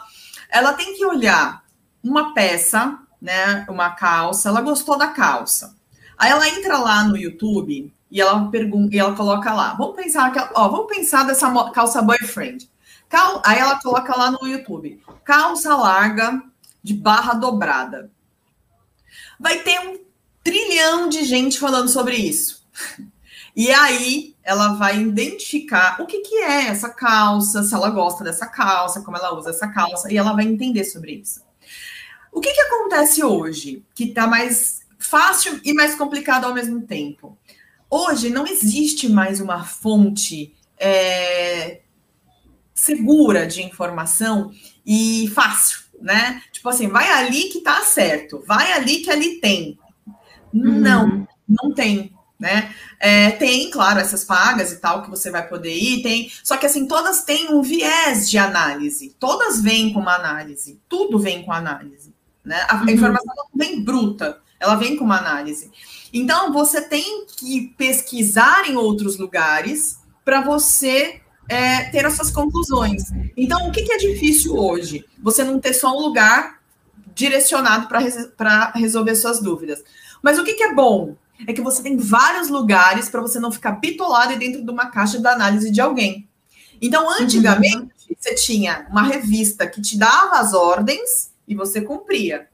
ela 0.49 0.74
tem 0.74 0.95
que 0.95 1.05
olhar 1.05 1.63
uma 2.03 2.34
peça, 2.34 2.99
né, 3.22 3.66
uma 3.68 3.89
calça, 3.89 4.49
ela 4.49 4.61
gostou 4.61 4.97
da 4.97 5.07
calça. 5.07 5.76
Aí 6.18 6.32
ela 6.32 6.47
entra 6.47 6.78
lá 6.78 7.03
no 7.03 7.18
YouTube 7.18 7.91
e 8.09 8.22
ela 8.22 8.49
pergunta, 8.49 8.95
e 8.95 8.99
ela 8.99 9.16
coloca 9.16 9.51
lá, 9.53 9.74
vamos 9.74 9.95
pensar 9.95 10.32
que, 10.32 10.39
ó, 10.53 10.70
vamos 10.70 10.88
pensar 10.88 11.24
dessa 11.26 11.51
calça 11.72 12.01
boyfriend. 12.01 12.70
Cal, 13.09 13.41
aí 13.43 13.59
ela 13.59 13.80
coloca 13.82 14.16
lá 14.16 14.32
no 14.32 14.47
YouTube, 14.47 15.01
calça 15.24 15.76
larga 15.76 16.41
de 16.82 16.93
barra 16.93 17.34
dobrada. 17.34 18.11
Vai 19.39 19.59
ter 19.59 19.80
um 19.80 19.99
trilhão 20.43 21.09
de 21.09 21.24
gente 21.24 21.59
falando 21.59 21.89
sobre 21.89 22.16
isso. 22.16 22.63
E 23.55 23.71
aí 23.71 24.35
ela 24.43 24.73
vai 24.73 25.01
identificar 25.01 26.01
o 26.01 26.05
que, 26.05 26.19
que 26.19 26.35
é 26.35 26.67
essa 26.67 26.89
calça, 26.89 27.63
se 27.63 27.73
ela 27.73 27.89
gosta 27.89 28.23
dessa 28.23 28.45
calça, 28.47 29.01
como 29.01 29.15
ela 29.15 29.33
usa 29.33 29.51
essa 29.51 29.67
calça, 29.67 30.11
e 30.11 30.17
ela 30.17 30.33
vai 30.33 30.45
entender 30.45 30.83
sobre 30.83 31.13
isso. 31.13 31.41
O 32.31 32.41
que, 32.41 32.51
que 32.51 32.61
acontece 32.61 33.23
hoje, 33.23 33.81
que 33.95 34.05
está 34.05 34.27
mais 34.27 34.81
fácil 34.99 35.59
e 35.63 35.73
mais 35.73 35.95
complicado 35.95 36.45
ao 36.45 36.53
mesmo 36.53 36.81
tempo? 36.81 37.37
Hoje 37.89 38.29
não 38.29 38.45
existe 38.45 39.07
mais 39.07 39.39
uma 39.39 39.63
fonte 39.63 40.53
é, 40.77 41.79
segura 42.73 43.47
de 43.47 43.63
informação 43.63 44.51
e 44.85 45.31
fácil, 45.33 45.79
né? 46.01 46.41
Tipo 46.51 46.67
assim, 46.67 46.89
vai 46.89 47.09
ali 47.09 47.45
que 47.45 47.61
tá 47.61 47.81
certo, 47.81 48.43
vai 48.45 48.73
ali 48.73 48.97
que 48.97 49.09
ali 49.09 49.39
tem. 49.39 49.79
Uhum. 50.53 50.79
Não, 50.79 51.27
não 51.47 51.73
tem 51.73 52.14
né? 52.39 52.73
É, 52.99 53.31
tem, 53.31 53.69
claro, 53.69 53.99
essas 53.99 54.23
pagas 54.23 54.71
e 54.71 54.77
tal 54.77 55.03
que 55.03 55.09
você 55.09 55.31
vai 55.31 55.47
poder 55.47 55.73
ir, 55.73 56.03
tem. 56.03 56.31
Só 56.43 56.57
que 56.57 56.65
assim, 56.65 56.88
todas 56.88 57.23
têm 57.23 57.53
um 57.53 57.61
viés 57.61 58.29
de 58.29 58.38
análise. 58.38 59.15
Todas 59.19 59.61
vêm 59.61 59.93
com 59.93 59.99
uma 59.99 60.15
análise. 60.15 60.79
Tudo 60.88 61.17
vem 61.17 61.43
com 61.43 61.51
análise. 61.51 62.13
Né? 62.43 62.65
A 62.69 62.75
uhum. 62.75 62.89
informação 62.89 63.33
não 63.36 63.47
vem 63.55 63.83
bruta, 63.83 64.39
ela 64.59 64.75
vem 64.75 64.95
com 64.95 65.03
uma 65.03 65.17
análise. 65.17 65.71
Então, 66.13 66.53
você 66.53 66.81
tem 66.81 67.25
que 67.25 67.73
pesquisar 67.77 68.69
em 68.69 68.75
outros 68.75 69.17
lugares 69.17 69.97
para 70.23 70.41
você 70.41 71.21
é, 71.49 71.89
ter 71.89 72.05
as 72.05 72.13
suas 72.13 72.31
conclusões. 72.31 73.03
Então, 73.36 73.67
o 73.67 73.71
que, 73.71 73.83
que, 73.83 73.91
é 73.91 73.97
difícil 73.97 74.55
hoje? 74.55 75.05
Você 75.21 75.43
não 75.43 75.59
ter 75.59 75.73
só 75.73 75.95
um 75.95 76.01
lugar 76.01 76.59
direcionado 77.13 77.88
para 77.88 78.71
resolver 78.75 79.15
suas 79.15 79.39
dúvidas. 79.39 79.83
Mas 80.21 80.38
o 80.38 80.43
que, 80.43 80.53
que 80.53 80.63
é 80.63 80.73
bom? 80.73 81.15
É 81.45 81.53
que 81.53 81.61
você 81.61 81.83
tem 81.83 81.97
vários 81.97 82.49
lugares 82.49 83.09
para 83.09 83.21
você 83.21 83.39
não 83.39 83.51
ficar 83.51 83.71
bitolado 83.73 84.38
dentro 84.38 84.63
de 84.63 84.71
uma 84.71 84.88
caixa 84.88 85.19
da 85.19 85.33
análise 85.33 85.71
de 85.71 85.81
alguém. 85.81 86.27
Então, 86.81 87.09
antigamente, 87.09 87.77
uhum. 87.77 88.15
você 88.17 88.36
tinha 88.36 88.86
uma 88.89 89.03
revista 89.03 89.67
que 89.67 89.81
te 89.81 89.97
dava 89.97 90.39
as 90.39 90.53
ordens 90.53 91.31
e 91.47 91.55
você 91.55 91.81
cumpria. 91.81 92.47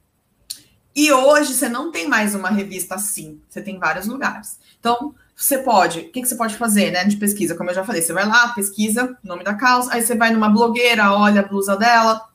E 0.96 1.12
hoje 1.12 1.54
você 1.54 1.70
não 1.70 1.92
tem 1.92 2.08
mais 2.08 2.36
uma 2.36 2.50
revista 2.50 2.96
assim, 2.96 3.40
você 3.48 3.62
tem 3.62 3.80
vários 3.80 4.08
lugares. 4.08 4.60
Então, 4.80 5.16
você 5.36 5.58
pode, 5.58 6.00
o 6.00 6.12
que, 6.12 6.22
que 6.22 6.28
você 6.28 6.36
pode 6.36 6.56
fazer, 6.56 6.92
né, 6.92 7.06
de 7.06 7.18
pesquisa? 7.18 7.56
Como 7.56 7.70
eu 7.70 7.74
já 7.74 7.84
falei, 7.84 8.02
você 8.02 8.14
vai 8.14 8.28
lá, 8.28 8.50
pesquisa 8.50 9.18
o 9.24 9.28
nome 9.28 9.44
da 9.44 9.56
calça, 9.56 9.94
aí 9.94 10.02
você 10.02 10.16
vai 10.16 10.32
numa 10.32 10.50
blogueira, 10.50 11.14
olha 11.14 11.42
a 11.42 11.48
blusa 11.48 11.78
dela, 11.78 12.30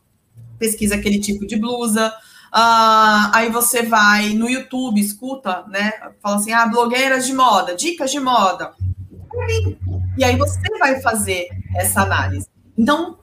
pesquisa 0.59 0.95
aquele 0.95 1.21
tipo 1.21 1.47
de 1.47 1.57
blusa, 1.57 2.13
Uh, 2.57 3.29
aí 3.35 3.51
você 3.51 3.83
vai 3.83 4.31
no 4.31 4.49
YouTube, 4.49 4.99
escuta, 4.99 5.67
né? 5.69 5.93
Fala 6.23 6.37
assim, 6.37 6.53
ah, 6.53 6.67
blogueiras 6.67 7.27
de 7.27 7.35
moda, 7.35 7.75
dicas 7.75 8.11
de 8.11 8.19
moda. 8.19 8.73
E 10.17 10.25
aí 10.25 10.37
você 10.37 10.63
vai 10.79 10.99
fazer 11.03 11.49
essa 11.75 12.01
análise. 12.01 12.47
Então, 12.79 13.19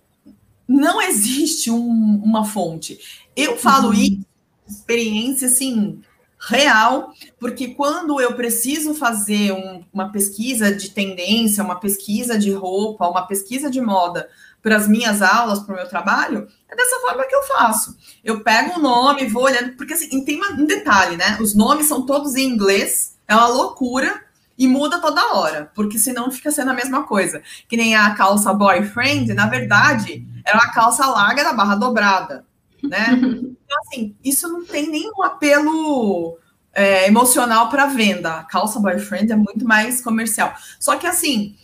não 0.67 1.01
existe 1.01 1.71
um, 1.71 2.21
uma 2.23 2.45
fonte. 2.45 2.99
Eu 3.35 3.57
falo 3.57 3.87
uhum. 3.87 3.93
isso, 3.93 4.25
experiência 4.67 5.47
assim, 5.47 5.99
real, 6.39 7.11
porque 7.39 7.69
quando 7.69 8.21
eu 8.21 8.35
preciso 8.35 8.93
fazer 8.93 9.51
um, 9.51 9.83
uma 9.91 10.11
pesquisa 10.11 10.75
de 10.75 10.91
tendência, 10.91 11.63
uma 11.63 11.79
pesquisa 11.79 12.37
de 12.37 12.51
roupa, 12.51 13.07
uma 13.07 13.25
pesquisa 13.25 13.71
de 13.71 13.81
moda 13.81 14.29
para 14.61 14.77
as 14.77 14.87
minhas 14.87 15.21
aulas, 15.21 15.59
para 15.59 15.73
o 15.73 15.77
meu 15.77 15.89
trabalho, 15.89 16.47
é 16.73 16.75
dessa 16.75 16.99
forma 16.99 17.25
que 17.25 17.35
eu 17.35 17.43
faço. 17.43 17.95
Eu 18.23 18.41
pego 18.41 18.77
o 18.77 18.81
nome, 18.81 19.27
vou 19.27 19.43
olhando, 19.43 19.73
porque 19.77 19.93
assim, 19.93 20.25
tem 20.25 20.41
um 20.41 20.65
detalhe, 20.65 21.15
né? 21.15 21.37
Os 21.39 21.55
nomes 21.55 21.87
são 21.87 22.05
todos 22.05 22.35
em 22.35 22.47
inglês, 22.49 23.15
é 23.27 23.35
uma 23.35 23.47
loucura 23.47 24.21
e 24.57 24.67
muda 24.67 24.99
toda 24.99 25.33
hora, 25.33 25.71
porque 25.73 25.97
senão 25.97 26.31
fica 26.31 26.51
sendo 26.51 26.71
a 26.71 26.75
mesma 26.75 27.03
coisa. 27.03 27.41
Que 27.67 27.77
nem 27.77 27.95
a 27.95 28.13
calça 28.15 28.53
boyfriend, 28.53 29.33
na 29.33 29.47
verdade, 29.47 30.27
era 30.43 30.57
uma 30.57 30.71
calça 30.71 31.05
larga 31.05 31.43
da 31.43 31.53
barra 31.53 31.75
dobrada, 31.75 32.45
né? 32.81 33.07
Então, 33.73 33.81
assim, 33.87 34.15
isso 34.23 34.47
não 34.49 34.63
tem 34.63 34.87
nenhum 34.87 35.23
apelo 35.23 36.37
é, 36.71 37.07
emocional 37.07 37.69
para 37.69 37.87
venda. 37.87 38.35
A 38.35 38.43
calça 38.43 38.79
boyfriend 38.79 39.31
é 39.31 39.35
muito 39.35 39.65
mais 39.65 39.99
comercial. 39.99 40.53
Só 40.79 40.95
que, 40.95 41.07
assim, 41.07 41.55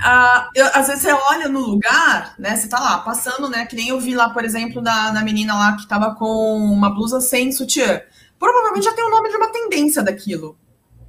a, 0.00 0.50
eu, 0.54 0.66
às 0.74 0.88
vezes 0.88 1.02
você 1.02 1.12
olha 1.12 1.48
no 1.48 1.60
lugar, 1.60 2.34
né? 2.38 2.56
Você 2.56 2.68
tá 2.68 2.78
lá 2.78 2.98
passando, 2.98 3.48
né? 3.48 3.66
Que 3.66 3.76
nem 3.76 3.88
eu 3.88 4.00
vi 4.00 4.14
lá, 4.14 4.30
por 4.30 4.44
exemplo, 4.44 4.82
da, 4.82 5.10
da 5.10 5.22
menina 5.22 5.54
lá 5.54 5.76
que 5.76 5.86
tava 5.86 6.14
com 6.14 6.56
uma 6.58 6.90
blusa 6.90 7.20
sem 7.20 7.50
sutiã. 7.52 8.00
Provavelmente 8.38 8.84
já 8.84 8.92
tem 8.92 9.04
o 9.04 9.10
nome 9.10 9.30
de 9.30 9.36
uma 9.36 9.50
tendência 9.50 10.02
daquilo, 10.02 10.58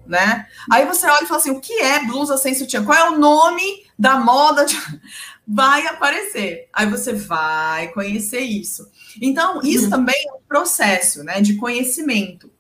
né? 0.06 0.48
Aí 0.72 0.86
você 0.86 1.08
olha 1.08 1.24
e 1.24 1.28
fala 1.28 1.40
assim: 1.40 1.52
o 1.52 1.60
que 1.60 1.74
é 1.74 2.06
blusa 2.06 2.38
sem 2.38 2.56
sutiã? 2.56 2.84
Qual 2.84 2.98
é 2.98 3.10
o 3.10 3.18
nome 3.18 3.86
da 4.00 4.18
moda? 4.18 4.66
De... 4.66 4.76
Vai 5.50 5.86
aparecer. 5.88 6.68
Aí 6.74 6.88
você 6.88 7.14
vai 7.14 7.88
conhecer 7.94 8.42
isso. 8.42 8.86
Então, 9.22 9.62
isso 9.64 9.86
uhum. 9.86 9.92
também 9.92 10.28
é 10.28 10.34
um 10.34 10.42
processo 10.46 11.24
né, 11.24 11.40
de 11.40 11.56
conhecimento. 11.56 12.52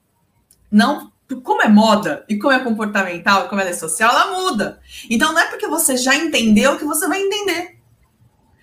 Não, 0.71 1.11
como 1.35 1.61
é 1.61 1.67
moda 1.67 2.25
e 2.29 2.37
como 2.37 2.53
é 2.53 2.59
comportamental, 2.59 3.49
como 3.49 3.59
ela 3.59 3.69
é 3.69 3.73
social, 3.73 4.11
ela 4.11 4.39
muda. 4.39 4.79
Então, 5.09 5.33
não 5.33 5.39
é 5.39 5.47
porque 5.47 5.67
você 5.67 5.97
já 5.97 6.15
entendeu 6.15 6.77
que 6.77 6.85
você 6.85 7.07
vai 7.07 7.21
entender. 7.21 7.77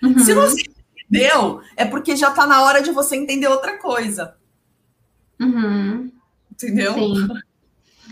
Uhum. 0.01 0.19
Se 0.19 0.33
você 0.33 0.63
entendeu, 0.63 1.61
é 1.75 1.85
porque 1.85 2.15
já 2.15 2.29
está 2.29 2.47
na 2.47 2.63
hora 2.63 2.81
de 2.81 2.91
você 2.91 3.15
entender 3.15 3.47
outra 3.47 3.77
coisa. 3.77 4.35
Uhum. 5.39 6.11
Entendeu? 6.51 6.93
Sim. 6.93 7.27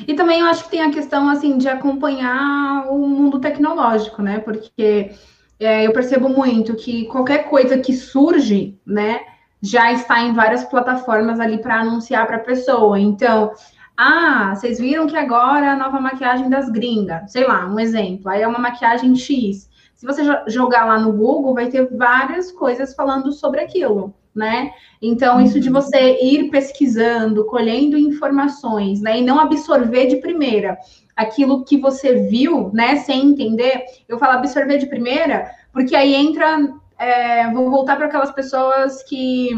E 0.08 0.14
também 0.14 0.40
eu 0.40 0.48
acho 0.48 0.64
que 0.66 0.72
tem 0.72 0.82
a 0.82 0.92
questão 0.92 1.30
assim 1.30 1.58
de 1.58 1.68
acompanhar 1.68 2.88
o 2.90 3.08
mundo 3.08 3.40
tecnológico, 3.40 4.22
né? 4.22 4.40
Porque 4.40 5.12
é, 5.60 5.86
eu 5.86 5.94
percebo 5.94 6.30
muito 6.30 6.76
que 6.76 7.06
qualquer 7.06 7.50
coisa 7.50 7.78
que 7.78 7.94
surge, 7.94 8.78
né, 8.86 9.22
já 9.62 9.94
está 9.94 10.22
em 10.22 10.34
várias 10.34 10.64
plataformas 10.66 11.40
ali 11.40 11.58
para 11.58 11.80
anunciar 11.80 12.28
para 12.28 12.38
a 12.38 12.42
pessoa. 12.42 13.00
Então, 13.00 13.54
ah, 13.98 14.54
vocês 14.56 14.80
viram 14.80 15.08
que 15.08 15.16
agora 15.16 15.72
a 15.72 15.76
nova 15.76 16.00
maquiagem 16.00 16.50
das 16.50 16.70
gringas, 16.70 17.32
sei 17.32 17.46
lá, 17.46 17.68
um 17.68 17.80
exemplo. 17.80 18.30
Aí 18.30 18.42
é 18.42 18.48
uma 18.48 18.60
maquiagem 18.60 19.16
X. 19.16 19.70
Se 19.96 20.06
você 20.06 20.24
jogar 20.48 20.86
lá 20.86 21.00
no 21.00 21.14
Google, 21.14 21.54
vai 21.54 21.68
ter 21.68 21.88
várias 21.96 22.52
coisas 22.52 22.94
falando 22.94 23.32
sobre 23.32 23.62
aquilo, 23.62 24.14
né? 24.36 24.72
Então, 25.02 25.40
isso 25.40 25.60
de 25.60 25.70
uhum. 25.70 25.76
você 25.76 26.18
ir 26.22 26.50
pesquisando, 26.50 27.46
colhendo 27.46 27.98
informações, 27.98 29.00
né? 29.00 29.20
E 29.20 29.24
não 29.24 29.40
absorver 29.40 30.08
de 30.08 30.18
primeira 30.18 30.78
aquilo 31.16 31.64
que 31.64 31.78
você 31.78 32.28
viu, 32.28 32.72
né? 32.74 32.98
Sem 32.98 33.30
entender. 33.30 33.86
Eu 34.10 34.18
falo 34.18 34.34
absorver 34.34 34.80
de 34.80 34.88
primeira, 34.88 35.50
porque 35.72 35.96
aí 35.96 36.16
entra 36.16 36.58
é, 36.98 37.52
vou 37.52 37.70
voltar 37.70 37.96
para 37.96 38.06
aquelas 38.06 38.32
pessoas 38.32 39.04
que 39.04 39.50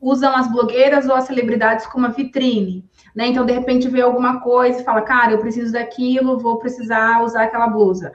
usam 0.00 0.36
as 0.36 0.50
blogueiras 0.50 1.08
ou 1.08 1.14
as 1.14 1.24
celebridades 1.24 1.86
como 1.86 2.10
vitrine, 2.10 2.84
né? 3.14 3.28
Então, 3.28 3.46
de 3.46 3.52
repente, 3.52 3.88
vê 3.88 4.00
alguma 4.00 4.40
coisa 4.40 4.80
e 4.80 4.84
fala, 4.84 5.02
cara, 5.02 5.32
eu 5.32 5.38
preciso 5.38 5.72
daquilo, 5.72 6.38
vou 6.38 6.58
precisar 6.58 7.22
usar 7.22 7.44
aquela 7.44 7.68
blusa. 7.68 8.12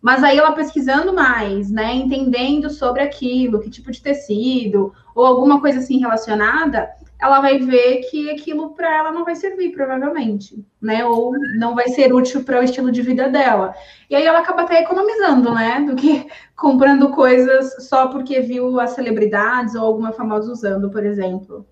Mas 0.00 0.22
aí 0.22 0.38
ela 0.38 0.52
pesquisando 0.52 1.12
mais, 1.12 1.70
né? 1.70 1.92
Entendendo 1.94 2.70
sobre 2.70 3.02
aquilo, 3.02 3.60
que 3.60 3.70
tipo 3.70 3.90
de 3.90 4.00
tecido, 4.00 4.92
ou 5.14 5.26
alguma 5.26 5.60
coisa 5.60 5.80
assim 5.80 5.98
relacionada, 5.98 6.88
ela 7.20 7.40
vai 7.40 7.58
ver 7.58 8.02
que 8.10 8.30
aquilo 8.30 8.70
para 8.70 8.94
ela 8.94 9.10
não 9.10 9.24
vai 9.24 9.34
servir, 9.34 9.72
provavelmente, 9.72 10.64
né? 10.80 11.04
Ou 11.04 11.32
não 11.58 11.74
vai 11.74 11.88
ser 11.88 12.12
útil 12.12 12.44
para 12.44 12.60
o 12.60 12.62
estilo 12.62 12.92
de 12.92 13.02
vida 13.02 13.28
dela. 13.28 13.74
E 14.08 14.14
aí 14.14 14.24
ela 14.24 14.40
acaba 14.40 14.62
até 14.62 14.80
economizando, 14.82 15.52
né? 15.54 15.80
Do 15.80 15.96
que 15.96 16.26
comprando 16.54 17.10
coisas 17.10 17.88
só 17.88 18.08
porque 18.08 18.40
viu 18.40 18.78
as 18.78 18.90
celebridades 18.90 19.74
ou 19.74 19.84
alguma 19.84 20.12
famosa 20.12 20.52
usando, 20.52 20.90
por 20.90 21.04
exemplo. 21.04 21.66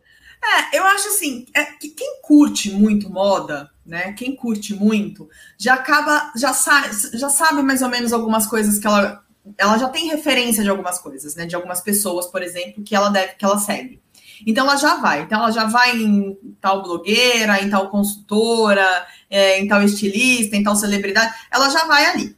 É, 0.45 0.79
eu 0.79 0.85
acho 0.85 1.09
assim, 1.09 1.47
é, 1.55 1.65
que 1.65 1.89
quem 1.89 2.21
curte 2.23 2.71
muito 2.71 3.11
moda, 3.11 3.71
né? 3.85 4.13
Quem 4.13 4.37
curte 4.37 4.75
muito, 4.75 5.29
já 5.59 5.75
acaba, 5.75 6.33
já 6.37 6.53
sabe, 6.53 6.89
já 7.15 7.31
sabe 7.31 7.63
mais 7.63 7.81
ou 7.81 7.89
menos 7.89 8.13
algumas 8.13 8.47
coisas 8.47 8.79
que 8.79 8.87
ela, 8.87 9.25
ela 9.57 9.79
já 9.79 9.89
tem 9.89 10.09
referência 10.09 10.63
de 10.63 10.69
algumas 10.69 10.99
coisas, 10.99 11.35
né? 11.35 11.47
De 11.47 11.55
algumas 11.55 11.81
pessoas, 11.81 12.27
por 12.27 12.43
exemplo, 12.43 12.85
que 12.85 12.95
ela 12.95 13.09
deve, 13.09 13.35
que 13.35 13.45
ela 13.45 13.59
segue. 13.59 14.03
Então 14.47 14.67
ela 14.67 14.77
já 14.77 14.97
vai. 14.97 15.23
Então 15.23 15.39
ela 15.39 15.51
já 15.51 15.65
vai 15.65 15.97
em 15.97 16.37
tal 16.61 16.83
blogueira, 16.83 17.63
em 17.63 17.71
tal 17.71 17.89
consultora, 17.89 19.07
é, 19.31 19.61
em 19.61 19.67
tal 19.67 19.83
estilista, 19.83 20.57
em 20.57 20.63
tal 20.63 20.77
celebridade. 20.77 21.35
Ela 21.51 21.71
já 21.71 21.87
vai 21.87 22.05
ali. 22.07 22.37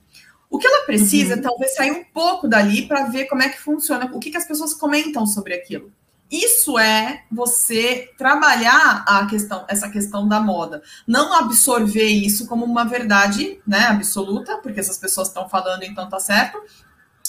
O 0.48 0.58
que 0.58 0.66
ela 0.66 0.86
precisa 0.86 1.34
uhum. 1.34 1.40
é 1.40 1.42
talvez 1.42 1.74
sair 1.74 1.90
um 1.90 2.04
pouco 2.04 2.46
dali 2.46 2.86
para 2.86 3.04
ver 3.06 3.24
como 3.26 3.42
é 3.42 3.48
que 3.48 3.60
funciona, 3.60 4.10
o 4.14 4.20
que, 4.20 4.30
que 4.30 4.36
as 4.36 4.46
pessoas 4.46 4.72
comentam 4.74 5.26
sobre 5.26 5.54
aquilo. 5.54 5.92
Isso 6.30 6.78
é 6.78 7.22
você 7.30 8.10
trabalhar 8.18 9.04
a 9.06 9.26
questão, 9.26 9.64
essa 9.68 9.88
questão 9.88 10.26
da 10.26 10.40
moda, 10.40 10.82
não 11.06 11.32
absorver 11.32 12.08
isso 12.08 12.46
como 12.46 12.64
uma 12.64 12.84
verdade, 12.84 13.60
né, 13.66 13.86
absoluta, 13.86 14.56
porque 14.58 14.80
essas 14.80 14.98
pessoas 14.98 15.28
estão 15.28 15.48
falando, 15.48 15.84
então 15.84 16.08
tá 16.08 16.18
certo. 16.18 16.58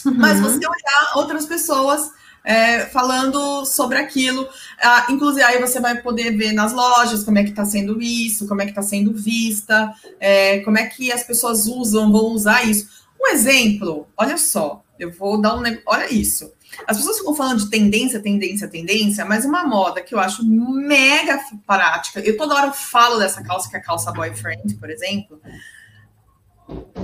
Uhum. 0.05 0.15
Mas 0.15 0.39
você 0.39 0.57
olhar 0.57 1.11
outras 1.15 1.45
pessoas 1.45 2.11
é, 2.43 2.85
falando 2.85 3.65
sobre 3.65 3.97
aquilo. 3.97 4.47
Ah, 4.81 5.07
inclusive, 5.09 5.43
aí 5.43 5.59
você 5.59 5.79
vai 5.79 6.01
poder 6.01 6.31
ver 6.31 6.53
nas 6.53 6.71
lojas 6.71 7.23
como 7.23 7.37
é 7.37 7.43
que 7.43 7.49
está 7.49 7.65
sendo 7.65 8.01
isso, 8.01 8.47
como 8.47 8.61
é 8.61 8.65
que 8.65 8.71
está 8.71 8.81
sendo 8.81 9.13
vista, 9.13 9.93
é, 10.19 10.59
como 10.61 10.77
é 10.77 10.87
que 10.87 11.11
as 11.11 11.23
pessoas 11.23 11.67
usam, 11.67 12.11
vão 12.11 12.27
usar 12.27 12.63
isso. 12.63 12.87
Um 13.19 13.27
exemplo, 13.27 14.07
olha 14.15 14.37
só, 14.37 14.83
eu 14.97 15.11
vou 15.11 15.41
dar 15.41 15.55
um. 15.55 15.63
Olha 15.85 16.11
isso. 16.11 16.51
As 16.85 16.97
pessoas 16.97 17.17
ficam 17.17 17.35
falando 17.35 17.59
de 17.59 17.69
tendência, 17.69 18.21
tendência, 18.21 18.67
tendência, 18.67 19.25
mas 19.25 19.45
uma 19.45 19.65
moda 19.65 20.01
que 20.01 20.13
eu 20.13 20.19
acho 20.19 20.45
mega 20.45 21.39
prática. 21.65 22.19
Eu 22.19 22.37
toda 22.37 22.55
hora 22.55 22.71
falo 22.71 23.17
dessa 23.17 23.43
calça, 23.43 23.69
que 23.69 23.75
é 23.75 23.79
a 23.79 23.83
calça 23.83 24.11
boyfriend, 24.11 24.75
por 24.75 24.89
exemplo. 24.89 25.41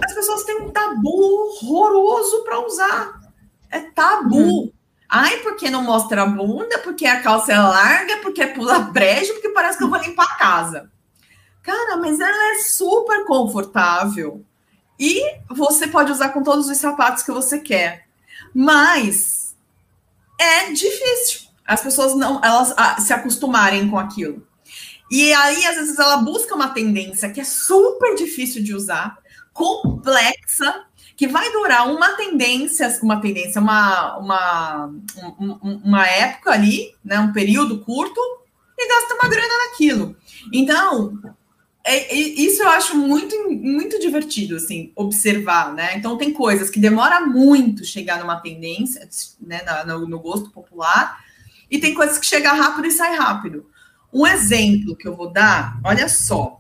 As 0.01 0.14
pessoas 0.14 0.43
têm 0.43 0.61
um 0.61 0.70
tabu 0.70 1.53
horroroso 1.64 2.43
para 2.43 2.66
usar. 2.66 3.20
É 3.70 3.80
tabu. 3.80 4.38
Uhum. 4.38 4.72
Ai, 5.09 5.38
porque 5.38 5.70
não 5.70 5.84
mostra 5.84 6.24
a 6.24 6.26
bunda, 6.26 6.80
porque 6.80 7.05
a 7.05 7.22
calça 7.22 7.53
é 7.53 7.59
larga, 7.59 8.18
porque 8.18 8.41
é 8.41 8.47
pula 8.47 8.80
brejo, 8.80 9.34
porque 9.34 9.49
parece 9.49 9.78
que 9.78 9.84
eu 9.84 9.89
vou 9.89 9.99
limpar 9.99 10.26
a 10.26 10.38
casa. 10.38 10.91
Cara, 11.61 11.97
mas 11.97 12.20
ela 12.20 12.55
é 12.55 12.59
super 12.59 13.26
confortável. 13.26 14.43
E 14.99 15.22
você 15.49 15.88
pode 15.88 16.11
usar 16.11 16.30
com 16.30 16.43
todos 16.43 16.68
os 16.68 16.78
sapatos 16.78 17.24
que 17.24 17.32
você 17.32 17.59
quer. 17.59 18.07
Mas 18.53 19.43
é 20.40 20.72
difícil. 20.72 21.42
As 21.66 21.82
pessoas 21.82 22.16
não 22.16 22.44
elas 22.44 22.74
a, 22.78 23.00
se 23.00 23.14
acostumarem 23.14 23.90
com 23.90 23.98
aquilo. 23.98 24.46
E 25.10 25.32
aí, 25.34 25.66
às 25.66 25.76
vezes, 25.76 26.00
ela 26.00 26.18
busca 26.18 26.56
uma 26.56 26.70
tendência 26.70 27.30
que 27.30 27.40
é 27.40 27.44
super 27.44 28.16
difícil 28.16 28.64
de 28.64 28.74
usar, 28.74 29.18
complexa, 29.54 30.86
que 31.16 31.28
vai 31.28 31.52
durar 31.52 31.88
uma 31.88 32.14
tendência, 32.14 33.00
uma 33.04 33.22
tendência, 33.22 33.62
uma, 33.62 34.18
uma, 34.18 34.94
um, 35.40 35.82
uma 35.84 36.08
época 36.08 36.52
ali, 36.52 36.96
né, 37.06 37.20
um 37.20 37.32
período 37.32 37.80
curto, 37.82 38.20
e 38.78 38.88
gasta 38.88 39.14
uma 39.14 39.30
grana 39.30 39.54
naquilo. 39.70 40.16
Então, 40.52 41.14
é, 41.86 42.14
isso 42.14 42.64
eu 42.64 42.70
acho 42.70 42.96
muito, 42.98 43.36
muito 43.52 44.00
divertido, 44.00 44.56
assim, 44.56 44.92
observar, 44.96 45.74
né? 45.74 45.98
Então, 45.98 46.18
tem 46.18 46.32
coisas 46.32 46.70
que 46.70 46.80
demora 46.80 47.22
muito 47.26 47.84
chegar 47.84 48.20
numa 48.20 48.40
tendência, 48.40 49.08
né, 49.42 49.62
no, 49.86 50.08
no 50.08 50.20
gosto 50.20 50.50
popular, 50.50 51.24
e 51.70 51.80
tem 51.80 51.94
coisas 51.94 52.18
que 52.18 52.26
chega 52.26 52.54
rápido 52.54 52.88
e 52.88 52.92
sai 52.92 53.16
rápido. 53.16 53.70
Um 54.14 54.26
exemplo 54.26 54.96
que 54.96 55.08
eu 55.08 55.16
vou 55.16 55.32
dar, 55.32 55.80
olha 55.84 56.08
só, 56.08 56.58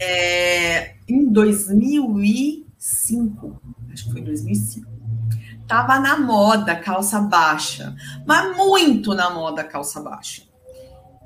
é, 0.00 0.94
em 1.06 1.28
2000 1.28 2.20
e 2.20 2.62
2005, 2.82 3.62
acho 3.92 4.04
que 4.06 4.12
foi 4.12 4.20
2005. 4.20 4.90
Tava 5.68 6.00
na 6.00 6.18
moda 6.18 6.74
calça 6.74 7.20
baixa, 7.20 7.94
mas 8.26 8.56
muito 8.56 9.14
na 9.14 9.30
moda 9.30 9.62
calça 9.62 10.00
baixa. 10.00 10.42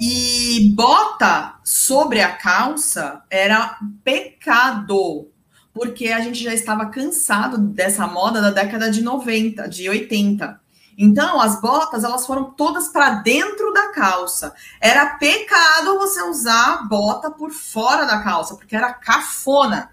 E 0.00 0.72
bota 0.74 1.58
sobre 1.64 2.20
a 2.20 2.36
calça 2.36 3.22
era 3.30 3.78
pecado, 4.04 5.30
porque 5.72 6.08
a 6.08 6.20
gente 6.20 6.42
já 6.42 6.52
estava 6.52 6.86
cansado 6.86 7.58
dessa 7.58 8.06
moda 8.06 8.40
da 8.40 8.50
década 8.50 8.90
de 8.90 9.02
90, 9.02 9.68
de 9.68 9.88
80. 9.88 10.60
Então, 10.98 11.40
as 11.40 11.60
botas, 11.60 12.04
elas 12.04 12.26
foram 12.26 12.52
todas 12.52 12.88
para 12.88 13.16
dentro 13.16 13.72
da 13.72 13.92
calça. 13.92 14.54
Era 14.80 15.16
pecado 15.16 15.98
você 15.98 16.22
usar 16.22 16.88
bota 16.88 17.30
por 17.30 17.50
fora 17.50 18.06
da 18.06 18.22
calça, 18.22 18.54
porque 18.54 18.74
era 18.74 18.94
cafona, 18.94 19.90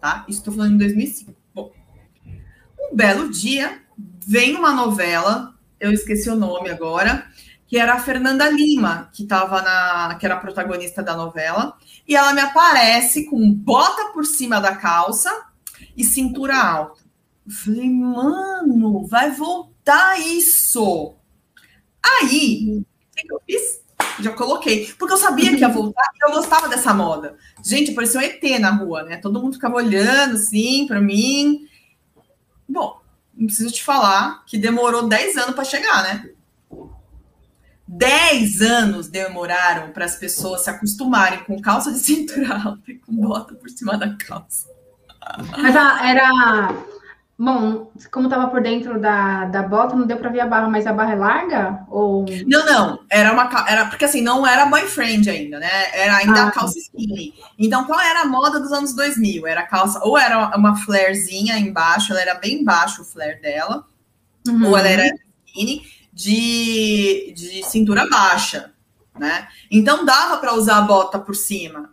tá? 0.00 0.24
Isso 0.26 0.38
estou 0.38 0.54
falando 0.54 0.74
em 0.74 0.78
2005. 0.78 1.34
Bom, 1.54 1.72
um 2.80 2.96
belo 2.96 3.30
dia, 3.30 3.82
vem 4.26 4.56
uma 4.56 4.72
novela, 4.72 5.54
eu 5.78 5.92
esqueci 5.92 6.30
o 6.30 6.36
nome 6.36 6.70
agora, 6.70 7.26
que 7.68 7.78
era 7.78 7.94
a 7.94 8.00
Fernanda 8.00 8.48
Lima, 8.48 9.10
que 9.12 9.26
tava 9.26 9.60
na, 9.60 10.14
que 10.14 10.24
era 10.24 10.36
a 10.36 10.40
protagonista 10.40 11.02
da 11.02 11.14
novela, 11.14 11.76
e 12.06 12.16
ela 12.16 12.32
me 12.32 12.40
aparece 12.40 13.26
com 13.26 13.52
bota 13.52 14.06
por 14.14 14.24
cima 14.24 14.58
da 14.58 14.74
calça 14.74 15.30
e 15.94 16.02
cintura 16.02 16.56
alta. 16.56 17.02
Falei, 17.46 17.90
mano, 17.90 19.06
vai 19.06 19.30
voltar 19.30 20.18
isso. 20.18 21.14
Aí, 22.02 22.82
o 22.82 23.14
que 23.14 23.32
eu 23.32 23.42
fiz? 23.46 23.82
Já 24.20 24.32
coloquei, 24.32 24.92
porque 24.98 25.12
eu 25.12 25.18
sabia 25.18 25.54
que 25.54 25.60
ia 25.60 25.68
voltar 25.68 26.10
e 26.14 26.26
eu 26.26 26.34
gostava 26.34 26.68
dessa 26.68 26.94
moda. 26.94 27.36
Gente, 27.62 27.92
parecia 27.92 28.18
um 28.18 28.22
ET 28.22 28.42
na 28.60 28.70
rua, 28.70 29.02
né? 29.02 29.18
Todo 29.18 29.40
mundo 29.40 29.54
ficava 29.54 29.76
olhando 29.76 30.36
assim 30.36 30.86
para 30.86 31.00
mim. 31.00 31.68
Bom, 32.66 33.00
não 33.34 33.46
preciso 33.46 33.70
te 33.70 33.84
falar 33.84 34.44
que 34.46 34.56
demorou 34.56 35.06
10 35.06 35.36
anos 35.36 35.54
para 35.54 35.64
chegar, 35.64 36.02
né? 36.02 36.30
10 37.88 38.60
anos 38.60 39.08
demoraram 39.08 39.90
para 39.92 40.04
as 40.04 40.16
pessoas 40.16 40.60
se 40.62 40.68
acostumarem 40.68 41.42
com 41.44 41.60
calça 41.60 41.90
de 41.90 41.98
cintura 41.98 42.54
alta 42.62 42.90
e 42.90 42.98
com 42.98 43.14
bota 43.14 43.54
por 43.54 43.70
cima 43.70 43.96
da 43.96 44.14
calça. 44.14 44.68
Mas 45.56 45.74
era. 45.74 46.74
Bom, 47.40 47.92
como 48.10 48.26
estava 48.26 48.48
por 48.48 48.60
dentro 48.60 49.00
da, 49.00 49.44
da 49.44 49.62
bota, 49.62 49.94
não 49.94 50.08
deu 50.08 50.16
para 50.16 50.28
ver 50.28 50.40
a 50.40 50.46
barra, 50.46 50.68
mas 50.68 50.88
a 50.88 50.92
barra 50.92 51.12
é 51.12 51.16
larga? 51.16 51.86
Ou... 51.88 52.26
Não, 52.44 52.66
não. 52.66 52.98
Era 53.08 53.32
uma 53.32 53.48
era 53.68 53.86
Porque 53.86 54.04
assim, 54.04 54.20
não 54.20 54.44
era 54.44 54.66
boyfriend 54.66 55.30
ainda, 55.30 55.60
né? 55.60 55.70
Era 55.92 56.16
ainda 56.16 56.48
ah, 56.48 56.50
calça 56.50 56.76
skinny. 56.78 57.34
Então, 57.56 57.84
qual 57.84 58.00
era 58.00 58.22
a 58.22 58.26
moda 58.26 58.58
dos 58.58 58.72
anos 58.72 58.92
2000? 58.92 59.46
Era 59.46 59.62
calça, 59.62 60.00
ou 60.02 60.18
era 60.18 60.56
uma 60.56 60.74
flarezinha 60.76 61.56
embaixo, 61.56 62.12
ela 62.12 62.20
era 62.20 62.34
bem 62.34 62.64
baixo 62.64 63.02
o 63.02 63.04
flare 63.04 63.40
dela, 63.40 63.84
uhum. 64.48 64.66
ou 64.66 64.76
ela 64.76 64.88
era 64.88 65.06
skinny 65.46 65.97
de, 66.18 67.32
de 67.32 67.62
cintura 67.62 68.04
baixa, 68.08 68.72
né? 69.16 69.46
Então 69.70 70.04
dava 70.04 70.38
para 70.38 70.52
usar 70.52 70.78
a 70.78 70.82
bota 70.82 71.16
por 71.16 71.36
cima. 71.36 71.90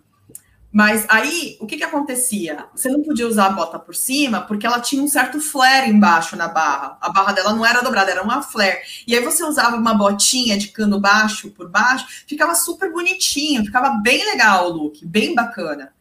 Mas 0.71 1.05
aí, 1.07 1.57
o 1.61 1.67
que, 1.67 1.77
que 1.77 1.83
acontecia? 1.83 2.65
Você 2.75 2.89
não 2.89 3.03
podia 3.03 3.27
usar 3.27 3.45
a 3.45 3.49
bota 3.51 3.77
por 3.77 3.95
cima 3.95 4.41
porque 4.41 4.65
ela 4.65 4.81
tinha 4.81 5.01
um 5.01 5.07
certo 5.07 5.39
flare 5.39 5.91
embaixo 5.91 6.35
na 6.35 6.47
barra. 6.47 6.97
A 6.99 7.09
barra 7.11 7.33
dela 7.33 7.53
não 7.53 7.63
era 7.63 7.83
dobrada, 7.83 8.09
era 8.09 8.23
uma 8.23 8.41
flare. 8.41 8.79
E 9.05 9.15
aí 9.15 9.23
você 9.23 9.43
usava 9.43 9.77
uma 9.77 9.93
botinha 9.93 10.57
de 10.57 10.69
cano 10.69 10.99
baixo 10.99 11.51
por 11.51 11.69
baixo, 11.69 12.07
ficava 12.27 12.55
super 12.55 12.91
bonitinho, 12.91 13.63
ficava 13.63 13.91
bem 14.01 14.25
legal 14.25 14.71
o 14.71 14.73
look, 14.73 15.05
bem 15.05 15.35
bacana. 15.35 15.93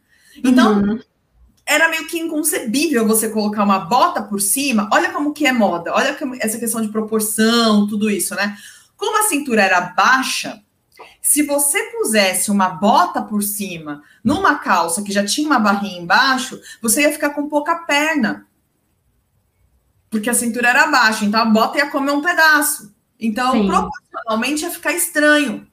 Então, 0.43 0.79
uhum 0.79 0.99
era 1.65 1.89
meio 1.89 2.07
que 2.07 2.19
inconcebível 2.19 3.07
você 3.07 3.29
colocar 3.29 3.63
uma 3.63 3.79
bota 3.79 4.21
por 4.21 4.39
cima. 4.39 4.87
Olha 4.93 5.11
como 5.11 5.33
que 5.33 5.47
é 5.47 5.51
moda, 5.51 5.93
olha 5.93 6.15
essa 6.39 6.59
questão 6.59 6.81
de 6.81 6.89
proporção, 6.89 7.87
tudo 7.87 8.09
isso, 8.09 8.35
né? 8.35 8.55
Como 8.95 9.17
a 9.19 9.27
cintura 9.27 9.63
era 9.63 9.81
baixa, 9.81 10.61
se 11.21 11.41
você 11.41 11.81
pusesse 11.91 12.51
uma 12.51 12.69
bota 12.69 13.21
por 13.21 13.41
cima 13.41 14.03
numa 14.23 14.59
calça 14.59 15.01
que 15.01 15.11
já 15.11 15.25
tinha 15.25 15.47
uma 15.47 15.59
barrinha 15.59 15.99
embaixo, 15.99 16.61
você 16.81 17.01
ia 17.01 17.11
ficar 17.11 17.31
com 17.31 17.49
pouca 17.49 17.75
perna. 17.79 18.47
Porque 20.09 20.29
a 20.29 20.35
cintura 20.35 20.69
era 20.69 20.87
baixa, 20.87 21.25
então 21.25 21.41
a 21.41 21.45
bota 21.45 21.79
ia 21.79 21.89
comer 21.89 22.11
um 22.11 22.21
pedaço. 22.21 22.93
Então, 23.19 23.53
Sim. 23.53 23.67
proporcionalmente 23.67 24.63
ia 24.63 24.69
ficar 24.69 24.93
estranho. 24.93 25.67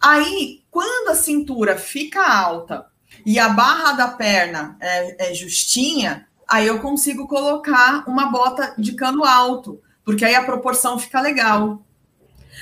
Aí, 0.00 0.64
quando 0.70 1.10
a 1.10 1.14
cintura 1.14 1.78
fica 1.78 2.26
alta 2.26 2.89
e 3.24 3.38
a 3.38 3.48
barra 3.48 3.92
da 3.92 4.08
perna 4.08 4.76
é, 4.80 5.30
é 5.30 5.34
justinha, 5.34 6.26
aí 6.48 6.66
eu 6.66 6.80
consigo 6.80 7.26
colocar 7.26 8.04
uma 8.06 8.26
bota 8.26 8.74
de 8.76 8.92
cano 8.92 9.24
alto, 9.24 9.80
porque 10.04 10.24
aí 10.24 10.34
a 10.34 10.44
proporção 10.44 10.98
fica 10.98 11.20
legal. 11.20 11.82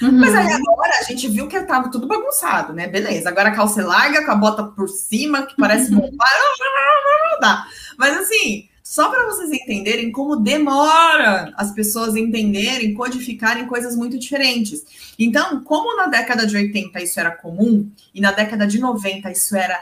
Uhum. 0.00 0.12
Mas 0.12 0.34
aí 0.34 0.52
agora 0.52 0.92
a 1.00 1.04
gente 1.04 1.28
viu 1.28 1.48
que 1.48 1.56
estava 1.56 1.90
tudo 1.90 2.06
bagunçado, 2.06 2.72
né? 2.72 2.86
Beleza. 2.86 3.28
Agora 3.28 3.48
a 3.48 3.54
calça 3.54 3.80
é 3.80 3.84
larga, 3.84 4.24
com 4.24 4.30
a 4.30 4.36
bota 4.36 4.64
por 4.64 4.88
cima, 4.88 5.46
que 5.46 5.56
parece 5.56 5.92
uhum. 5.92 6.10
Mas 7.96 8.16
assim, 8.16 8.68
só 8.82 9.10
para 9.10 9.26
vocês 9.26 9.50
entenderem 9.50 10.10
como 10.10 10.36
demora 10.36 11.52
as 11.56 11.72
pessoas 11.72 12.16
entenderem, 12.16 12.94
codificarem 12.94 13.66
coisas 13.66 13.96
muito 13.96 14.18
diferentes. 14.18 15.12
Então, 15.18 15.62
como 15.62 15.96
na 15.96 16.06
década 16.06 16.46
de 16.46 16.56
80 16.56 17.02
isso 17.02 17.20
era 17.20 17.30
comum, 17.30 17.90
e 18.14 18.20
na 18.20 18.32
década 18.32 18.66
de 18.66 18.78
90 18.78 19.30
isso 19.30 19.56
era 19.56 19.78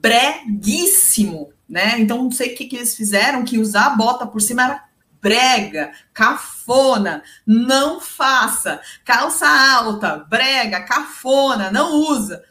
breguíssimo, 0.00 1.52
né? 1.68 1.98
Então 1.98 2.22
não 2.24 2.30
sei 2.30 2.52
o 2.52 2.56
que, 2.56 2.66
que 2.66 2.76
eles 2.76 2.96
fizeram, 2.96 3.44
que 3.44 3.58
usar 3.58 3.86
a 3.86 3.90
bota 3.90 4.26
por 4.26 4.40
cima 4.40 4.64
era 4.64 4.88
brega, 5.20 5.92
cafona, 6.12 7.22
não 7.46 8.00
faça. 8.00 8.80
Calça 9.04 9.46
alta, 9.46 10.26
brega, 10.28 10.82
cafona, 10.82 11.70
não 11.70 11.92
usa. 11.94 12.44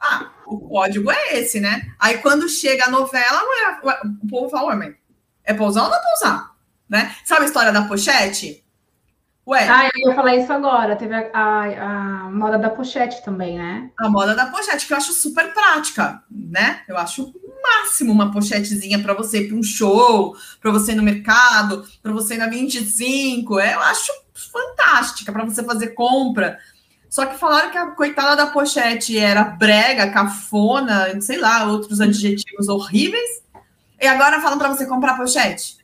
Ah, 0.00 0.30
o 0.46 0.58
código 0.58 1.10
é 1.10 1.38
esse, 1.38 1.60
né? 1.60 1.82
Aí 1.98 2.18
quando 2.18 2.48
chega 2.48 2.86
a 2.86 2.90
novela, 2.90 3.42
o 4.22 4.28
povo 4.28 4.48
fala, 4.50 4.76
mas 4.76 4.94
é 5.44 5.54
pra 5.54 5.64
usar 5.64 5.84
ou 5.84 5.88
não 5.88 5.96
é 5.96 6.00
pra 6.00 6.14
usar? 6.14 6.56
Né? 6.88 7.16
Sabe 7.24 7.42
a 7.42 7.46
história 7.46 7.72
da 7.72 7.82
pochete? 7.82 8.64
Ué. 9.46 9.68
Ah, 9.68 9.88
eu 9.94 10.08
ia 10.08 10.14
falar 10.14 10.34
isso 10.34 10.52
agora. 10.52 10.96
Teve 10.96 11.14
a, 11.14 11.30
a, 11.32 12.24
a, 12.26 12.30
moda 12.30 12.58
da 12.58 12.68
pochete 12.68 13.22
também, 13.24 13.56
né? 13.56 13.90
A 13.96 14.08
moda 14.08 14.34
da 14.34 14.46
pochete, 14.46 14.86
que 14.86 14.92
eu 14.92 14.96
acho 14.96 15.12
super 15.12 15.54
prática, 15.54 16.20
né? 16.28 16.80
Eu 16.88 16.96
acho 16.98 17.22
o 17.22 17.62
máximo 17.62 18.12
uma 18.12 18.32
pochetezinha 18.32 19.00
para 19.00 19.14
você 19.14 19.42
ir 19.42 19.48
para 19.48 19.56
um 19.56 19.62
show, 19.62 20.36
para 20.60 20.72
você 20.72 20.92
ir 20.92 20.96
no 20.96 21.02
mercado, 21.02 21.84
para 22.02 22.12
você 22.12 22.34
ir 22.34 22.38
na 22.38 22.48
25. 22.48 23.60
É, 23.60 23.74
eu 23.74 23.80
acho 23.82 24.12
fantástica 24.34 25.32
para 25.32 25.44
você 25.44 25.62
fazer 25.62 25.88
compra. 25.88 26.58
Só 27.08 27.24
que 27.24 27.38
falaram 27.38 27.70
que 27.70 27.78
a 27.78 27.86
coitada 27.92 28.34
da 28.34 28.46
pochete 28.48 29.16
era 29.16 29.44
brega, 29.44 30.10
cafona, 30.10 31.20
sei 31.20 31.38
lá, 31.38 31.66
outros 31.66 32.00
adjetivos 32.00 32.68
horríveis. 32.68 33.42
E 34.00 34.08
agora 34.08 34.40
falam 34.40 34.58
para 34.58 34.68
você 34.68 34.86
comprar 34.86 35.16
pochete. 35.16 35.78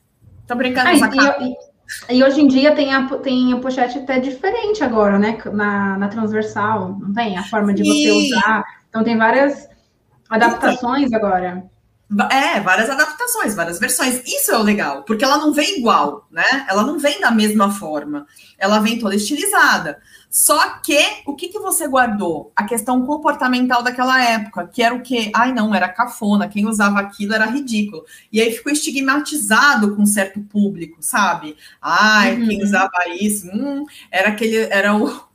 Tô 0.45 0.53
brincando 0.53 0.89
com 0.89 0.95
essa 0.97 1.07
cara. 1.07 1.72
E 2.09 2.23
hoje 2.23 2.41
em 2.41 2.47
dia 2.47 2.75
tem 2.75 2.93
a, 2.93 3.07
tem 3.17 3.53
a 3.53 3.57
pochete 3.57 3.99
até 3.99 4.19
diferente 4.19 4.83
agora, 4.83 5.17
né? 5.17 5.37
Na, 5.51 5.97
na 5.97 6.07
transversal, 6.07 6.97
não 6.99 7.13
tem? 7.13 7.37
A 7.37 7.43
forma 7.43 7.73
de 7.73 7.83
você 7.83 8.11
usar. 8.11 8.63
Então 8.89 9.03
tem 9.03 9.17
várias 9.17 9.67
adaptações 10.29 11.07
então, 11.07 11.19
agora. 11.19 11.63
É, 12.29 12.59
várias 12.59 12.89
adaptações, 12.89 13.55
várias 13.55 13.79
versões. 13.79 14.21
Isso 14.25 14.51
é 14.51 14.57
o 14.57 14.61
legal, 14.61 15.03
porque 15.03 15.23
ela 15.23 15.37
não 15.37 15.53
vem 15.53 15.79
igual, 15.79 16.27
né? 16.29 16.65
Ela 16.69 16.83
não 16.83 16.99
vem 16.99 17.19
da 17.19 17.31
mesma 17.31 17.71
forma. 17.71 18.27
Ela 18.63 18.79
vem 18.79 18.97
toda 18.97 19.13
estilizada. 19.13 19.99
Só 20.29 20.79
que 20.79 20.97
o 21.27 21.35
que, 21.35 21.49
que 21.49 21.59
você 21.59 21.87
guardou? 21.87 22.51
A 22.55 22.63
questão 22.63 23.05
comportamental 23.05 23.83
daquela 23.83 24.23
época, 24.23 24.65
que 24.65 24.81
era 24.81 24.95
o 24.95 25.01
quê? 25.01 25.29
Ai, 25.35 25.51
não, 25.53 25.75
era 25.75 25.87
cafona, 25.87 26.47
quem 26.47 26.65
usava 26.65 26.99
aquilo 26.99 27.35
era 27.35 27.45
ridículo. 27.45 28.03
E 28.31 28.41
aí 28.41 28.51
ficou 28.51 28.71
estigmatizado 28.71 29.95
com 29.95 30.01
um 30.01 30.07
certo 30.07 30.39
público, 30.39 30.97
sabe? 31.01 31.57
Ai, 31.81 32.35
uhum. 32.35 32.47
quem 32.47 32.63
usava 32.63 32.89
isso, 33.19 33.47
hum, 33.47 33.85
era 34.09 34.29
aquele, 34.29 34.57
era 34.57 34.95
o. 34.95 35.23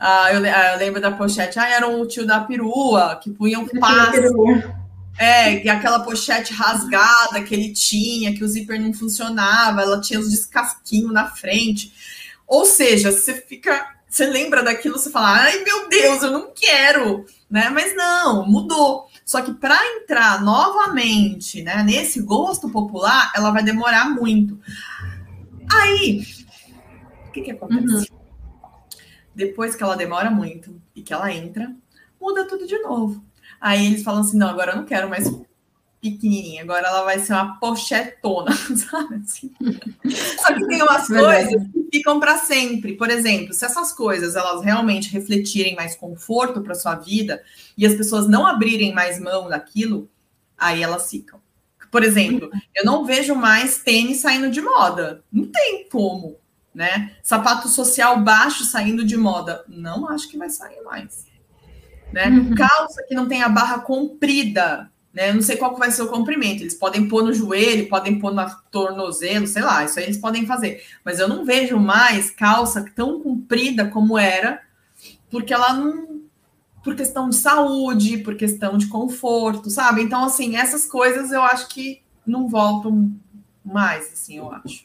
Ah, 0.00 0.32
eu, 0.32 0.42
ah, 0.42 0.72
eu, 0.72 0.78
lembro 0.78 1.02
da 1.02 1.10
pochete, 1.10 1.58
ah, 1.58 1.68
era 1.68 1.86
o 1.86 2.06
tio 2.06 2.26
da 2.26 2.40
perua, 2.40 3.16
que 3.16 3.28
punha 3.30 3.58
um 3.58 3.66
passe. 3.66 4.22
É, 5.18 5.64
e 5.64 5.68
aquela 5.68 6.00
pochete 6.00 6.52
rasgada 6.52 7.42
que 7.42 7.54
ele 7.54 7.72
tinha, 7.72 8.34
que 8.34 8.44
o 8.44 8.48
zíper 8.48 8.80
não 8.80 8.92
funcionava, 8.92 9.80
ela 9.80 10.00
tinha 10.00 10.20
os 10.20 10.30
descasquinhos 10.30 11.12
na 11.12 11.26
frente. 11.26 11.92
Ou 12.46 12.64
seja, 12.64 13.10
você 13.10 13.34
fica 13.34 13.96
você 14.08 14.24
lembra 14.24 14.62
daquilo, 14.62 14.98
você 14.98 15.10
fala, 15.10 15.42
ai 15.42 15.62
meu 15.62 15.88
Deus, 15.88 16.22
eu 16.22 16.30
não 16.30 16.50
quero, 16.54 17.26
né? 17.50 17.68
Mas 17.68 17.94
não, 17.94 18.46
mudou. 18.46 19.08
Só 19.24 19.42
que 19.42 19.52
para 19.52 19.76
entrar 19.96 20.42
novamente, 20.42 21.62
né, 21.62 21.82
nesse 21.82 22.22
gosto 22.22 22.70
popular, 22.70 23.30
ela 23.34 23.50
vai 23.50 23.62
demorar 23.62 24.08
muito. 24.08 24.58
Aí, 25.70 26.24
o 27.26 27.32
que 27.32 27.42
que 27.42 27.50
acontece? 27.50 28.10
Uhum. 28.10 28.18
Depois 29.34 29.74
que 29.74 29.82
ela 29.82 29.96
demora 29.96 30.30
muito 30.30 30.80
e 30.94 31.02
que 31.02 31.12
ela 31.12 31.30
entra, 31.30 31.74
muda 32.18 32.46
tudo 32.46 32.66
de 32.66 32.78
novo. 32.78 33.22
Aí 33.60 33.84
eles 33.86 34.02
falam 34.02 34.22
assim: 34.22 34.38
não, 34.38 34.48
agora 34.48 34.72
eu 34.72 34.76
não 34.76 34.84
quero 34.84 35.10
mais 35.10 35.28
pequenininha, 36.00 36.62
agora 36.62 36.86
ela 36.86 37.02
vai 37.04 37.18
ser 37.18 37.32
uma 37.32 37.58
pochetona, 37.58 38.52
sabe? 38.76 39.16
Assim. 39.16 39.52
Só 40.38 40.54
que 40.54 40.66
tem 40.66 40.82
umas 40.82 41.06
coisas 41.06 41.62
que 41.72 41.88
ficam 41.92 42.20
para 42.20 42.38
sempre. 42.38 42.94
Por 42.96 43.10
exemplo, 43.10 43.52
se 43.52 43.64
essas 43.64 43.92
coisas 43.92 44.36
elas 44.36 44.62
realmente 44.62 45.12
refletirem 45.12 45.74
mais 45.74 45.96
conforto 45.96 46.60
para 46.60 46.74
sua 46.74 46.94
vida 46.94 47.42
e 47.76 47.86
as 47.86 47.94
pessoas 47.94 48.28
não 48.28 48.46
abrirem 48.46 48.94
mais 48.94 49.18
mão 49.18 49.48
daquilo, 49.48 50.08
aí 50.56 50.82
elas 50.82 51.10
ficam. 51.10 51.40
Por 51.90 52.02
exemplo, 52.02 52.50
eu 52.74 52.84
não 52.84 53.04
vejo 53.04 53.34
mais 53.34 53.78
tênis 53.78 54.18
saindo 54.18 54.50
de 54.50 54.60
moda. 54.60 55.22
Não 55.32 55.46
tem 55.46 55.88
como. 55.90 56.36
né? 56.76 57.16
Sapato 57.22 57.68
social 57.68 58.20
baixo 58.20 58.62
saindo 58.64 59.02
de 59.02 59.16
moda, 59.16 59.64
não 59.66 60.06
acho 60.10 60.28
que 60.28 60.36
vai 60.36 60.50
sair 60.50 60.82
mais. 60.82 61.26
Né? 62.12 62.28
Uhum. 62.28 62.54
Calça 62.54 63.02
que 63.08 63.14
não 63.14 63.26
tem 63.26 63.42
a 63.42 63.48
barra 63.48 63.78
comprida, 63.78 64.92
né? 65.16 65.30
Eu 65.30 65.34
não 65.34 65.40
sei 65.40 65.56
qual 65.56 65.74
vai 65.74 65.90
ser 65.90 66.02
o 66.02 66.08
comprimento. 66.08 66.62
Eles 66.62 66.74
podem 66.74 67.08
pôr 67.08 67.24
no 67.24 67.32
joelho, 67.32 67.88
podem 67.88 68.18
pôr 68.18 68.34
no 68.34 68.46
tornozelo, 68.70 69.46
sei 69.46 69.62
lá, 69.62 69.82
isso 69.82 69.98
aí 69.98 70.04
eles 70.04 70.18
podem 70.18 70.44
fazer. 70.44 70.82
Mas 71.02 71.18
eu 71.18 71.26
não 71.26 71.42
vejo 71.42 71.78
mais 71.78 72.30
calça 72.30 72.84
tão 72.94 73.22
comprida 73.22 73.86
como 73.88 74.18
era, 74.18 74.60
porque 75.30 75.54
ela 75.54 75.72
não. 75.72 76.20
Por 76.84 76.94
questão 76.94 77.30
de 77.30 77.34
saúde, 77.34 78.18
por 78.18 78.36
questão 78.36 78.78
de 78.78 78.86
conforto, 78.86 79.70
sabe? 79.70 80.02
Então, 80.02 80.22
assim, 80.22 80.54
essas 80.54 80.86
coisas 80.86 81.32
eu 81.32 81.42
acho 81.42 81.68
que 81.68 82.00
não 82.24 82.46
voltam 82.46 83.10
mais, 83.64 84.12
assim, 84.12 84.36
eu 84.36 84.52
acho. 84.52 84.84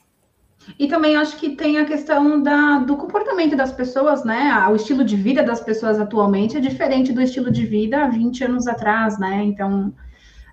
E 0.79 0.88
também 0.88 1.15
acho 1.15 1.38
que 1.38 1.55
tem 1.55 1.77
a 1.77 1.86
questão 1.86 2.41
da, 2.41 2.79
do 2.79 2.97
comportamento 2.97 3.55
das 3.55 3.71
pessoas, 3.71 4.23
né? 4.23 4.51
O 4.69 4.75
estilo 4.75 5.03
de 5.03 5.15
vida 5.15 5.43
das 5.43 5.59
pessoas 5.59 5.99
atualmente 5.99 6.57
é 6.57 6.59
diferente 6.59 7.13
do 7.13 7.21
estilo 7.21 7.51
de 7.51 7.65
vida 7.65 8.03
há 8.03 8.07
20 8.07 8.45
anos 8.45 8.67
atrás, 8.67 9.19
né? 9.19 9.43
Então, 9.43 9.93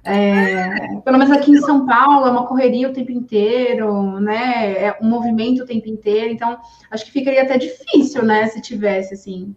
é, 0.09 1.01
pelo 1.05 1.19
menos 1.19 1.31
aqui 1.31 1.51
em 1.51 1.61
São 1.61 1.87
Paulo, 1.87 2.27
é 2.27 2.31
uma 2.31 2.47
correria 2.47 2.89
o 2.89 2.93
tempo 2.93 3.13
inteiro, 3.13 4.19
né? 4.21 4.73
É 4.73 4.99
um 5.01 5.09
movimento 5.09 5.63
o 5.63 5.67
tempo 5.67 5.89
inteiro. 5.89 6.33
Então, 6.33 6.59
acho 6.91 7.05
que 7.05 7.13
ficaria 7.13 7.43
até 7.43 7.59
difícil, 7.59 8.23
né? 8.23 8.49
Se 8.49 8.61
tivesse, 8.61 9.15
assim. 9.15 9.55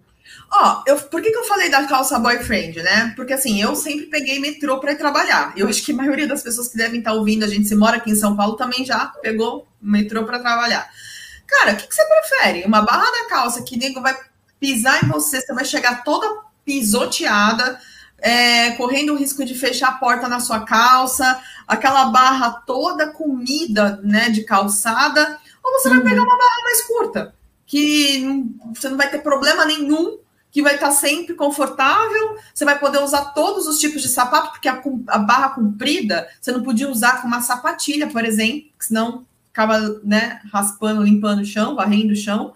Ó, 0.52 0.84
eu, 0.86 0.97
por 0.97 1.22
que, 1.22 1.32
que 1.32 1.38
eu 1.38 1.45
falei 1.45 1.70
da 1.70 1.86
calça 1.86 2.20
boyfriend, 2.20 2.82
né? 2.84 3.14
Porque 3.16 3.34
assim, 3.34 3.62
eu 3.62 3.76
sempre 3.76 4.08
peguei 4.08 4.39
metrô 4.39 4.80
para 4.80 4.95
trabalhar. 4.95 5.54
Eu 5.56 5.68
acho 5.68 5.84
que 5.84 5.91
a 5.91 5.95
maioria 5.95 6.28
das 6.28 6.43
pessoas 6.43 6.68
que 6.68 6.78
devem 6.78 6.99
estar 6.99 7.14
ouvindo, 7.14 7.45
a 7.45 7.47
gente 7.47 7.68
se 7.68 7.76
mora 7.76 7.97
aqui 7.97 8.12
em 8.12 8.16
São 8.16 8.36
Paulo, 8.36 8.56
também 8.56 8.86
já 8.86 9.06
pegou 9.22 9.68
metrô 9.82 10.26
para 10.26 10.39
trabalhar. 10.39 10.89
Cara, 11.47 11.74
o 11.74 11.76
que, 11.78 11.88
que, 11.88 11.95
você 11.95 12.04
prefere? 12.06 12.66
Uma 12.66 12.82
barra 12.82 13.10
da 13.12 13.30
calça 13.30 13.64
que 13.64 13.78
nego 13.78 14.02
vai 14.02 14.16
pisar 14.60 15.04
em 15.04 15.08
você, 15.08 15.41
você 15.41 15.54
vai 15.54 15.66
chegar 15.66 16.04
toda 16.04 16.43
pisoteada, 16.64 17.80
é, 18.22 18.72
correndo 18.72 19.13
o 19.13 19.17
risco 19.17 19.43
de 19.43 19.55
fechar 19.55 19.89
a 19.89 19.93
porta 19.93 20.28
na 20.30 20.39
sua 20.39 20.61
calça, 20.61 21.41
aquela 21.67 22.05
barra 22.05 22.51
toda 22.65 23.11
comida, 23.11 23.99
né, 24.03 24.30
de 24.30 24.43
calçada, 24.43 25.39
ou 25.63 25.74
você 25.74 25.89
uhum. 25.89 25.95
vai 25.95 26.03
pegar 26.03 26.24
uma 26.24 26.38
barra 26.38 26.63
mais 26.63 26.82
curta, 26.84 27.36
que 27.65 28.45
você 28.74 28.88
não 28.88 28.97
vai 28.97 29.09
ter 29.09 29.19
problema 29.19 29.65
nenhum 29.65 30.19
que 30.51 30.61
vai 30.61 30.76
estar 30.76 30.91
sempre 30.91 31.34
confortável, 31.34 32.38
você 32.53 32.65
vai 32.65 32.78
poder 32.78 33.01
usar 33.01 33.32
todos 33.34 33.67
os 33.67 33.80
tipos 33.80 34.01
de 34.01 34.09
sapato, 34.09 34.51
porque 34.51 34.67
a, 34.67 34.82
a, 35.07 35.17
barra 35.17 35.49
comprida 35.49 36.28
você 36.41 36.51
não 36.51 36.61
podia 36.61 36.89
usar 36.89 37.22
com 37.22 37.28
uma 37.28 37.39
sapatilha, 37.39 38.07
por 38.07 38.26
exemplo, 38.26 38.69
senão 38.78 39.26
ficava 39.47 39.80
né, 40.03 40.41
raspando, 40.51 41.03
limpando 41.03 41.39
o 41.39 41.45
chão, 41.45 41.76
varrendo 41.76 42.11
o 42.11 42.15
chão. 42.17 42.53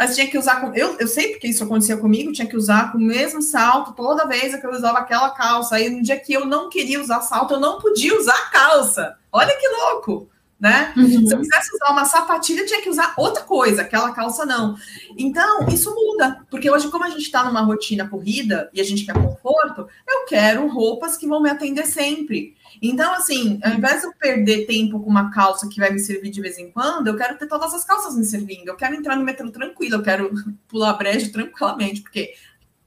Mas 0.00 0.14
tinha 0.14 0.26
que 0.26 0.38
usar 0.38 0.62
com. 0.62 0.74
Eu, 0.74 0.96
eu 0.98 1.06
sei 1.06 1.28
porque 1.28 1.46
isso 1.46 1.62
acontecia 1.62 1.94
comigo, 1.94 2.32
tinha 2.32 2.48
que 2.48 2.56
usar 2.56 2.90
com 2.90 2.96
o 2.96 3.02
mesmo 3.02 3.42
salto 3.42 3.92
toda 3.92 4.26
vez 4.26 4.58
que 4.58 4.66
eu 4.66 4.70
usava 4.70 5.00
aquela 5.00 5.28
calça. 5.28 5.76
Aí 5.76 5.90
no 5.90 6.00
dia 6.02 6.18
que 6.18 6.32
eu 6.32 6.46
não 6.46 6.70
queria 6.70 6.98
usar 6.98 7.20
salto, 7.20 7.52
eu 7.52 7.60
não 7.60 7.78
podia 7.78 8.18
usar 8.18 8.50
calça. 8.50 9.18
Olha 9.30 9.54
que 9.58 9.68
louco! 9.68 10.30
Né? 10.60 10.92
Uhum. 10.94 11.26
Se 11.26 11.34
eu 11.34 11.38
quisesse 11.40 11.74
usar 11.74 11.90
uma 11.90 12.04
sapatilha, 12.04 12.66
tinha 12.66 12.82
que 12.82 12.90
usar 12.90 13.14
outra 13.16 13.42
coisa, 13.42 13.80
aquela 13.80 14.12
calça 14.12 14.44
não. 14.44 14.76
Então, 15.16 15.66
isso 15.68 15.94
muda, 15.94 16.44
porque 16.50 16.70
hoje, 16.70 16.90
como 16.90 17.04
a 17.04 17.08
gente 17.08 17.22
está 17.22 17.42
numa 17.42 17.62
rotina 17.62 18.06
corrida 18.06 18.68
e 18.74 18.80
a 18.80 18.84
gente 18.84 19.06
quer 19.06 19.14
conforto, 19.14 19.88
eu 20.06 20.26
quero 20.26 20.68
roupas 20.68 21.16
que 21.16 21.26
vão 21.26 21.40
me 21.40 21.48
atender 21.48 21.86
sempre. 21.86 22.54
Então, 22.82 23.12
assim, 23.14 23.58
ao 23.64 23.72
invés 23.72 24.02
de 24.02 24.08
eu 24.08 24.12
perder 24.12 24.66
tempo 24.66 25.00
com 25.00 25.08
uma 25.08 25.30
calça 25.30 25.66
que 25.66 25.80
vai 25.80 25.90
me 25.90 25.98
servir 25.98 26.30
de 26.30 26.42
vez 26.42 26.58
em 26.58 26.70
quando, 26.70 27.06
eu 27.06 27.16
quero 27.16 27.38
ter 27.38 27.46
todas 27.46 27.72
as 27.72 27.82
calças 27.82 28.14
me 28.14 28.24
servindo. 28.24 28.68
Eu 28.68 28.76
quero 28.76 28.94
entrar 28.94 29.16
no 29.16 29.24
metrô 29.24 29.50
tranquilo, 29.50 29.94
eu 29.96 30.02
quero 30.02 30.30
pular 30.68 30.92
brejo 30.92 31.32
tranquilamente, 31.32 32.02
porque 32.02 32.34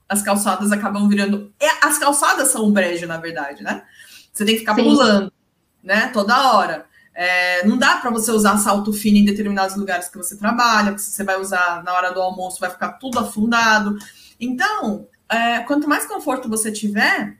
as 0.07 0.21
calçadas 0.21 0.71
acabam 0.71 1.09
virando. 1.09 1.51
É, 1.59 1.67
as 1.82 1.97
calçadas 1.97 2.49
são 2.49 2.65
um 2.65 2.71
brejo, 2.71 3.07
na 3.07 3.17
verdade, 3.17 3.63
né? 3.63 3.84
Você 4.32 4.45
tem 4.45 4.53
que 4.53 4.59
ficar 4.59 4.76
Sim. 4.76 4.84
pulando, 4.84 5.34
né? 5.82 6.11
Toda 6.13 6.53
hora. 6.53 6.92
É, 7.16 7.66
não 7.66 7.78
dá 7.78 7.97
para 7.97 8.09
você 8.09 8.32
usar 8.32 8.57
salto 8.57 8.91
fino 8.91 9.18
em 9.18 9.26
determinados 9.26 9.76
lugares 9.76 10.09
que 10.09 10.18
você 10.18 10.36
trabalha, 10.36 10.93
que 10.93 11.01
você 11.01 11.24
vai 11.24 11.39
usar 11.39 11.84
na 11.84 11.93
hora 11.93 12.11
do 12.11 12.22
almoço, 12.22 12.59
vai 12.59 12.70
ficar 12.70 12.93
tudo 12.93 13.20
afundado. 13.20 13.97
Então, 14.39 15.07
é, 15.30 15.59
quanto 15.59 15.88
mais 15.88 16.05
conforto 16.05 16.49
você 16.49 16.72
tiver, 16.72 17.38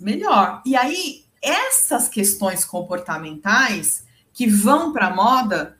melhor. 0.00 0.62
E 0.64 0.76
aí, 0.76 1.24
essas 1.42 2.08
questões 2.08 2.64
comportamentais 2.64 4.04
que 4.32 4.46
vão 4.46 4.92
para 4.92 5.14
moda, 5.14 5.76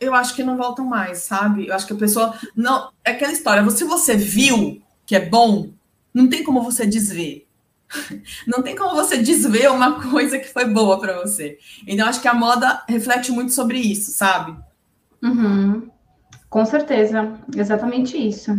eu 0.00 0.14
acho 0.14 0.34
que 0.34 0.42
não 0.42 0.56
voltam 0.56 0.84
mais, 0.84 1.18
sabe? 1.18 1.66
Eu 1.66 1.74
acho 1.74 1.86
que 1.86 1.92
a 1.92 1.96
pessoa. 1.96 2.34
não 2.54 2.90
É 3.04 3.12
aquela 3.12 3.32
história, 3.32 3.68
se 3.70 3.84
você 3.84 4.16
viu 4.16 4.82
que 5.04 5.16
é 5.16 5.24
bom, 5.24 5.70
não 6.12 6.28
tem 6.28 6.42
como 6.42 6.62
você 6.62 6.86
desver. 6.86 7.45
Não 8.46 8.62
tem 8.62 8.76
como 8.76 8.94
você 8.94 9.18
desver 9.18 9.70
uma 9.70 10.00
coisa 10.10 10.38
que 10.38 10.48
foi 10.48 10.64
boa 10.64 10.98
para 10.98 11.20
você. 11.20 11.58
Então, 11.86 12.06
acho 12.06 12.20
que 12.20 12.28
a 12.28 12.34
moda 12.34 12.82
reflete 12.88 13.32
muito 13.32 13.52
sobre 13.52 13.78
isso, 13.78 14.12
sabe? 14.12 14.56
Uhum. 15.22 15.88
Com 16.48 16.64
certeza, 16.64 17.34
exatamente 17.54 18.16
isso. 18.16 18.52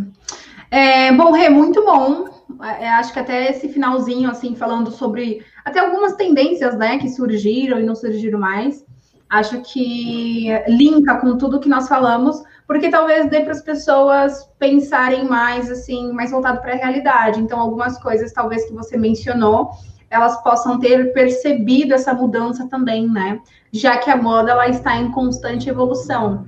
É, 0.70 1.12
bom, 1.14 1.32
Rê, 1.32 1.50
muito 1.50 1.84
bom. 1.86 2.28
É, 2.62 2.90
acho 2.90 3.14
que 3.14 3.20
até 3.20 3.52
esse 3.52 3.70
finalzinho, 3.70 4.30
assim, 4.30 4.56
falando 4.56 4.92
sobre 4.92 5.46
até 5.64 5.80
algumas 5.80 6.14
tendências, 6.14 6.78
né, 6.78 6.98
que 6.98 7.10
surgiram 7.10 7.80
e 7.80 7.84
não 7.84 7.96
surgiram 7.96 8.40
mais. 8.40 8.86
Acho 9.30 9.62
que 9.62 10.48
linka 10.68 11.18
com 11.18 11.38
tudo 11.38 11.60
que 11.60 11.68
nós 11.68 11.88
falamos, 11.88 12.42
porque 12.68 12.90
talvez 12.90 13.30
dê 13.30 13.40
para 13.42 13.54
as 13.54 13.62
pessoas 13.62 14.48
pensarem 14.60 15.26
mais 15.26 15.72
assim, 15.72 16.12
mais 16.12 16.32
voltado 16.32 16.60
para 16.60 16.74
a 16.74 16.76
realidade. 16.76 17.40
Então, 17.40 17.60
algumas 17.60 17.98
coisas 17.98 18.34
talvez 18.34 18.66
que 18.66 18.74
você 18.74 18.98
mencionou, 18.98 19.72
elas 20.10 20.42
possam 20.44 20.78
ter 20.78 21.14
percebido 21.14 21.94
essa 21.94 22.14
mudança 22.14 22.68
também, 22.68 23.10
né? 23.10 23.40
Já 23.72 23.98
que 23.98 24.12
a 24.12 24.18
moda 24.18 24.52
ela 24.52 24.68
está 24.68 24.98
em 24.98 25.10
constante 25.12 25.70
evolução. 25.70 26.46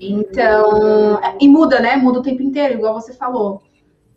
Então, 0.00 1.20
e 1.38 1.46
muda, 1.46 1.78
né? 1.78 1.96
Muda 1.96 2.20
o 2.20 2.22
tempo 2.22 2.42
inteiro, 2.42 2.74
igual 2.74 2.94
você 2.94 3.12
falou. 3.12 3.62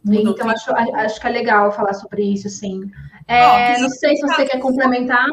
Muda 0.03 0.29
então, 0.29 0.49
acho, 0.49 0.71
acho 0.73 1.19
que 1.19 1.27
é 1.27 1.29
legal 1.29 1.71
falar 1.73 1.93
sobre 1.93 2.23
isso, 2.23 2.47
sim. 2.49 2.89
É, 3.27 3.75
oh, 3.77 3.81
não 3.81 3.89
sei 3.89 4.15
se 4.15 4.21
você 4.21 4.45
quer 4.45 4.59
complementar. 4.59 5.27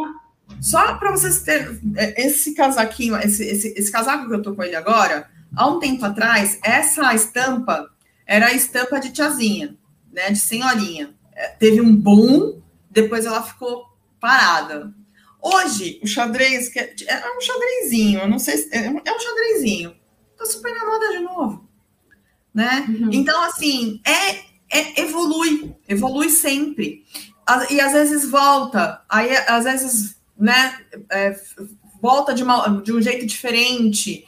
Só 0.61 0.95
para 0.95 1.13
vocês 1.13 1.43
terem 1.43 1.79
é, 1.97 2.27
esse 2.27 2.55
casaquinho, 2.55 3.17
esse, 3.19 3.45
esse, 3.45 3.75
esse 3.77 3.93
casaco 3.93 4.27
que 4.27 4.35
eu 4.35 4.43
tô 4.43 4.55
com 4.55 4.63
ele 4.65 4.75
agora, 4.75 5.30
Há 5.55 5.67
um 5.67 5.79
tempo 5.79 6.05
atrás, 6.05 6.59
essa 6.63 7.15
estampa 7.15 7.91
era 8.27 8.47
a 8.47 8.55
estampa 8.55 9.01
de 9.01 9.11
tiazinha, 9.11 9.77
né, 10.13 10.31
de 10.31 10.39
senhorinha. 10.39 11.15
É, 11.35 11.49
teve 11.49 11.81
um 11.81 11.95
boom, 11.95 12.61
depois 12.91 13.27
ela 13.27 13.43
ficou 13.43 13.87
parada. 14.21 14.93
Hoje, 15.43 15.99
o 16.03 16.07
xadrez, 16.07 16.69
que 16.69 16.79
é, 16.79 16.95
é 17.07 17.37
um 17.37 17.41
xadrezinho, 17.41 18.21
eu 18.21 18.29
não 18.29 18.39
sei 18.39 18.59
se, 18.59 18.69
é, 18.77 18.91
um, 18.91 19.01
é 19.05 19.13
um 19.13 19.21
xadrezinho. 19.21 19.97
Tá 20.37 20.45
super 20.47 20.73
na 20.73 20.87
moda 20.87 21.09
de 21.09 21.19
novo, 21.21 21.69
né? 22.55 22.87
Uhum. 22.89 23.11
Então, 23.13 23.43
assim, 23.45 24.01
é, 24.07 24.51
é, 24.71 25.01
evolui, 25.01 25.75
evolui 25.89 26.31
sempre. 26.31 27.05
E 27.69 27.81
às 27.81 27.93
vezes 27.93 28.31
volta, 28.31 29.03
aí 29.09 29.37
às 29.49 29.65
vezes, 29.65 30.17
né, 30.39 30.81
é, 31.11 31.35
volta 32.01 32.33
de, 32.33 32.43
uma, 32.43 32.81
de 32.81 32.93
um 32.93 33.03
jeito 33.03 33.27
diferente. 33.27 34.25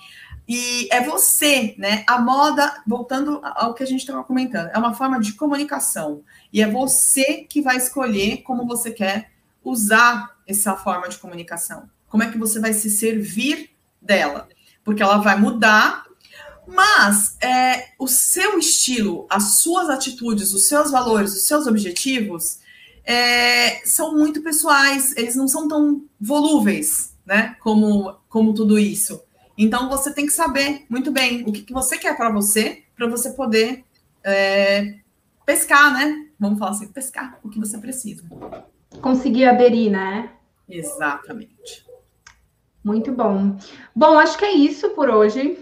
E 0.54 0.86
é 0.92 1.02
você, 1.02 1.74
né? 1.78 2.04
A 2.06 2.20
moda, 2.20 2.82
voltando 2.86 3.40
ao 3.42 3.72
que 3.72 3.82
a 3.82 3.86
gente 3.86 4.00
estava 4.00 4.22
comentando, 4.22 4.68
é 4.68 4.76
uma 4.76 4.92
forma 4.92 5.18
de 5.18 5.32
comunicação. 5.32 6.22
E 6.52 6.60
é 6.60 6.70
você 6.70 7.46
que 7.48 7.62
vai 7.62 7.78
escolher 7.78 8.42
como 8.42 8.66
você 8.66 8.90
quer 8.90 9.30
usar 9.64 10.36
essa 10.46 10.76
forma 10.76 11.08
de 11.08 11.16
comunicação. 11.16 11.88
Como 12.06 12.22
é 12.22 12.30
que 12.30 12.36
você 12.36 12.60
vai 12.60 12.74
se 12.74 12.90
servir 12.90 13.70
dela? 13.98 14.46
Porque 14.84 15.02
ela 15.02 15.16
vai 15.16 15.40
mudar, 15.40 16.04
mas 16.66 17.34
é, 17.40 17.94
o 17.98 18.06
seu 18.06 18.58
estilo, 18.58 19.26
as 19.30 19.54
suas 19.54 19.88
atitudes, 19.88 20.52
os 20.52 20.66
seus 20.66 20.90
valores, 20.90 21.32
os 21.32 21.46
seus 21.46 21.66
objetivos 21.66 22.58
é, 23.06 23.80
são 23.86 24.14
muito 24.14 24.42
pessoais, 24.42 25.16
eles 25.16 25.34
não 25.34 25.48
são 25.48 25.66
tão 25.66 26.04
volúveis, 26.20 27.16
né? 27.24 27.56
Como, 27.58 28.14
como 28.28 28.52
tudo 28.52 28.78
isso. 28.78 29.18
Então 29.56 29.88
você 29.88 30.12
tem 30.12 30.26
que 30.26 30.32
saber 30.32 30.84
muito 30.88 31.10
bem 31.10 31.42
o 31.46 31.52
que, 31.52 31.62
que 31.62 31.72
você 31.72 31.98
quer 31.98 32.16
para 32.16 32.30
você, 32.30 32.82
para 32.96 33.06
você 33.06 33.30
poder 33.30 33.84
é, 34.24 34.96
pescar, 35.44 35.92
né? 35.92 36.26
Vamos 36.38 36.58
falar 36.58 36.72
assim, 36.72 36.88
pescar 36.88 37.38
o 37.42 37.48
que 37.48 37.58
você 37.58 37.78
precisa. 37.78 38.24
Conseguir 39.00 39.44
aderir, 39.46 39.90
né? 39.90 40.30
Exatamente. 40.68 41.86
Muito 42.82 43.12
bom. 43.12 43.56
Bom, 43.94 44.18
acho 44.18 44.36
que 44.38 44.44
é 44.44 44.52
isso 44.52 44.90
por 44.90 45.08
hoje. 45.08 45.58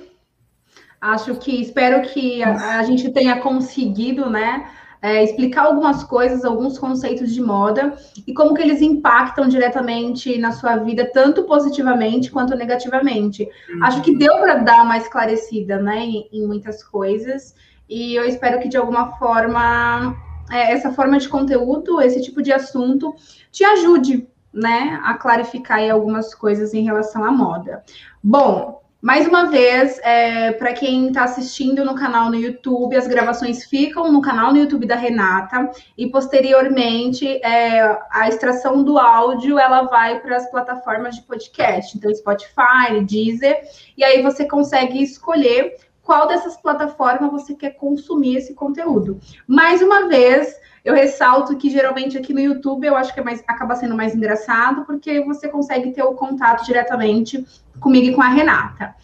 Acho 1.01 1.37
que 1.37 1.61
espero 1.61 2.09
que 2.09 2.43
a, 2.43 2.79
a 2.79 2.83
gente 2.83 3.11
tenha 3.11 3.41
conseguido, 3.41 4.29
né? 4.29 4.71
É, 5.03 5.25
explicar 5.25 5.63
algumas 5.63 6.05
coisas, 6.05 6.45
alguns 6.45 6.79
conceitos 6.79 7.33
de 7.33 7.41
moda 7.41 7.95
e 8.27 8.35
como 8.35 8.55
que 8.55 8.61
eles 8.61 8.83
impactam 8.83 9.49
diretamente 9.49 10.37
na 10.39 10.53
sua 10.53 10.77
vida, 10.77 11.11
tanto 11.13 11.45
positivamente 11.45 12.31
quanto 12.31 12.55
negativamente. 12.55 13.49
Uhum. 13.73 13.85
Acho 13.85 14.03
que 14.03 14.17
deu 14.17 14.39
para 14.39 14.57
dar 14.57 14.83
uma 14.83 14.99
esclarecida, 14.99 15.79
né, 15.81 16.01
em, 16.01 16.29
em, 16.33 16.47
muitas 16.47 16.85
coisas. 16.85 17.55
E 17.89 18.15
eu 18.15 18.25
espero 18.25 18.61
que 18.61 18.69
de 18.69 18.77
alguma 18.77 19.17
forma 19.17 20.17
é, 20.51 20.73
essa 20.73 20.93
forma 20.93 21.19
de 21.19 21.29
conteúdo, 21.29 22.01
esse 22.01 22.21
tipo 22.21 22.43
de 22.43 22.53
assunto, 22.53 23.15
te 23.51 23.65
ajude, 23.65 24.29
né, 24.53 25.01
a 25.05 25.15
clarificar 25.15 25.81
algumas 25.91 26.35
coisas 26.35 26.75
em 26.75 26.83
relação 26.83 27.25
à 27.25 27.31
moda. 27.31 27.83
Bom, 28.23 28.80
mais 29.03 29.27
uma 29.27 29.47
vez, 29.47 29.99
é, 30.01 30.53
para 30.53 30.75
quem 30.75 31.09
está 31.09 31.25
assistindo 31.25 31.85
no 31.85 31.95
canal 31.95 32.29
no 32.29 32.37
YouTube, 32.37 32.95
as 32.95 33.07
gravações 33.07 33.65
ficam 33.65 34.13
no 34.13 34.21
canal 34.21 34.53
no 34.53 34.59
YouTube 34.59 34.87
da 34.87 34.95
Renata. 34.95 35.71
E 35.97 36.11
posteriormente 36.11 37.27
é, 37.43 37.99
a 38.11 38.29
extração 38.29 38.83
do 38.83 38.99
áudio 38.99 39.59
ela 39.59 39.83
vai 39.83 40.21
para 40.21 40.37
as 40.37 40.51
plataformas 40.51 41.17
de 41.17 41.23
podcast, 41.23 41.97
então 41.97 42.15
Spotify, 42.15 43.03
Deezer, 43.07 43.59
e 43.97 44.05
aí 44.05 44.23
você 44.23 44.45
consegue 44.45 45.03
escolher 45.03 45.77
qual 46.03 46.27
dessas 46.27 46.57
plataformas 46.57 47.31
você 47.31 47.55
quer 47.55 47.71
consumir 47.71 48.37
esse 48.37 48.53
conteúdo. 48.53 49.19
Mais 49.47 49.81
uma 49.81 50.09
vez, 50.09 50.57
eu 50.85 50.95
ressalto 50.95 51.57
que 51.57 51.71
geralmente 51.71 52.17
aqui 52.17 52.33
no 52.33 52.41
YouTube 52.41 52.87
eu 52.87 52.97
acho 52.97 53.13
que 53.13 53.21
é 53.21 53.23
mais, 53.23 53.43
acaba 53.47 53.77
sendo 53.77 53.97
mais 53.97 54.15
engraçado, 54.15 54.85
porque 54.85 55.21
você 55.23 55.49
consegue 55.49 55.93
ter 55.93 56.03
o 56.03 56.15
contato 56.15 56.65
diretamente 56.65 57.45
comigo 57.79 58.07
e 58.07 58.15
com 58.15 58.23
a 58.23 58.29
Renata. 58.29 58.95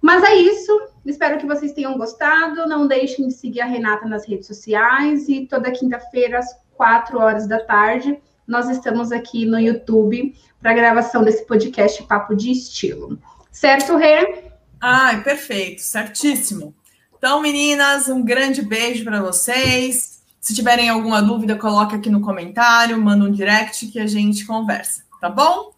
Mas 0.00 0.22
é 0.22 0.34
isso. 0.36 0.72
Espero 1.04 1.38
que 1.38 1.46
vocês 1.46 1.72
tenham 1.72 1.96
gostado. 1.96 2.68
Não 2.68 2.86
deixem 2.86 3.26
de 3.28 3.34
seguir 3.34 3.60
a 3.60 3.66
Renata 3.66 4.06
nas 4.06 4.26
redes 4.26 4.46
sociais. 4.46 5.28
E 5.28 5.46
toda 5.46 5.70
quinta-feira, 5.70 6.38
às 6.38 6.56
quatro 6.76 7.18
horas 7.18 7.48
da 7.48 7.58
tarde, 7.58 8.20
nós 8.46 8.68
estamos 8.68 9.10
aqui 9.10 9.44
no 9.44 9.58
YouTube 9.58 10.34
para 10.60 10.70
a 10.70 10.74
gravação 10.74 11.24
desse 11.24 11.44
podcast 11.44 12.02
Papo 12.04 12.36
de 12.36 12.52
Estilo. 12.52 13.18
Certo, 13.50 13.96
Rê? 13.96 14.44
Ai, 14.80 15.22
perfeito, 15.22 15.80
certíssimo. 15.80 16.74
Então, 17.16 17.40
meninas, 17.40 18.08
um 18.08 18.22
grande 18.22 18.62
beijo 18.62 19.02
para 19.02 19.22
vocês. 19.22 20.15
Se 20.40 20.54
tiverem 20.54 20.88
alguma 20.88 21.20
dúvida, 21.20 21.56
coloque 21.56 21.94
aqui 21.94 22.10
no 22.10 22.20
comentário, 22.20 23.00
manda 23.00 23.24
um 23.24 23.32
direct 23.32 23.86
que 23.88 23.98
a 23.98 24.06
gente 24.06 24.46
conversa, 24.46 25.04
tá 25.20 25.28
bom? 25.28 25.72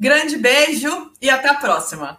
Grande 0.00 0.36
beijo 0.36 1.10
e 1.20 1.28
até 1.28 1.48
a 1.48 1.54
próxima. 1.54 2.18